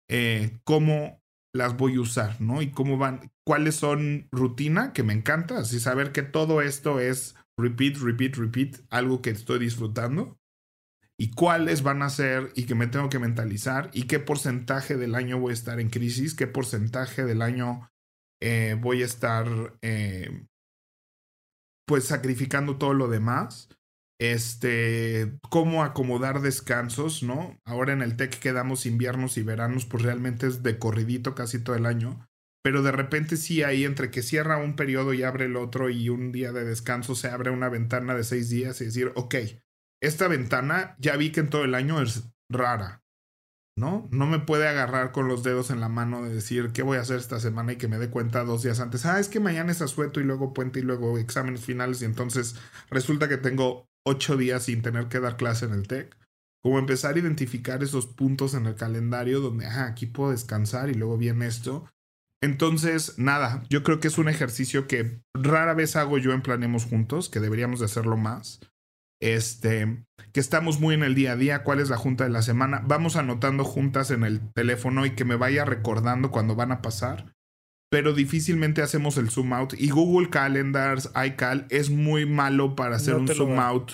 eh, 0.10 0.60
cómo 0.64 1.22
las 1.54 1.78
voy 1.78 1.96
a 1.96 2.02
usar, 2.02 2.42
¿no? 2.42 2.62
Y 2.62 2.72
cómo 2.72 2.98
van, 2.98 3.32
cuáles 3.46 3.76
son 3.76 4.28
rutina, 4.32 4.92
que 4.92 5.04
me 5.04 5.14
encanta, 5.14 5.60
así 5.60 5.80
saber 5.80 6.12
que 6.12 6.24
todo 6.24 6.62
esto 6.62 7.00
es 7.00 7.36
repeat, 7.58 7.98
repeat, 7.98 8.36
repeat, 8.36 8.78
algo 8.90 9.22
que 9.22 9.30
estoy 9.30 9.60
disfrutando 9.60 10.38
y 11.18 11.32
cuáles 11.32 11.82
van 11.82 12.02
a 12.02 12.10
ser 12.10 12.52
y 12.56 12.66
que 12.66 12.76
me 12.76 12.88
tengo 12.88 13.10
que 13.10 13.20
mentalizar 13.20 13.90
y 13.94 14.04
qué 14.04 14.20
porcentaje 14.20 14.98
del 14.98 15.16
año 15.16 15.40
voy 15.40 15.52
a 15.52 15.54
estar 15.54 15.80
en 15.80 15.90
crisis, 15.90 16.36
qué 16.36 16.48
porcentaje 16.48 17.24
del 17.24 17.42
año 17.42 17.90
eh, 18.42 18.78
voy 18.80 19.02
a 19.02 19.06
estar 19.06 19.48
eh, 19.82 20.46
pues 21.88 22.06
sacrificando 22.06 22.78
todo 22.78 22.94
lo 22.94 23.08
demás. 23.08 23.70
Este, 24.18 25.38
cómo 25.50 25.84
acomodar 25.84 26.42
descansos, 26.42 27.22
¿no? 27.22 27.60
Ahora 27.66 27.92
en 27.92 28.02
el 28.02 28.16
TEC 28.16 28.40
quedamos 28.40 28.86
inviernos 28.86 29.38
y 29.38 29.44
veranos, 29.44 29.86
pues 29.86 30.04
realmente 30.04 30.48
es 30.48 30.64
de 30.64 30.80
corridito 30.80 31.36
casi 31.36 31.60
todo 31.60 31.76
el 31.76 31.86
año. 31.86 32.26
Pero 32.64 32.82
de 32.82 32.92
repente 32.92 33.38
sí 33.38 33.62
hay 33.62 33.84
entre 33.84 34.12
que 34.12 34.24
cierra 34.24 34.58
un 34.58 34.76
periodo 34.76 35.14
y 35.14 35.24
abre 35.24 35.46
el 35.46 35.56
otro 35.56 35.90
y 35.90 36.10
un 36.10 36.32
día 36.32 36.52
de 36.52 36.64
descanso 36.64 37.14
se 37.14 37.28
abre 37.28 37.52
una 37.52 37.70
ventana 37.70 38.16
de 38.16 38.24
seis 38.24 38.50
días 38.50 38.82
y 38.82 38.86
decir, 38.86 39.12
ok, 39.16 39.36
esta 40.02 40.28
ventana 40.28 40.96
ya 41.00 41.16
vi 41.18 41.32
que 41.32 41.42
en 41.42 41.50
todo 41.50 41.64
el 41.64 41.76
año 41.76 42.02
es 42.02 42.30
rara, 42.50 43.04
¿no? 43.78 44.08
No 44.12 44.28
me 44.28 44.40
puede 44.40 44.68
agarrar 44.68 45.12
con 45.12 45.28
los 45.28 45.44
dedos 45.44 45.70
en 45.70 45.80
la 45.80 45.90
mano 45.90 46.24
de 46.24 46.34
decir 46.34 46.72
qué 46.72 46.84
voy 46.84 46.98
a 46.98 47.02
hacer 47.02 47.18
esta 47.18 47.40
semana 47.40 47.74
y 47.74 47.78
que 47.78 47.88
me 47.88 47.98
dé 47.98 48.10
cuenta 48.10 48.44
dos 48.44 48.64
días 48.64 48.80
antes. 48.80 49.06
Ah, 49.06 49.20
es 49.20 49.30
que 49.30 49.40
mañana 49.40 49.72
es 49.72 49.82
asueto 49.82 50.20
y 50.20 50.24
luego 50.24 50.54
puente 50.54 50.80
y 50.80 50.84
luego 50.84 51.18
exámenes 51.18 51.66
finales 51.66 52.02
y 52.02 52.06
entonces 52.06 52.56
resulta 52.90 53.28
que 53.28 53.38
tengo 53.38 53.88
ocho 54.06 54.38
días 54.38 54.64
sin 54.64 54.82
tener 54.82 55.08
que 55.08 55.20
dar 55.20 55.38
clase 55.38 55.66
en 55.66 55.74
el 55.74 55.88
TEC. 55.88 56.16
Como 56.62 56.80
empezar 56.80 57.16
a 57.16 57.20
identificar 57.20 57.84
esos 57.84 58.08
puntos 58.08 58.56
en 58.56 58.66
el 58.66 58.76
calendario 58.76 59.40
donde, 59.40 59.68
ah, 59.68 59.86
aquí 59.86 60.08
puedo 60.08 60.32
descansar 60.32 60.90
y 60.90 60.96
luego 60.96 61.18
viene 61.18 61.46
esto. 61.46 61.86
Entonces, 62.42 63.18
nada, 63.18 63.64
yo 63.70 63.84
creo 63.84 64.00
que 64.00 64.08
es 64.08 64.18
un 64.18 64.30
ejercicio 64.30 64.88
que 64.88 65.22
rara 65.34 65.74
vez 65.74 65.96
hago 65.96 66.18
yo 66.18 66.32
en 66.32 66.42
Planemos 66.42 66.86
Juntos, 66.86 67.30
que 67.30 67.40
deberíamos 67.40 67.80
de 67.80 67.86
hacerlo 67.86 68.18
más 68.18 68.60
este, 69.22 70.06
que 70.32 70.40
estamos 70.40 70.80
muy 70.80 70.96
en 70.96 71.04
el 71.04 71.16
día 71.16 71.34
a 71.34 71.36
día, 71.36 71.64
cuál 71.64 71.80
es 71.80 71.90
la 71.90 71.98
junta 71.98 72.24
de 72.24 72.30
la 72.30 72.42
semana. 72.42 72.82
Vamos 72.86 73.16
anotando 73.16 73.64
juntas 73.64 74.12
en 74.12 74.24
el 74.24 74.52
teléfono 74.54 75.06
y 75.06 75.12
que 75.12 75.26
me 75.26 75.36
vaya 75.36 75.66
recordando 75.66 76.32
cuando 76.32 76.56
van 76.56 76.72
a 76.72 76.82
pasar. 76.82 77.34
Pero 77.90 78.14
difícilmente 78.14 78.82
hacemos 78.82 79.18
el 79.18 79.30
zoom 79.30 79.54
out. 79.54 79.74
Y 79.78 79.90
Google 79.90 80.30
Calendars, 80.30 81.12
iCal, 81.28 81.68
es 81.70 81.90
muy 81.90 82.26
malo 82.26 82.76
para 82.76 82.98
hacer 82.98 83.16
un 83.16 83.28
zoom 83.28 83.60
out. 83.60 83.92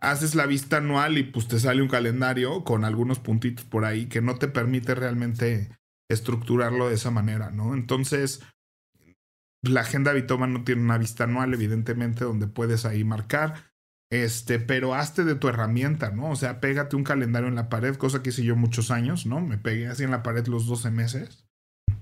Haces 0.00 0.34
la 0.34 0.46
vista 0.46 0.78
anual 0.78 1.16
y 1.18 1.22
pues 1.22 1.46
te 1.46 1.60
sale 1.60 1.80
un 1.80 1.88
calendario 1.88 2.64
con 2.64 2.84
algunos 2.84 3.20
puntitos 3.20 3.64
por 3.64 3.84
ahí 3.84 4.06
que 4.06 4.20
no 4.20 4.36
te 4.36 4.48
permite 4.48 4.94
realmente 4.94 5.70
estructurarlo 6.10 6.88
de 6.88 6.94
esa 6.94 7.10
manera, 7.10 7.50
¿no? 7.50 7.74
Entonces, 7.74 8.42
la 9.62 9.82
agenda 9.82 10.12
Bitoma 10.12 10.46
no 10.46 10.64
tiene 10.64 10.82
una 10.82 10.98
vista 10.98 11.24
anual, 11.24 11.54
evidentemente, 11.54 12.24
donde 12.24 12.46
puedes 12.46 12.84
ahí 12.84 13.04
marcar. 13.04 13.54
Este, 14.10 14.60
pero 14.60 14.94
hazte 14.94 15.24
de 15.24 15.34
tu 15.34 15.48
herramienta, 15.48 16.10
¿no? 16.10 16.30
O 16.30 16.36
sea, 16.36 16.60
pégate 16.60 16.94
un 16.94 17.02
calendario 17.02 17.48
en 17.48 17.56
la 17.56 17.68
pared, 17.68 17.96
cosa 17.96 18.22
que 18.22 18.30
hice 18.30 18.44
yo 18.44 18.54
muchos 18.54 18.90
años, 18.90 19.26
¿no? 19.26 19.40
Me 19.40 19.58
pegué 19.58 19.88
así 19.88 20.04
en 20.04 20.12
la 20.12 20.22
pared 20.22 20.46
los 20.46 20.66
12 20.66 20.90
meses. 20.90 21.46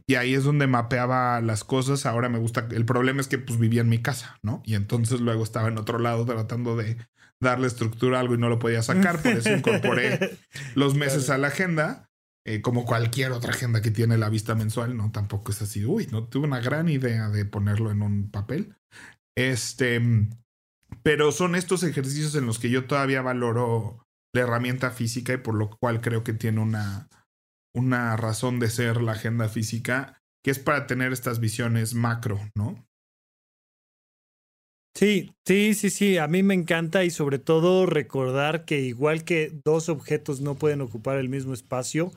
Y 0.07 0.17
ahí 0.17 0.35
es 0.35 0.45
donde 0.45 0.67
mapeaba 0.67 1.41
las 1.41 1.65
cosas. 1.65 2.05
Ahora 2.05 2.29
me 2.29 2.39
gusta. 2.39 2.69
El 2.71 2.85
problema 2.85 3.21
es 3.21 3.29
que 3.29 3.39
pues 3.39 3.59
vivía 3.59 3.81
en 3.81 3.89
mi 3.89 4.03
casa, 4.03 4.39
¿no? 4.43 4.63
Y 4.65 4.75
entonces 4.75 5.21
luego 5.21 5.43
estaba 5.43 5.69
en 5.69 5.79
otro 5.79 5.99
lado 5.99 6.27
tratando 6.27 6.77
de 6.77 6.99
darle 7.41 7.67
estructura 7.67 8.19
a 8.19 8.21
algo 8.21 8.35
y 8.35 8.39
no 8.39 8.49
lo 8.49 8.59
podía 8.59 8.83
sacar. 8.83 9.23
Por 9.23 9.33
eso 9.33 9.55
incorporé 9.55 10.39
los 10.75 10.95
meses 10.95 11.31
a 11.31 11.39
la 11.39 11.49
agenda. 11.49 12.11
Eh, 12.47 12.61
como 12.61 12.85
cualquier 12.85 13.33
otra 13.33 13.53
agenda 13.53 13.81
que 13.81 13.91
tiene 13.91 14.19
la 14.19 14.29
vista 14.29 14.55
mensual, 14.55 14.99
no 14.99 15.11
tampoco 15.11 15.51
es 15.51 15.63
así. 15.63 15.87
Uy, 15.87 16.09
no 16.13 16.29
tuve 16.29 16.47
una 16.47 16.61
gran 16.61 16.91
idea 16.91 17.31
de 17.31 17.47
ponerlo 17.47 17.91
en 17.91 18.03
un 18.03 18.31
papel. 18.31 18.77
Este. 19.35 20.03
Pero 21.05 21.31
son 21.31 21.55
estos 21.55 21.85
ejercicios 21.85 22.35
en 22.35 22.47
los 22.47 22.59
que 22.59 22.71
yo 22.71 22.87
todavía 22.87 23.23
valoro 23.23 24.05
la 24.35 24.41
herramienta 24.41 24.91
física 24.91 25.35
y 25.35 25.37
por 25.37 25.55
lo 25.55 25.71
cual 25.71 26.01
creo 26.01 26.25
que 26.25 26.33
tiene 26.33 26.61
una, 26.61 27.09
una 27.75 28.17
razón 28.17 28.59
de 28.59 28.71
ser 28.71 29.01
la 29.01 29.13
agenda 29.13 29.49
física, 29.49 30.19
que 30.43 30.51
es 30.51 30.59
para 30.59 30.87
tener 30.87 31.13
estas 31.13 31.41
visiones 31.41 31.95
macro, 31.95 32.41
¿no? 32.57 32.85
Sí, 34.97 35.33
sí, 35.45 35.75
sí, 35.75 35.91
sí, 35.91 36.19
a 36.19 36.29
mí 36.29 36.45
me 36.45 36.55
encanta 36.55 37.05
y 37.05 37.11
sobre 37.11 37.41
todo 37.41 37.85
recordar 37.85 38.65
que 38.65 38.81
igual 38.81 39.25
que 39.25 39.51
dos 39.65 39.89
objetos 39.89 40.41
no 40.41 40.55
pueden 40.55 40.81
ocupar 40.83 41.19
el 41.19 41.29
mismo 41.29 41.53
espacio, 41.53 42.13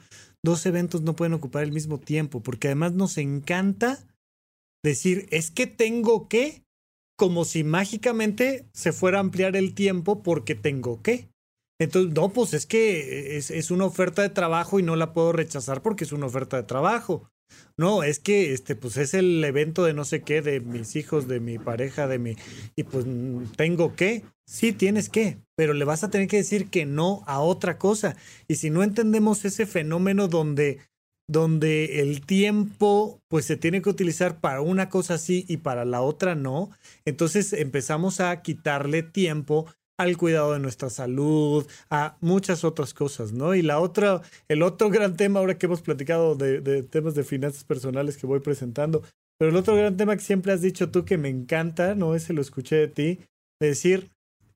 dos 0.45 0.63
eventos 0.67 1.01
no 1.01 1.15
pueden 1.15 1.33
ocupar 1.33 1.63
el 1.63 1.71
mismo 1.71 1.99
tiempo, 1.99 2.43
porque 2.43 2.67
además 2.67 2.93
nos 2.93 3.17
encanta 3.17 3.97
decir, 4.83 5.27
es 5.31 5.49
que 5.49 5.65
tengo 5.65 6.29
que, 6.29 6.66
como 7.18 7.43
si 7.43 7.63
mágicamente 7.63 8.65
se 8.74 8.93
fuera 8.93 9.18
a 9.18 9.22
ampliar 9.22 9.55
el 9.57 9.74
tiempo 9.74 10.24
porque 10.24 10.55
tengo 10.55 11.01
que. 11.01 11.30
Entonces, 11.80 12.13
no, 12.13 12.30
pues 12.30 12.53
es 12.53 12.65
que 12.65 13.38
es, 13.38 13.72
una 13.72 13.86
oferta 13.86 14.22
de 14.22 14.30
trabajo 14.30 14.80
y 14.80 14.84
no 14.84 14.95
la 14.95 15.13
puedo 15.13 15.32
rechazar 15.32 15.82
porque 15.82 16.05
es 16.05 16.11
una 16.11 16.28
oferta 16.28 16.57
de 16.57 16.63
trabajo. 16.63 17.30
No, 17.78 18.03
es 18.03 18.20
que 18.20 18.53
este, 18.53 18.76
pues 18.76 18.97
es 18.97 19.13
el 19.13 19.43
evento 19.43 19.84
de 19.84 19.93
no 19.93 20.03
sé 20.03 20.22
qué, 20.22 20.41
de 20.41 20.59
mis 20.59 20.95
hijos, 20.95 21.28
de 21.28 21.39
mi 21.39 21.59
pareja, 21.59 22.07
de 22.07 22.20
mi. 22.20 22.36
Y 22.76 22.84
pues 22.84 23.05
mm, 23.05 23.53
tengo 23.55 23.95
que. 23.95 24.24
Sí, 24.45 24.72
tienes 24.72 25.09
que, 25.09 25.39
pero 25.55 25.74
le 25.74 25.86
vas 25.86 26.03
a 26.03 26.09
tener 26.09 26.28
que 26.28 26.38
decir 26.38 26.70
que 26.70 26.86
no 26.86 27.24
a 27.28 27.41
otra 27.41 27.78
cosa. 27.78 28.15
Y 28.47 28.55
si 28.55 28.70
no 28.70 28.82
entendemos 28.82 29.43
ese 29.45 29.65
fenómeno 29.65 30.28
donde, 30.28 30.80
donde 31.28 31.99
el 32.01 32.25
tiempo 32.25 33.21
pues 33.28 33.45
se 33.45 33.57
tiene 33.57 33.82
que 33.82 33.89
utilizar 33.89 34.39
para 34.39 34.61
una 34.61 34.89
cosa 34.89 35.17
sí 35.17 35.45
y 35.47 35.57
para 35.57 35.86
la 35.86 36.01
otra 36.01 36.36
no, 36.36 36.71
entonces 37.05 37.53
empezamos 37.53 38.19
a 38.19 38.41
quitarle 38.41 39.03
tiempo 39.03 39.67
al 39.97 40.15
cuidado 40.15 40.53
de 40.53 40.59
nuestra 40.59 40.89
salud, 40.89 41.65
a 41.89 42.17
muchas 42.21 42.63
otras 42.63 42.93
cosas, 42.93 43.34
¿no? 43.34 43.55
Y 43.55 43.63
la 43.63 43.80
otra, 43.80 44.21
el 44.47 44.61
otro 44.61 44.89
gran 44.89 45.17
tema 45.17 45.39
ahora 45.39 45.57
que 45.57 45.65
hemos 45.65 45.82
platicado 45.82 46.36
de, 46.36 46.61
de 46.61 46.84
temas 46.84 47.15
de 47.15 47.23
finanzas 47.23 47.63
personales 47.63 48.15
que 48.17 48.28
voy 48.28 48.39
presentando, 48.39 49.01
pero 49.38 49.51
el 49.51 49.57
otro 49.57 49.75
gran 49.75 49.97
tema 49.97 50.15
que 50.15 50.23
siempre 50.23 50.53
has 50.53 50.61
dicho 50.61 50.91
tú 50.91 51.03
que 51.03 51.17
me 51.17 51.30
encanta, 51.30 51.95
¿no? 51.95 52.15
Ese 52.15 52.34
lo 52.34 52.41
escuché 52.41 52.75
de 52.75 52.88
ti, 52.88 53.19
de 53.59 53.67
decir, 53.67 54.11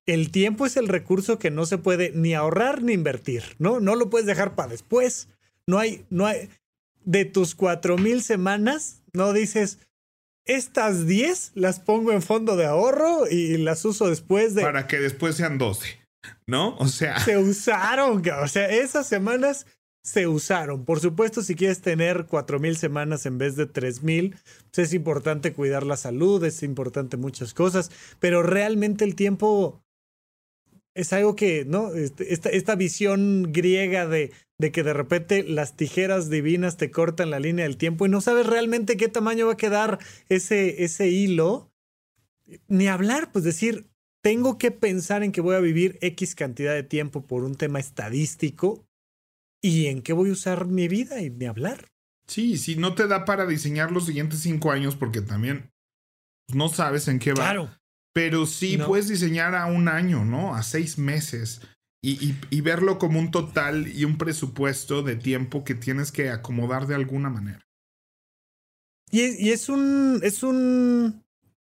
el 0.05 0.31
tiempo 0.31 0.65
es 0.65 0.77
el 0.77 0.87
recurso 0.87 1.39
que 1.39 1.51
no 1.51 1.65
se 1.65 1.77
puede 1.77 2.11
ni 2.11 2.33
ahorrar 2.33 2.81
ni 2.83 2.93
invertir, 2.93 3.43
¿no? 3.59 3.79
No 3.79 3.95
lo 3.95 4.09
puedes 4.09 4.27
dejar 4.27 4.55
para 4.55 4.69
después. 4.69 5.29
No 5.67 5.77
hay, 5.77 6.05
no 6.09 6.25
hay, 6.25 6.49
de 7.03 7.25
tus 7.25 7.55
cuatro 7.55 7.97
mil 7.97 8.21
semanas, 8.21 9.01
no 9.13 9.33
dices, 9.33 9.79
estas 10.45 11.05
10 11.05 11.51
las 11.55 11.79
pongo 11.79 12.11
en 12.11 12.21
fondo 12.21 12.55
de 12.55 12.65
ahorro 12.65 13.27
y 13.29 13.57
las 13.57 13.85
uso 13.85 14.09
después 14.09 14.55
de... 14.55 14.63
Para 14.63 14.87
que 14.87 14.99
después 14.99 15.35
sean 15.35 15.57
12, 15.57 15.99
¿no? 16.47 16.75
O 16.77 16.87
sea... 16.87 17.19
Se 17.19 17.37
usaron, 17.37 18.23
o 18.41 18.47
sea, 18.47 18.69
esas 18.69 19.07
semanas 19.07 19.67
se 20.03 20.27
usaron. 20.27 20.83
Por 20.83 20.99
supuesto, 20.99 21.41
si 21.43 21.55
quieres 21.55 21.81
tener 21.81 22.25
cuatro 22.25 22.59
mil 22.59 22.75
semanas 22.75 23.25
en 23.25 23.37
vez 23.37 23.55
de 23.55 23.67
tres 23.67 24.01
mil, 24.01 24.35
pues 24.73 24.87
es 24.87 24.93
importante 24.93 25.53
cuidar 25.53 25.85
la 25.85 25.97
salud, 25.97 26.43
es 26.43 26.63
importante 26.63 27.17
muchas 27.17 27.53
cosas, 27.53 27.91
pero 28.19 28.41
realmente 28.41 29.05
el 29.05 29.15
tiempo 29.15 29.83
es 30.93 31.13
algo 31.13 31.35
que, 31.35 31.65
¿no? 31.65 31.93
Este, 31.93 32.33
esta, 32.33 32.49
esta 32.49 32.75
visión 32.75 33.51
griega 33.51 34.07
de, 34.07 34.31
de 34.57 34.71
que 34.71 34.83
de 34.83 34.93
repente 34.93 35.43
las 35.43 35.75
tijeras 35.75 36.29
divinas 36.29 36.77
te 36.77 36.91
cortan 36.91 37.29
la 37.29 37.39
línea 37.39 37.65
del 37.65 37.77
tiempo 37.77 38.05
y 38.05 38.09
no 38.09 38.21
sabes 38.21 38.45
realmente 38.45 38.97
qué 38.97 39.07
tamaño 39.07 39.47
va 39.47 39.53
a 39.53 39.57
quedar 39.57 39.99
ese, 40.29 40.83
ese 40.83 41.09
hilo. 41.09 41.71
Ni 42.67 42.87
hablar, 42.87 43.31
pues 43.31 43.45
decir, 43.45 43.89
tengo 44.21 44.57
que 44.57 44.71
pensar 44.71 45.23
en 45.23 45.31
que 45.31 45.41
voy 45.41 45.55
a 45.55 45.59
vivir 45.59 45.97
X 46.01 46.35
cantidad 46.35 46.73
de 46.73 46.83
tiempo 46.83 47.25
por 47.25 47.43
un 47.43 47.55
tema 47.55 47.79
estadístico 47.79 48.85
y 49.61 49.87
en 49.87 50.01
qué 50.01 50.13
voy 50.13 50.29
a 50.29 50.33
usar 50.33 50.65
mi 50.65 50.87
vida 50.87 51.21
y 51.21 51.29
ni 51.29 51.45
hablar. 51.45 51.87
Sí, 52.27 52.57
si 52.57 52.75
no 52.75 52.95
te 52.95 53.07
da 53.07 53.25
para 53.25 53.45
diseñar 53.45 53.91
los 53.91 54.05
siguientes 54.05 54.39
cinco 54.41 54.71
años 54.71 54.95
porque 54.95 55.21
también 55.21 55.71
no 56.53 56.69
sabes 56.69 57.07
en 57.07 57.19
qué 57.19 57.31
va. 57.31 57.43
Claro. 57.43 57.80
Pero 58.13 58.45
sí 58.45 58.77
puedes 58.77 59.07
diseñar 59.07 59.55
a 59.55 59.67
un 59.67 59.87
año, 59.87 60.25
¿no? 60.25 60.55
A 60.55 60.63
seis 60.63 60.97
meses. 60.97 61.61
Y, 62.03 62.35
y, 62.49 62.61
verlo 62.61 62.97
como 62.97 63.19
un 63.19 63.29
total 63.29 63.87
y 63.87 64.05
un 64.05 64.17
presupuesto 64.17 65.03
de 65.03 65.15
tiempo 65.15 65.63
que 65.63 65.75
tienes 65.75 66.11
que 66.11 66.31
acomodar 66.31 66.87
de 66.87 66.95
alguna 66.95 67.29
manera. 67.29 67.63
Y 69.11 69.21
es, 69.21 69.39
y 69.39 69.51
es 69.51 69.69
un. 69.69 70.19
es 70.23 70.41
un. 70.41 71.23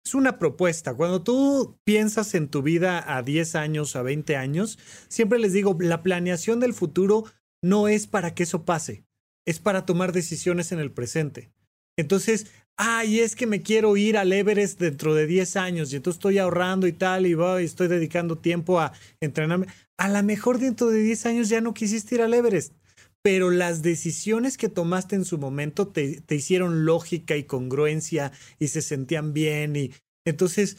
Es 0.05 0.15
una 0.15 0.39
propuesta. 0.39 0.93
Cuando 0.93 1.23
tú 1.23 1.77
piensas 1.85 2.35
en 2.35 2.49
tu 2.49 2.61
vida 2.61 3.17
a 3.17 3.21
10 3.21 3.55
años, 3.55 3.95
a 3.95 4.01
20 4.01 4.35
años, 4.35 4.77
siempre 5.07 5.39
les 5.39 5.53
digo, 5.53 5.77
la 5.79 6.03
planeación 6.03 6.59
del 6.59 6.73
futuro 6.73 7.25
no 7.61 7.87
es 7.87 8.07
para 8.07 8.33
que 8.33 8.43
eso 8.43 8.65
pase, 8.65 9.05
es 9.45 9.59
para 9.59 9.85
tomar 9.85 10.11
decisiones 10.11 10.73
en 10.73 10.79
el 10.79 10.91
presente. 10.91 11.53
Entonces, 11.97 12.47
ay, 12.77 13.19
es 13.19 13.35
que 13.35 13.47
me 13.47 13.61
quiero 13.61 13.95
ir 13.97 14.17
al 14.17 14.33
Everest 14.33 14.79
dentro 14.79 15.13
de 15.13 15.27
10 15.27 15.55
años 15.55 15.93
y 15.93 15.97
entonces 15.97 16.17
estoy 16.17 16.37
ahorrando 16.37 16.87
y 16.87 16.93
tal 16.93 17.27
y, 17.27 17.35
estoy 17.63 17.87
dedicando 17.87 18.37
tiempo 18.37 18.79
a 18.79 18.93
entrenarme. 19.19 19.67
A 19.97 20.09
lo 20.09 20.23
mejor 20.23 20.59
dentro 20.59 20.89
de 20.89 21.01
10 21.01 21.25
años 21.27 21.49
ya 21.49 21.61
no 21.61 21.73
quisiste 21.73 22.15
ir 22.15 22.21
al 22.21 22.33
Everest, 22.33 22.73
pero 23.21 23.51
las 23.51 23.81
decisiones 23.81 24.57
que 24.57 24.69
tomaste 24.69 25.15
en 25.15 25.25
su 25.25 25.37
momento 25.37 25.87
te, 25.87 26.23
hicieron 26.29 26.85
lógica 26.85 27.37
y 27.37 27.43
congruencia 27.43 28.31
y 28.59 28.69
se 28.69 28.81
sentían 28.81 29.33
bien 29.33 29.75
y 29.75 29.91
entonces, 30.25 30.77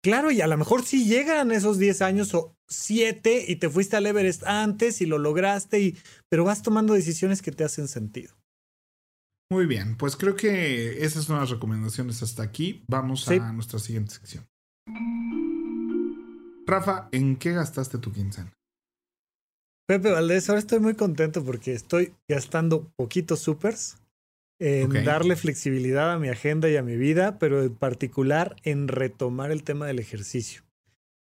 claro, 0.00 0.30
y 0.30 0.40
a 0.40 0.46
lo 0.46 0.56
mejor 0.56 0.84
sí 0.84 1.06
llegan 1.06 1.52
esos 1.52 1.78
10 1.78 2.02
años 2.02 2.34
o 2.34 2.56
7 2.68 3.44
y 3.48 3.56
te 3.56 3.68
fuiste 3.68 3.96
al 3.96 4.06
Everest 4.06 4.44
antes 4.44 5.00
y 5.00 5.06
lo 5.06 5.18
lograste, 5.18 5.80
y, 5.80 5.96
pero 6.28 6.44
vas 6.44 6.62
tomando 6.62 6.94
decisiones 6.94 7.42
que 7.42 7.52
te 7.52 7.64
hacen 7.64 7.88
sentido. 7.88 8.34
Muy 9.50 9.66
bien, 9.66 9.96
pues 9.96 10.16
creo 10.16 10.36
que 10.36 11.04
esas 11.04 11.24
son 11.24 11.38
las 11.38 11.50
recomendaciones 11.50 12.22
hasta 12.22 12.42
aquí. 12.42 12.82
Vamos 12.88 13.28
a 13.28 13.52
nuestra 13.52 13.78
siguiente 13.78 14.12
sección. 14.12 14.46
Rafa, 16.66 17.08
¿en 17.12 17.36
qué 17.36 17.52
gastaste 17.52 17.98
tu 17.98 18.10
quincena? 18.10 18.52
Pepe 19.86 20.10
Valdés, 20.10 20.48
ahora 20.48 20.60
estoy 20.60 20.80
muy 20.80 20.94
contento 20.94 21.44
porque 21.44 21.74
estoy 21.74 22.14
gastando 22.26 22.90
poquitos 22.96 23.40
supers 23.40 23.98
en 24.58 25.04
darle 25.04 25.36
flexibilidad 25.36 26.12
a 26.12 26.18
mi 26.18 26.28
agenda 26.28 26.70
y 26.70 26.76
a 26.76 26.82
mi 26.82 26.96
vida, 26.96 27.38
pero 27.38 27.62
en 27.62 27.74
particular 27.74 28.56
en 28.62 28.88
retomar 28.88 29.50
el 29.50 29.62
tema 29.62 29.86
del 29.86 29.98
ejercicio. 29.98 30.62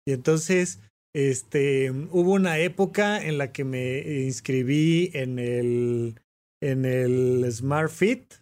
Y 0.07 0.13
entonces, 0.13 0.80
este, 1.13 1.91
hubo 1.91 2.34
una 2.34 2.57
época 2.57 3.24
en 3.24 3.38
la 3.38 3.51
que 3.51 3.63
me 3.63 3.99
inscribí 4.24 5.11
en 5.13 5.38
el 5.38 6.20
en 6.62 6.86
el 6.86 7.45
Smart 7.51 7.91
Fit, 7.91 8.34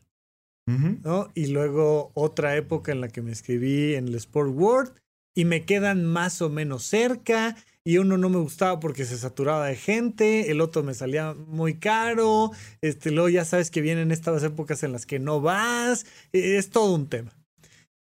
¿no? 0.68 1.30
Y 1.36 1.48
luego 1.48 2.12
otra 2.16 2.56
época 2.56 2.92
en 2.92 3.02
la 3.02 3.10
que 3.10 3.22
me 3.22 3.32
escribí 3.32 3.94
en 3.94 4.08
el 4.08 4.16
Sport 4.16 4.52
World 4.54 4.94
y 5.36 5.46
me 5.46 5.66
quedan 5.66 6.06
más 6.06 6.42
o 6.42 6.50
menos 6.50 6.84
cerca 6.84 7.56
y 7.84 8.00
uno 8.00 8.18
no 8.18 8.30
me 8.30 8.40
gustaba 8.40 8.80
porque 8.80 9.06
se 9.06 9.18
saturaba 9.18 9.68
de 9.68 9.76
gente, 9.76 10.50
el 10.50 10.60
otro 10.60 10.82
me 10.82 10.96
salía 10.96 11.36
muy 11.36 11.78
caro, 11.78 12.52
este, 12.82 13.12
luego 13.12 13.30
ya 13.30 13.46
sabes 13.46 13.70
que 13.70 13.82
vienen 13.82 14.12
estas 14.12 14.42
épocas 14.44 14.82
en 14.82 14.92
las 14.92 15.06
que 15.06 15.20
no 15.20 15.40
vas, 15.40 16.08
e, 16.34 16.58
es 16.58 16.72
todo 16.72 16.96
un 16.96 17.08
tema. 17.08 17.32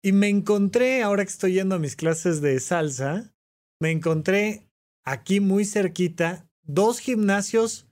Y 0.04 0.12
me 0.12 0.30
encontré, 0.30 1.02
ahora 1.02 1.24
que 1.24 1.32
estoy 1.32 1.54
yendo 1.54 1.76
a 1.76 1.80
mis 1.80 1.96
clases 1.96 2.42
de 2.42 2.60
salsa, 2.60 3.34
me 3.80 3.90
encontré 3.90 4.68
aquí 5.04 5.40
muy 5.40 5.66
cerquita 5.66 6.48
dos 6.64 7.00
gimnasios 7.00 7.88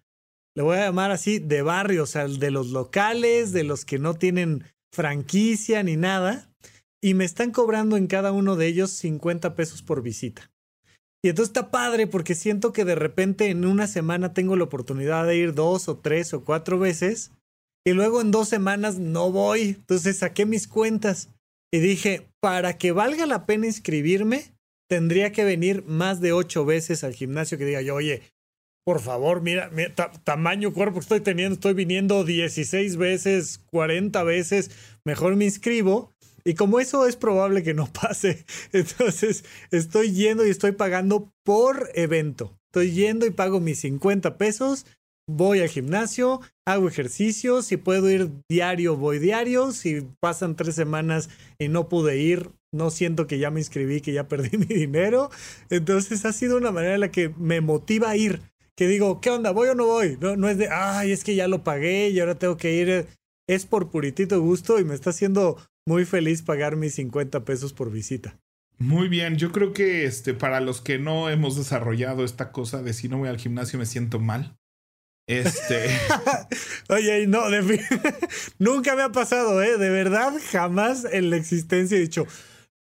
le 0.56 0.64
voy 0.64 0.78
a 0.78 0.86
llamar 0.86 1.12
así, 1.12 1.40
de 1.40 1.62
barrio, 1.62 2.04
o 2.04 2.08
sea, 2.08 2.28
de 2.28 2.52
los 2.52 2.70
locales, 2.70 3.52
de 3.52 3.64
los 3.64 3.86
que 3.86 4.00
no 4.00 4.16
tienen 4.16 4.64
franquicia 4.92 5.84
ni 5.84 5.96
nada, 5.96 6.50
y 7.02 7.14
me 7.14 7.26
están 7.26 7.52
cobrando 7.52 7.98
en 7.98 8.08
cada 8.08 8.32
uno 8.32 8.56
de 8.56 8.68
ellos 8.68 8.92
50 8.92 9.56
pesos 9.56 9.82
por 9.82 10.02
visita. 10.02 10.52
Y 11.24 11.30
entonces 11.30 11.50
está 11.50 11.70
padre 11.70 12.08
porque 12.08 12.34
siento 12.34 12.72
que 12.72 12.86
de 12.86 12.96
repente 12.96 13.50
en 13.50 13.66
una 13.66 13.88
semana 13.88 14.34
tengo 14.34 14.56
la 14.56 14.64
oportunidad 14.64 15.26
de 15.26 15.36
ir 15.38 15.54
dos 15.54 15.90
o 15.90 15.98
tres 15.98 16.34
o 16.34 16.46
cuatro 16.46 16.80
veces 16.80 17.32
y 17.86 17.92
luego 17.92 18.22
en 18.22 18.32
dos 18.32 18.48
semanas 18.48 19.00
no 19.00 19.32
voy. 19.32 19.62
Entonces 19.80 20.18
saqué 20.18 20.46
mis 20.46 20.68
cuentas 20.68 21.30
y 21.72 21.80
dije, 21.80 22.28
para 22.40 22.78
que 22.78 22.94
valga 22.94 23.26
la 23.26 23.46
pena 23.46 23.66
inscribirme, 23.66 24.54
tendría 24.90 25.32
que 25.32 25.44
venir 25.44 25.84
más 25.86 26.22
de 26.22 26.32
ocho 26.32 26.66
veces 26.66 27.04
al 27.04 27.14
gimnasio 27.14 27.58
que 27.58 27.66
diga 27.66 27.82
yo, 27.82 27.96
oye, 27.96 28.24
por 28.90 29.02
favor, 29.02 29.44
mira, 29.44 29.70
tamaño 30.24 30.74
cuerpo 30.74 30.96
que 30.96 31.02
estoy 31.02 31.20
teniendo, 31.20 31.54
estoy 31.54 31.76
viniendo 31.76 32.24
16 32.24 32.98
veces, 32.98 33.62
40 33.68 34.24
veces, 34.24 34.72
mejor 35.06 35.36
me 35.36 35.46
inscribo. 35.46 36.12
Y 36.44 36.56
como 36.56 36.80
eso 36.80 37.06
es 37.06 37.16
probable 37.16 37.62
que 37.62 37.76
no 37.76 37.86
pase, 37.86 38.48
entonces 38.74 39.46
estoy 39.70 40.14
yendo 40.14 40.44
y 40.44 40.50
estoy 40.50 40.72
pagando 40.72 41.32
por 41.44 41.92
evento. 41.94 42.58
Estoy 42.74 42.90
yendo 42.90 43.28
y 43.28 43.30
pago 43.30 43.60
mis 43.60 43.78
50 43.82 44.40
pesos, 44.40 44.88
voy 45.28 45.60
al 45.60 45.70
gimnasio, 45.70 46.42
hago 46.66 46.88
ejercicio, 46.88 47.62
si 47.62 47.78
puedo 47.78 48.10
ir 48.10 48.32
diario, 48.50 48.98
voy 48.98 49.20
diario, 49.20 49.72
si 49.72 50.02
pasan 50.20 50.56
tres 50.56 50.74
semanas 50.74 51.30
y 51.60 51.68
no 51.68 51.90
pude 51.90 52.18
ir, 52.18 52.50
no 52.72 52.90
siento 52.90 53.28
que 53.28 53.38
ya 53.38 53.52
me 53.52 53.60
inscribí, 53.60 54.02
que 54.02 54.14
ya 54.14 54.28
perdí 54.28 54.58
mi 54.58 54.66
dinero. 54.66 55.30
Entonces 55.70 56.26
ha 56.26 56.34
sido 56.34 56.58
una 56.58 56.72
manera 56.72 56.96
en 56.96 57.02
la 57.02 57.12
que 57.12 57.30
me 57.38 57.62
motiva 57.62 58.10
a 58.10 58.18
ir 58.18 58.42
que 58.80 58.88
digo, 58.88 59.20
¿qué 59.20 59.30
onda? 59.30 59.52
¿Voy 59.52 59.68
o 59.68 59.76
no 59.76 59.88
voy? 59.88 60.18
No, 60.22 60.38
no 60.38 60.48
es 60.48 60.58
de, 60.58 60.70
ay, 60.70 61.12
es 61.12 61.26
que 61.26 61.36
ya 61.36 61.50
lo 61.50 61.66
pagué 61.66 62.12
y 62.12 62.20
ahora 62.22 62.40
tengo 62.40 62.56
que 62.56 62.72
ir. 62.72 63.08
Es 63.46 63.66
por 63.66 63.90
puritito 63.90 64.40
gusto 64.40 64.80
y 64.80 64.86
me 64.86 64.96
está 64.96 65.10
haciendo 65.10 65.58
muy 65.86 66.06
feliz 66.06 66.44
pagar 66.44 66.78
mis 66.78 66.96
50 66.96 67.44
pesos 67.44 67.74
por 67.74 67.92
visita. 67.92 68.40
Muy 68.78 69.10
bien, 69.10 69.36
yo 69.36 69.52
creo 69.52 69.74
que 69.74 70.06
este, 70.06 70.34
para 70.34 70.62
los 70.62 70.80
que 70.80 70.98
no 70.98 71.30
hemos 71.30 71.58
desarrollado 71.58 72.24
esta 72.24 72.54
cosa 72.54 72.82
de 72.82 72.94
si 72.94 73.10
no 73.10 73.18
voy 73.18 73.28
al 73.28 73.38
gimnasio 73.38 73.78
me 73.78 73.86
siento 73.86 74.18
mal. 74.18 74.56
Este. 75.28 75.90
Oye, 76.88 77.28
no, 77.28 77.50
de... 77.50 77.82
nunca 78.60 78.96
me 78.96 79.02
ha 79.02 79.12
pasado, 79.12 79.62
¿eh? 79.62 79.78
De 79.78 79.90
verdad, 79.90 80.32
jamás 80.54 81.04
en 81.04 81.32
la 81.32 81.36
existencia 81.36 81.98
he 81.98 82.00
dicho, 82.00 82.28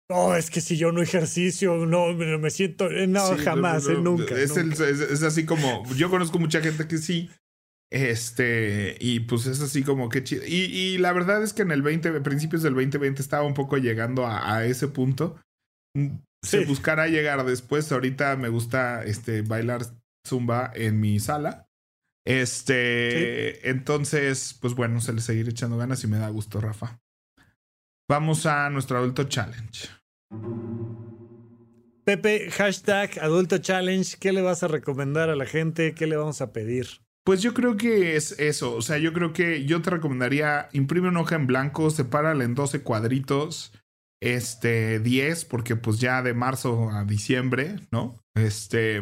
no, 0.09 0.35
es 0.35 0.51
que 0.51 0.61
si 0.61 0.77
yo 0.77 0.91
no 0.91 1.01
ejercicio, 1.01 1.85
no 1.85 2.13
me 2.13 2.49
siento. 2.51 2.89
No, 2.89 3.37
jamás, 3.37 3.87
eh, 3.87 3.95
nunca. 3.95 4.35
Es, 4.35 4.55
es, 4.55 5.23
así 5.23 5.45
como. 5.45 5.83
Yo 5.95 6.09
conozco 6.09 6.37
mucha 6.37 6.61
gente 6.61 6.87
que 6.87 6.97
sí. 6.97 7.29
Este, 7.91 8.97
y 8.99 9.21
pues 9.21 9.45
es 9.45 9.61
así 9.61 9.83
como 9.83 10.09
que 10.09 10.23
chido. 10.23 10.43
Y, 10.45 10.65
y, 10.65 10.97
la 10.97 11.13
verdad 11.13 11.41
es 11.43 11.53
que 11.53 11.61
en 11.61 11.71
el 11.71 11.81
20, 11.81 12.19
principios 12.21 12.61
del 12.61 12.73
2020 12.73 13.21
estaba 13.21 13.43
un 13.43 13.53
poco 13.53 13.77
llegando 13.77 14.25
a, 14.25 14.55
a 14.55 14.65
ese 14.65 14.87
punto. 14.87 15.39
Mm, 15.95 16.17
se 16.43 16.59
sí. 16.59 16.65
buscará 16.65 17.07
llegar 17.07 17.43
después. 17.45 17.91
Ahorita 17.91 18.35
me 18.35 18.49
gusta 18.49 19.03
este, 19.03 19.41
bailar 19.41 19.81
zumba 20.27 20.71
en 20.75 20.99
mi 20.99 21.19
sala. 21.19 21.67
Este, 22.25 23.53
sí. 23.55 23.59
entonces, 23.63 24.57
pues 24.59 24.75
bueno, 24.75 24.99
se 24.99 25.13
le 25.13 25.21
seguiré 25.21 25.49
echando 25.49 25.77
ganas 25.77 26.03
y 26.03 26.07
me 26.07 26.17
da 26.17 26.29
gusto, 26.29 26.59
Rafa. 26.59 26.99
Vamos 28.07 28.45
a 28.45 28.69
nuestro 28.69 28.99
adulto 28.99 29.23
challenge. 29.23 29.89
Pepe, 32.05 32.51
hashtag 32.51 33.17
adulto 33.19 33.57
challenge, 33.57 34.17
¿qué 34.19 34.31
le 34.31 34.43
vas 34.43 34.61
a 34.61 34.67
recomendar 34.67 35.31
a 35.31 35.35
la 35.35 35.47
gente? 35.47 35.95
¿Qué 35.95 36.05
le 36.05 36.15
vamos 36.15 36.39
a 36.39 36.53
pedir? 36.53 36.87
Pues 37.25 37.41
yo 37.41 37.55
creo 37.55 37.77
que 37.77 38.15
es 38.15 38.39
eso, 38.39 38.75
o 38.75 38.83
sea, 38.83 38.99
yo 38.99 39.11
creo 39.11 39.33
que 39.33 39.65
yo 39.65 39.81
te 39.81 39.89
recomendaría 39.89 40.69
imprime 40.73 41.07
una 41.07 41.21
hoja 41.21 41.33
en 41.33 41.47
blanco, 41.47 41.89
sepárala 41.89 42.43
en 42.43 42.53
12 42.53 42.81
cuadritos, 42.81 43.73
este 44.21 44.99
10, 44.99 45.45
porque 45.45 45.75
pues 45.75 45.99
ya 45.99 46.21
de 46.21 46.35
marzo 46.35 46.91
a 46.91 47.03
diciembre, 47.05 47.77
¿no? 47.89 48.19
Este 48.35 49.01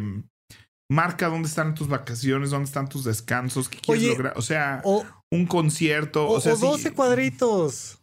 marca 0.90 1.28
dónde 1.28 1.50
están 1.50 1.76
tus 1.76 1.90
vacaciones, 1.90 2.52
dónde 2.52 2.68
están 2.68 2.88
tus 2.88 3.04
descansos, 3.04 3.68
qué 3.68 3.80
quieres 3.80 4.04
Oye, 4.04 4.12
lograr, 4.14 4.34
o 4.38 4.42
sea, 4.42 4.82
o, 4.86 5.06
un 5.30 5.46
concierto, 5.46 6.26
o, 6.26 6.38
o 6.38 6.40
sea, 6.40 6.54
o 6.54 6.58
12 6.58 6.84
sí. 6.84 6.96
cuadritos. 6.96 8.00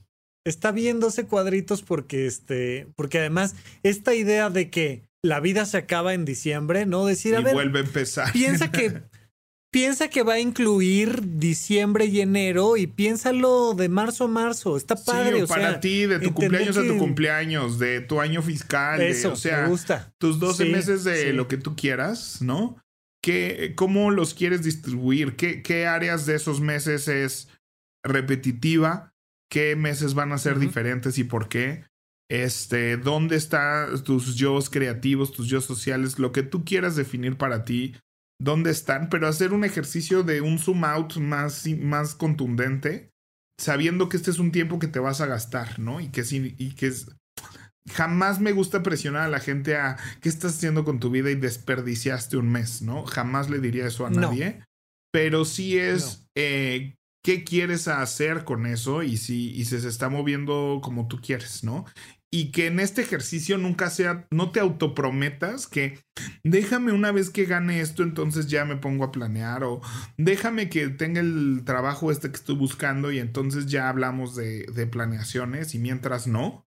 Está 0.50 0.72
bien 0.72 1.00
12 1.00 1.24
cuadritos 1.24 1.82
porque 1.82 2.26
este, 2.26 2.88
porque 2.96 3.18
además 3.18 3.54
esta 3.82 4.14
idea 4.14 4.50
de 4.50 4.68
que 4.68 5.02
la 5.22 5.40
vida 5.40 5.64
se 5.64 5.78
acaba 5.78 6.12
en 6.12 6.24
diciembre, 6.26 6.84
¿no? 6.84 7.06
Decir, 7.06 7.34
a 7.36 7.40
y 7.40 7.44
ver, 7.44 7.54
vuelve 7.54 7.78
a 7.78 7.82
empezar. 7.82 8.32
Piensa 8.32 8.70
que 8.70 9.02
piensa 9.72 10.08
que 10.08 10.22
va 10.22 10.34
a 10.34 10.40
incluir 10.40 11.20
diciembre 11.38 12.06
y 12.06 12.20
enero 12.20 12.76
y 12.76 12.86
piénsalo 12.88 13.74
de 13.74 13.88
marzo 13.88 14.24
a 14.24 14.28
marzo. 14.28 14.76
Está 14.76 14.96
padre. 14.96 15.36
Sí, 15.36 15.42
o, 15.42 15.44
o 15.44 15.48
para 15.48 15.70
sea, 15.70 15.80
ti, 15.80 16.06
de 16.06 16.18
tu 16.18 16.34
cumpleaños 16.34 16.76
que... 16.76 16.84
a 16.84 16.88
tu 16.88 16.98
cumpleaños, 16.98 17.78
de 17.78 18.00
tu 18.00 18.20
año 18.20 18.42
fiscal. 18.42 19.00
Eso, 19.00 19.28
de, 19.28 19.34
o 19.34 19.36
sea, 19.36 19.62
me 19.62 19.68
gusta. 19.68 20.12
tus 20.18 20.40
12 20.40 20.64
Sí, 20.64 20.70
meses 20.72 21.04
de 21.04 21.22
sí. 21.28 21.32
lo 21.32 21.46
que 21.48 21.56
tú 21.56 21.76
quieras, 21.76 22.42
¿no? 22.42 22.76
¿Qué, 23.22 23.74
¿Cómo 23.76 24.10
los 24.10 24.32
quieres 24.34 24.62
distribuir? 24.62 25.36
¿Qué, 25.36 25.62
¿Qué 25.62 25.86
áreas 25.86 26.24
de 26.24 26.34
esos 26.36 26.60
meses 26.60 27.06
es 27.06 27.48
repetitiva? 28.02 29.09
¿Qué 29.50 29.76
meses 29.76 30.14
van 30.14 30.32
a 30.32 30.38
ser 30.38 30.58
diferentes 30.58 31.18
y 31.18 31.24
por 31.24 31.48
qué? 31.48 31.84
Este, 32.30 32.96
¿dónde 32.96 33.34
están 33.36 34.02
tus 34.04 34.36
yo 34.36 34.56
creativos, 34.70 35.32
tus 35.32 35.48
yo 35.48 35.60
sociales? 35.60 36.18
Lo 36.20 36.30
que 36.30 36.44
tú 36.44 36.64
quieras 36.64 36.94
definir 36.94 37.36
para 37.36 37.64
ti, 37.64 37.96
dónde 38.40 38.70
están, 38.70 39.08
pero 39.08 39.26
hacer 39.26 39.52
un 39.52 39.64
ejercicio 39.64 40.22
de 40.22 40.40
un 40.40 40.58
zoom 40.60 40.84
out 40.84 41.16
más, 41.16 41.66
más 41.80 42.14
contundente, 42.14 43.10
sabiendo 43.60 44.08
que 44.08 44.16
este 44.16 44.30
es 44.30 44.38
un 44.38 44.52
tiempo 44.52 44.78
que 44.78 44.86
te 44.86 45.00
vas 45.00 45.20
a 45.20 45.26
gastar, 45.26 45.80
¿no? 45.80 46.00
Y 46.00 46.08
que 46.10 46.22
y 46.30 46.74
que 46.76 46.86
es, 46.86 47.08
jamás 47.90 48.40
me 48.40 48.52
gusta 48.52 48.82
presionar 48.84 49.22
a 49.22 49.28
la 49.28 49.40
gente 49.40 49.76
a 49.76 49.96
qué 50.20 50.28
estás 50.28 50.56
haciendo 50.56 50.84
con 50.84 51.00
tu 51.00 51.10
vida 51.10 51.30
y 51.30 51.34
desperdiciaste 51.34 52.36
un 52.36 52.50
mes, 52.52 52.82
¿no? 52.82 53.04
Jamás 53.04 53.50
le 53.50 53.58
diría 53.58 53.86
eso 53.88 54.06
a 54.06 54.10
No. 54.10 54.20
nadie. 54.20 54.62
Pero 55.12 55.44
sí 55.44 55.76
es 55.76 56.28
eh, 56.36 56.94
qué 57.22 57.44
quieres 57.44 57.88
hacer 57.88 58.44
con 58.44 58.66
eso 58.66 59.02
y 59.02 59.16
si, 59.16 59.50
y 59.50 59.64
si 59.64 59.80
se 59.80 59.88
está 59.88 60.08
moviendo 60.08 60.80
como 60.82 61.08
tú 61.08 61.20
quieres, 61.20 61.64
¿no? 61.64 61.84
Y 62.32 62.52
que 62.52 62.68
en 62.68 62.78
este 62.78 63.02
ejercicio 63.02 63.58
nunca 63.58 63.90
sea, 63.90 64.26
no 64.30 64.52
te 64.52 64.60
autoprometas 64.60 65.66
que 65.66 65.98
déjame 66.44 66.92
una 66.92 67.10
vez 67.10 67.30
que 67.30 67.44
gane 67.44 67.80
esto, 67.80 68.04
entonces 68.04 68.46
ya 68.46 68.64
me 68.64 68.76
pongo 68.76 69.04
a 69.04 69.10
planear 69.12 69.64
o 69.64 69.80
déjame 70.16 70.68
que 70.68 70.88
tenga 70.88 71.20
el 71.20 71.62
trabajo 71.64 72.12
este 72.12 72.30
que 72.30 72.36
estoy 72.36 72.54
buscando 72.54 73.10
y 73.10 73.18
entonces 73.18 73.66
ya 73.66 73.88
hablamos 73.88 74.36
de, 74.36 74.64
de 74.66 74.86
planeaciones 74.86 75.74
y 75.74 75.78
mientras 75.78 76.26
no. 76.26 76.66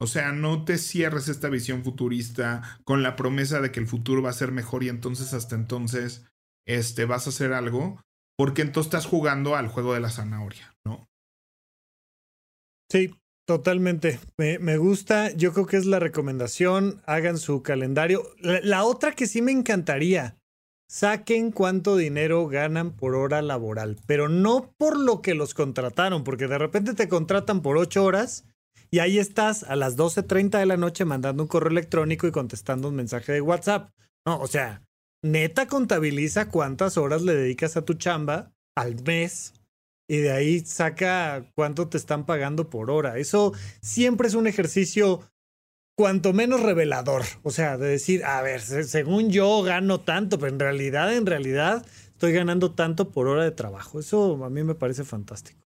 O 0.00 0.08
sea, 0.08 0.32
no 0.32 0.64
te 0.64 0.78
cierres 0.78 1.28
esta 1.28 1.48
visión 1.48 1.84
futurista 1.84 2.80
con 2.84 3.04
la 3.04 3.14
promesa 3.14 3.60
de 3.60 3.70
que 3.70 3.78
el 3.78 3.86
futuro 3.86 4.20
va 4.20 4.30
a 4.30 4.32
ser 4.32 4.50
mejor 4.50 4.82
y 4.82 4.88
entonces 4.88 5.32
hasta 5.32 5.54
entonces 5.54 6.26
este, 6.66 7.04
vas 7.04 7.26
a 7.26 7.30
hacer 7.30 7.52
algo, 7.52 8.02
porque 8.36 8.62
entonces 8.62 8.88
estás 8.88 9.06
jugando 9.06 9.56
al 9.56 9.68
juego 9.68 9.94
de 9.94 10.00
la 10.00 10.10
zanahoria, 10.10 10.74
¿no? 10.84 11.08
Sí, 12.90 13.14
totalmente. 13.46 14.20
Me, 14.36 14.58
me 14.58 14.76
gusta. 14.76 15.32
Yo 15.32 15.52
creo 15.52 15.66
que 15.66 15.76
es 15.76 15.86
la 15.86 15.98
recomendación. 15.98 17.00
Hagan 17.06 17.38
su 17.38 17.62
calendario. 17.62 18.22
La, 18.38 18.60
la 18.60 18.84
otra 18.84 19.12
que 19.12 19.26
sí 19.26 19.42
me 19.42 19.52
encantaría. 19.52 20.36
Saquen 20.88 21.52
cuánto 21.52 21.96
dinero 21.96 22.46
ganan 22.48 22.90
por 22.90 23.14
hora 23.14 23.40
laboral, 23.40 23.96
pero 24.06 24.28
no 24.28 24.74
por 24.76 24.98
lo 24.98 25.22
que 25.22 25.34
los 25.34 25.54
contrataron, 25.54 26.22
porque 26.22 26.48
de 26.48 26.58
repente 26.58 26.92
te 26.92 27.08
contratan 27.08 27.62
por 27.62 27.78
ocho 27.78 28.04
horas 28.04 28.44
y 28.90 28.98
ahí 28.98 29.18
estás 29.18 29.62
a 29.62 29.74
las 29.74 29.96
12.30 29.96 30.58
de 30.58 30.66
la 30.66 30.76
noche 30.76 31.06
mandando 31.06 31.44
un 31.44 31.48
correo 31.48 31.70
electrónico 31.70 32.26
y 32.26 32.30
contestando 32.30 32.88
un 32.88 32.96
mensaje 32.96 33.32
de 33.32 33.40
WhatsApp. 33.40 33.90
No, 34.26 34.38
o 34.38 34.46
sea, 34.46 34.82
neta 35.22 35.66
contabiliza 35.66 36.48
cuántas 36.48 36.96
horas 36.98 37.22
le 37.22 37.34
dedicas 37.34 37.76
a 37.76 37.84
tu 37.84 37.94
chamba 37.94 38.52
al 38.76 39.02
mes 39.04 39.54
y 40.08 40.18
de 40.18 40.32
ahí 40.32 40.60
saca 40.60 41.44
cuánto 41.54 41.88
te 41.88 41.96
están 41.96 42.26
pagando 42.26 42.68
por 42.68 42.90
hora. 42.90 43.18
Eso 43.18 43.52
siempre 43.80 44.28
es 44.28 44.34
un 44.34 44.46
ejercicio 44.46 45.20
cuanto 45.96 46.32
menos 46.32 46.62
revelador. 46.62 47.22
O 47.42 47.50
sea, 47.50 47.76
de 47.78 47.88
decir, 47.88 48.24
a 48.24 48.42
ver, 48.42 48.60
se- 48.60 48.84
según 48.84 49.30
yo 49.30 49.62
gano 49.62 50.00
tanto, 50.00 50.38
pero 50.38 50.52
en 50.52 50.58
realidad, 50.60 51.14
en 51.14 51.26
realidad 51.26 51.86
estoy 52.08 52.32
ganando 52.32 52.72
tanto 52.74 53.10
por 53.10 53.28
hora 53.28 53.44
de 53.44 53.52
trabajo. 53.52 54.00
Eso 54.00 54.44
a 54.44 54.50
mí 54.50 54.62
me 54.64 54.74
parece 54.74 55.04
fantástico. 55.04 55.60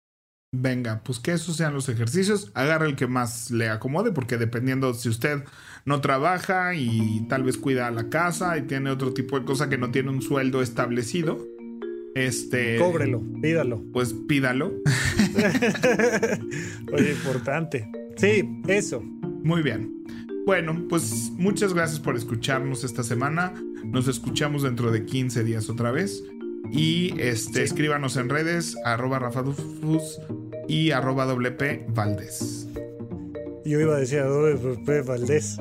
Venga, 0.53 1.03
pues 1.05 1.18
que 1.18 1.32
esos 1.32 1.57
sean 1.57 1.74
los 1.74 1.88
ejercicios. 1.88 2.51
Agarra 2.55 2.86
el 2.86 2.97
que 2.97 3.07
más 3.07 3.51
le 3.51 3.68
acomode, 3.68 4.12
porque 4.12 4.38
dependiendo 4.38 4.94
si 4.94 5.09
usted 5.09 5.44
no 5.84 6.01
trabaja 6.01 6.74
y 6.74 7.26
tal 7.28 7.42
vez 7.42 7.59
cuida 7.59 7.90
la 7.90 8.09
casa 8.09 8.57
y 8.57 8.62
tiene 8.62 8.90
otro 8.90 9.12
tipo 9.12 9.38
de 9.38 9.44
cosa 9.44 9.68
que 9.68 9.78
no 9.78 9.90
tiene 9.90 10.11
un 10.11 10.22
sueldo 10.22 10.62
establecido, 10.62 11.44
este. 12.14 12.78
Cóbrelo, 12.78 13.22
pídalo. 13.42 13.84
Pues 13.92 14.14
pídalo. 14.14 14.72
Oye, 16.92 17.12
importante. 17.12 17.86
Sí, 18.16 18.42
eso. 18.66 19.03
Muy 19.42 19.62
bien. 19.62 20.03
Bueno, 20.47 20.86
pues 20.88 21.30
muchas 21.32 21.74
gracias 21.74 22.01
por 22.01 22.16
escucharnos 22.16 22.84
esta 22.84 23.03
semana. 23.03 23.53
Nos 23.84 24.09
escuchamos 24.09 24.62
dentro 24.62 24.90
de 24.90 25.05
15 25.05 25.44
días 25.44 25.68
otra 25.68 25.90
vez. 25.90 26.22
Y 26.70 27.14
este, 27.20 27.58
Sí. 27.60 27.62
escríbanos 27.62 28.16
en 28.16 28.28
redes, 28.28 28.76
arroba 28.84 29.18
rafadufus 29.18 30.20
y 30.68 30.90
arroba 30.90 31.24
WP 31.26 31.86
Valdés. 31.88 32.66
Yo 33.64 33.80
iba 33.80 33.96
a 33.96 33.98
decir 34.00 34.20
a 34.20 34.28
Pepe 34.84 35.02
Valdés. 35.02 35.58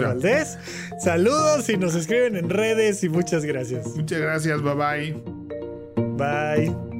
Valdés. 0.00 0.58
Saludos 0.98 1.68
y 1.68 1.76
nos 1.76 1.94
escriben 1.94 2.36
en 2.36 2.48
redes 2.50 3.04
y 3.04 3.08
muchas 3.08 3.44
gracias. 3.44 3.86
Muchas 3.96 4.20
gracias, 4.20 4.62
bye 4.62 4.74
bye. 4.74 5.22
Bye. 6.16 6.91